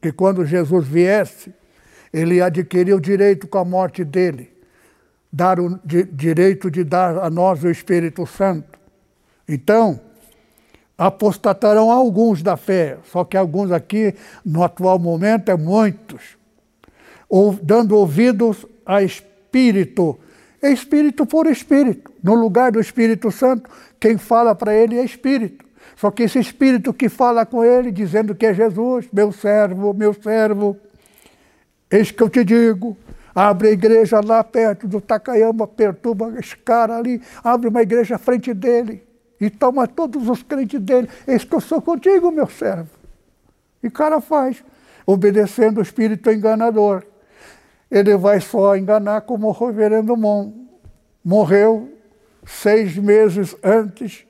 que 0.00 0.12
quando 0.12 0.44
Jesus 0.44 0.86
viesse, 0.86 1.52
ele 2.12 2.40
adquiriu 2.40 2.96
o 2.96 3.00
direito 3.00 3.46
com 3.46 3.58
a 3.58 3.64
morte 3.64 4.04
dele, 4.04 4.50
dar 5.32 5.60
o 5.60 5.78
di 5.84 6.04
direito 6.04 6.70
de 6.70 6.82
dar 6.82 7.18
a 7.18 7.30
nós 7.30 7.62
o 7.62 7.70
Espírito 7.70 8.26
Santo. 8.26 8.78
Então, 9.48 10.00
apostatarão 10.96 11.90
alguns 11.90 12.42
da 12.42 12.56
fé, 12.56 12.98
só 13.04 13.24
que 13.24 13.36
alguns 13.36 13.70
aqui, 13.70 14.14
no 14.44 14.62
atual 14.62 14.98
momento, 14.98 15.50
é 15.50 15.56
muitos, 15.56 16.36
ou, 17.28 17.52
dando 17.54 17.96
ouvidos 17.96 18.66
a 18.84 19.02
espírito. 19.02 20.18
É 20.62 20.70
espírito 20.70 21.24
por 21.24 21.46
espírito. 21.46 22.12
No 22.22 22.34
lugar 22.34 22.72
do 22.72 22.80
Espírito 22.80 23.30
Santo, 23.30 23.70
quem 23.98 24.18
fala 24.18 24.54
para 24.54 24.74
ele 24.74 24.98
é 24.98 25.04
espírito. 25.04 25.64
Só 25.96 26.10
que 26.10 26.22
esse 26.22 26.38
espírito 26.38 26.92
que 26.92 27.08
fala 27.08 27.44
com 27.44 27.64
ele, 27.64 27.90
dizendo 27.90 28.34
que 28.34 28.46
é 28.46 28.54
Jesus, 28.54 29.08
meu 29.12 29.32
servo, 29.32 29.92
meu 29.92 30.14
servo, 30.14 30.76
eis 31.90 32.10
que 32.10 32.22
eu 32.22 32.28
te 32.28 32.44
digo, 32.44 32.96
abre 33.34 33.68
a 33.68 33.72
igreja 33.72 34.20
lá 34.24 34.42
perto 34.42 34.86
do 34.86 35.00
Takayama, 35.00 35.66
perturba 35.66 36.32
esse 36.38 36.56
cara 36.56 36.96
ali, 36.96 37.20
abre 37.42 37.68
uma 37.68 37.82
igreja 37.82 38.16
à 38.16 38.18
frente 38.18 38.54
dele 38.54 39.02
e 39.40 39.48
toma 39.48 39.86
todos 39.86 40.28
os 40.28 40.42
crentes 40.42 40.80
dele. 40.80 41.08
Eis 41.26 41.44
que 41.44 41.54
eu 41.54 41.60
sou 41.60 41.80
contigo, 41.80 42.30
meu 42.30 42.46
servo. 42.46 42.90
E 43.82 43.88
o 43.88 43.90
cara 43.90 44.20
faz, 44.20 44.62
obedecendo 45.06 45.78
o 45.78 45.82
espírito 45.82 46.30
enganador. 46.30 47.04
Ele 47.90 48.16
vai 48.16 48.40
só 48.40 48.76
enganar 48.76 49.22
como 49.22 49.48
o 49.48 49.52
reverendo 49.52 50.16
Mon. 50.16 50.52
Morreu 51.24 51.92
seis 52.46 52.96
meses 52.96 53.56
antes 53.62 54.24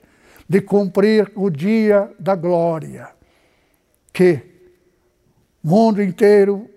de 0.48 0.60
cumprir 0.60 1.30
o 1.36 1.48
dia 1.48 2.10
da 2.18 2.34
glória, 2.34 3.10
que 4.12 4.42
o 5.62 5.68
mundo 5.68 6.02
inteiro 6.02 6.68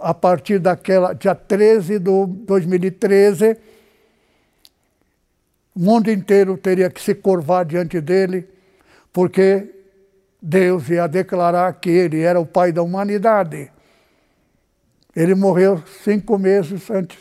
a 0.00 0.14
partir 0.14 0.58
daquela, 0.58 1.14
dia 1.14 1.34
13 1.34 1.98
de 1.98 2.26
2013, 2.44 3.56
o 5.74 5.80
mundo 5.80 6.10
inteiro 6.10 6.56
teria 6.56 6.90
que 6.90 7.00
se 7.00 7.14
curvar 7.14 7.64
diante 7.64 8.00
dele, 8.00 8.48
porque 9.12 9.74
Deus 10.40 10.88
ia 10.88 11.06
declarar 11.06 11.72
que 11.80 11.90
ele 11.90 12.20
era 12.20 12.38
o 12.38 12.46
pai 12.46 12.72
da 12.72 12.82
humanidade. 12.82 13.70
Ele 15.16 15.34
morreu 15.34 15.82
cinco 16.04 16.38
meses 16.38 16.90
antes, 16.90 17.18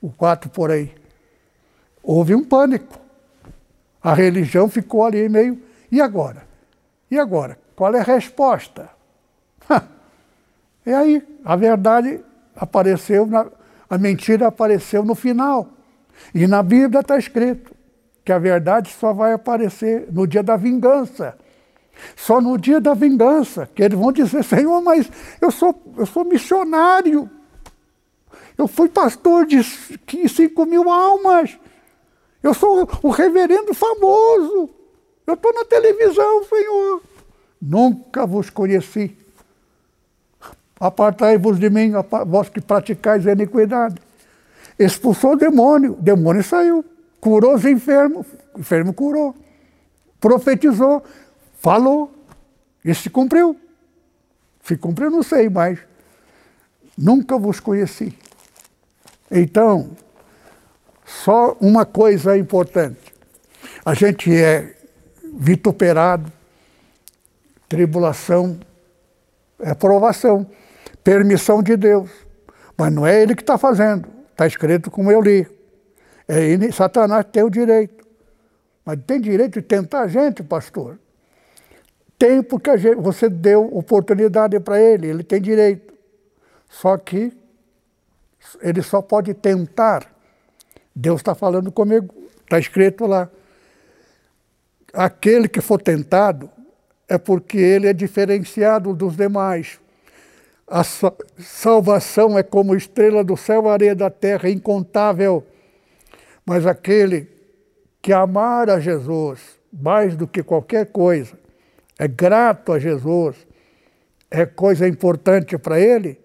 o 0.00 0.10
quatro 0.10 0.48
por 0.48 0.70
aí. 0.70 0.90
Houve 2.02 2.34
um 2.34 2.42
pânico. 2.42 2.98
A 4.02 4.14
religião 4.14 4.70
ficou 4.70 5.04
ali 5.04 5.28
meio. 5.28 5.60
E 5.92 6.00
agora? 6.00 6.46
E 7.10 7.18
agora? 7.18 7.58
Qual 7.76 7.94
é 7.94 8.00
a 8.00 8.02
resposta? 8.02 8.88
e 10.86 10.90
aí, 10.90 11.22
a 11.44 11.54
verdade 11.56 12.24
apareceu, 12.54 13.26
na, 13.26 13.46
a 13.90 13.98
mentira 13.98 14.46
apareceu 14.46 15.04
no 15.04 15.14
final. 15.14 15.68
E 16.34 16.46
na 16.46 16.62
Bíblia 16.62 17.00
está 17.00 17.18
escrito 17.18 17.74
que 18.24 18.32
a 18.32 18.38
verdade 18.38 18.88
só 18.88 19.12
vai 19.12 19.34
aparecer 19.34 20.08
no 20.10 20.26
dia 20.26 20.42
da 20.42 20.56
vingança. 20.56 21.36
Só 22.14 22.40
no 22.40 22.58
dia 22.58 22.80
da 22.80 22.94
vingança, 22.94 23.68
que 23.74 23.82
eles 23.82 23.98
vão 23.98 24.12
dizer, 24.12 24.44
Senhor, 24.44 24.80
mas 24.82 25.10
eu 25.40 25.50
sou, 25.50 25.74
eu 25.96 26.06
sou 26.06 26.24
missionário. 26.24 27.30
Eu 28.56 28.66
fui 28.66 28.88
pastor 28.88 29.46
de 29.46 29.62
5 29.62 30.66
mil 30.66 30.90
almas. 30.90 31.58
Eu 32.42 32.54
sou 32.54 32.88
o 33.02 33.10
reverendo 33.10 33.74
famoso. 33.74 34.70
Eu 35.26 35.34
estou 35.34 35.52
na 35.52 35.64
televisão, 35.64 36.44
Senhor. 36.44 37.02
Nunca 37.60 38.26
vos 38.26 38.50
conheci. 38.50 39.16
Apartai-vos 40.78 41.58
de 41.58 41.70
mim, 41.70 41.92
vós 42.26 42.48
que 42.48 42.60
praticais 42.60 43.26
a 43.26 43.32
iniquidade. 43.32 43.96
Expulsou 44.78 45.32
o 45.32 45.36
demônio, 45.36 45.92
o 45.92 46.02
demônio 46.02 46.44
saiu. 46.44 46.84
Curou 47.20 47.54
os 47.54 47.64
enfermos, 47.64 48.26
o 48.54 48.60
enfermo 48.60 48.92
curou. 48.92 49.34
Profetizou, 50.20 51.02
falou. 51.56 52.12
Isso 52.84 53.02
se 53.02 53.10
cumpriu. 53.10 53.58
Se 54.62 54.76
cumpriu, 54.76 55.10
não 55.10 55.22
sei, 55.22 55.48
mas 55.48 55.78
nunca 56.96 57.38
vos 57.38 57.60
conheci. 57.60 58.16
Então, 59.30 59.90
só 61.04 61.56
uma 61.60 61.84
coisa 61.84 62.36
importante. 62.36 63.14
A 63.84 63.94
gente 63.94 64.34
é 64.34 64.74
vituperado, 65.34 66.32
tribulação, 67.68 68.58
é 69.58 69.74
provação, 69.74 70.48
permissão 71.02 71.62
de 71.62 71.76
Deus. 71.76 72.10
Mas 72.76 72.92
não 72.92 73.06
é 73.06 73.22
ele 73.22 73.34
que 73.34 73.42
está 73.42 73.56
fazendo. 73.56 74.08
Está 74.32 74.46
escrito 74.46 74.90
como 74.90 75.10
eu 75.10 75.20
li. 75.20 75.46
É 76.28 76.42
ele, 76.42 76.72
Satanás 76.72 77.24
tem 77.30 77.42
o 77.42 77.50
direito. 77.50 78.04
Mas 78.84 78.98
tem 79.06 79.20
direito 79.20 79.60
de 79.60 79.62
tentar 79.62 80.02
a 80.02 80.08
gente, 80.08 80.42
pastor? 80.42 80.98
Tem 82.18 82.42
porque 82.42 82.76
gente, 82.78 82.96
você 82.96 83.28
deu 83.28 83.66
oportunidade 83.76 84.58
para 84.60 84.80
ele, 84.80 85.08
ele 85.08 85.22
tem 85.22 85.40
direito. 85.40 85.94
Só 86.68 86.96
que 86.96 87.32
ele 88.60 88.82
só 88.82 89.02
pode 89.02 89.34
tentar. 89.34 90.10
Deus 90.94 91.20
está 91.20 91.34
falando 91.34 91.70
comigo, 91.70 92.14
está 92.42 92.58
escrito 92.58 93.06
lá. 93.06 93.30
Aquele 94.92 95.48
que 95.48 95.60
for 95.60 95.80
tentado 95.80 96.50
é 97.08 97.18
porque 97.18 97.58
ele 97.58 97.86
é 97.86 97.92
diferenciado 97.92 98.94
dos 98.94 99.16
demais. 99.16 99.78
A 100.66 100.82
salvação 100.82 102.36
é 102.36 102.42
como 102.42 102.74
estrela 102.74 103.22
do 103.22 103.36
céu, 103.36 103.68
areia 103.68 103.94
da 103.94 104.10
terra, 104.10 104.48
incontável. 104.48 105.46
Mas 106.44 106.66
aquele 106.66 107.28
que 108.02 108.12
amar 108.12 108.70
a 108.70 108.80
Jesus 108.80 109.40
mais 109.72 110.16
do 110.16 110.26
que 110.26 110.42
qualquer 110.42 110.86
coisa, 110.86 111.38
é 111.98 112.06
grato 112.06 112.72
a 112.72 112.78
Jesus, 112.78 113.36
é 114.30 114.44
coisa 114.44 114.86
importante 114.86 115.56
para 115.56 115.80
ele, 115.80 116.18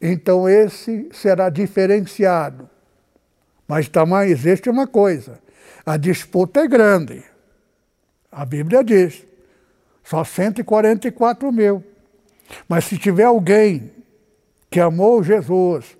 então 0.00 0.48
esse 0.48 1.08
será 1.12 1.48
diferenciado. 1.48 2.68
Mas 3.68 3.88
também 3.88 4.30
existe 4.30 4.68
uma 4.68 4.86
coisa: 4.86 5.38
a 5.86 5.96
disputa 5.96 6.60
é 6.60 6.66
grande. 6.66 7.22
A 8.30 8.44
Bíblia 8.44 8.82
diz: 8.82 9.24
só 10.02 10.24
144 10.24 11.52
mil. 11.52 11.84
Mas 12.68 12.84
se 12.84 12.98
tiver 12.98 13.24
alguém 13.24 13.90
que 14.70 14.80
amou 14.80 15.22
Jesus, 15.22 15.96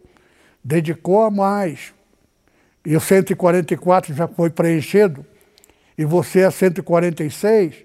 dedicou 0.62 1.22
a 1.22 1.30
mais, 1.30 1.94
e 2.84 2.96
o 2.96 3.00
144 3.00 4.14
já 4.14 4.26
foi 4.26 4.50
preenchido, 4.50 5.24
e 5.96 6.04
você 6.04 6.40
é 6.40 6.50
146, 6.50 7.84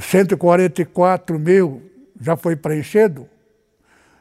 144 0.00 1.38
mil 1.38 1.82
já 2.20 2.36
foi 2.36 2.54
preenchido, 2.56 3.28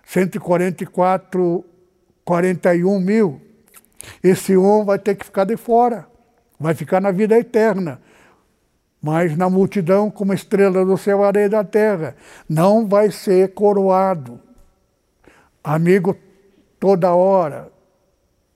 144, 0.05 1.65
41 2.23 2.99
mil. 2.99 3.41
Esse 4.23 4.55
um 4.55 4.85
vai 4.85 4.97
ter 4.97 5.15
que 5.15 5.25
ficar 5.25 5.43
de 5.43 5.57
fora, 5.57 6.07
vai 6.59 6.73
ficar 6.73 7.01
na 7.01 7.11
vida 7.11 7.37
eterna. 7.37 8.01
Mas 9.01 9.37
na 9.37 9.49
multidão, 9.49 10.11
como 10.11 10.33
estrela 10.33 10.85
do 10.85 10.97
céu, 10.97 11.23
areia 11.23 11.49
da 11.49 11.63
terra, 11.63 12.15
não 12.47 12.87
vai 12.87 13.11
ser 13.11 13.53
coroado. 13.53 14.39
Amigo, 15.63 16.17
toda 16.79 17.13
hora, 17.13 17.71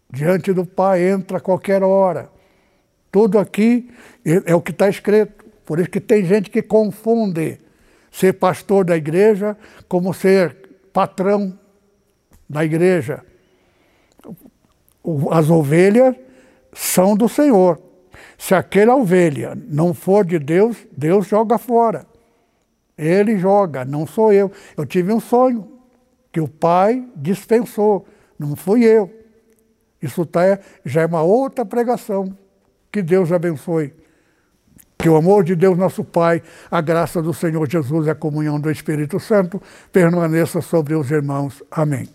diante 0.09 0.51
do 0.51 0.65
Pai, 0.65 1.07
entra 1.07 1.37
a 1.37 1.41
qualquer 1.41 1.81
hora. 1.81 2.29
Tudo 3.11 3.39
aqui 3.39 3.89
é, 4.25 4.51
é 4.51 4.55
o 4.55 4.61
que 4.61 4.71
está 4.71 4.89
escrito. 4.89 5.42
Por 5.65 5.79
isso 5.79 5.89
que 5.89 6.01
tem 6.01 6.25
gente 6.25 6.49
que 6.49 6.61
confunde 6.61 7.57
ser 8.11 8.33
pastor 8.33 8.85
da 8.85 8.95
igreja 8.95 9.57
como 9.87 10.13
ser 10.13 10.55
patrão 10.91 11.57
da 12.49 12.63
igreja. 12.63 13.23
As 15.31 15.49
ovelhas 15.49 16.15
são 16.71 17.15
do 17.15 17.27
Senhor. 17.27 17.81
Se 18.37 18.53
aquela 18.53 18.95
ovelha 18.95 19.57
não 19.67 19.93
for 19.93 20.25
de 20.25 20.37
Deus, 20.37 20.77
Deus 20.95 21.27
joga 21.27 21.57
fora. 21.57 22.05
Ele 22.97 23.37
joga, 23.37 23.83
não 23.83 24.05
sou 24.05 24.31
eu. 24.31 24.51
Eu 24.77 24.85
tive 24.85 25.11
um 25.11 25.19
sonho 25.19 25.71
que 26.31 26.39
o 26.39 26.47
pai 26.47 27.07
dispensou, 27.15 28.05
não 28.37 28.55
fui 28.55 28.83
eu. 28.83 29.11
Isso 30.01 30.25
tá, 30.25 30.59
já 30.85 31.01
é 31.01 31.05
uma 31.05 31.21
outra 31.21 31.65
pregação. 31.65 32.37
Que 32.91 33.01
Deus 33.01 33.31
abençoe. 33.31 33.93
Que 35.03 35.09
o 35.09 35.17
amor 35.17 35.43
de 35.43 35.53
Deus, 35.53 35.77
nosso 35.77 36.01
Pai, 36.01 36.41
a 36.71 36.79
graça 36.79 37.21
do 37.21 37.33
Senhor 37.33 37.69
Jesus 37.69 38.07
e 38.07 38.09
a 38.09 38.15
comunhão 38.15 38.57
do 38.57 38.71
Espírito 38.71 39.19
Santo 39.19 39.61
permaneça 39.91 40.61
sobre 40.61 40.95
os 40.95 41.11
irmãos. 41.11 41.61
Amém. 41.69 42.07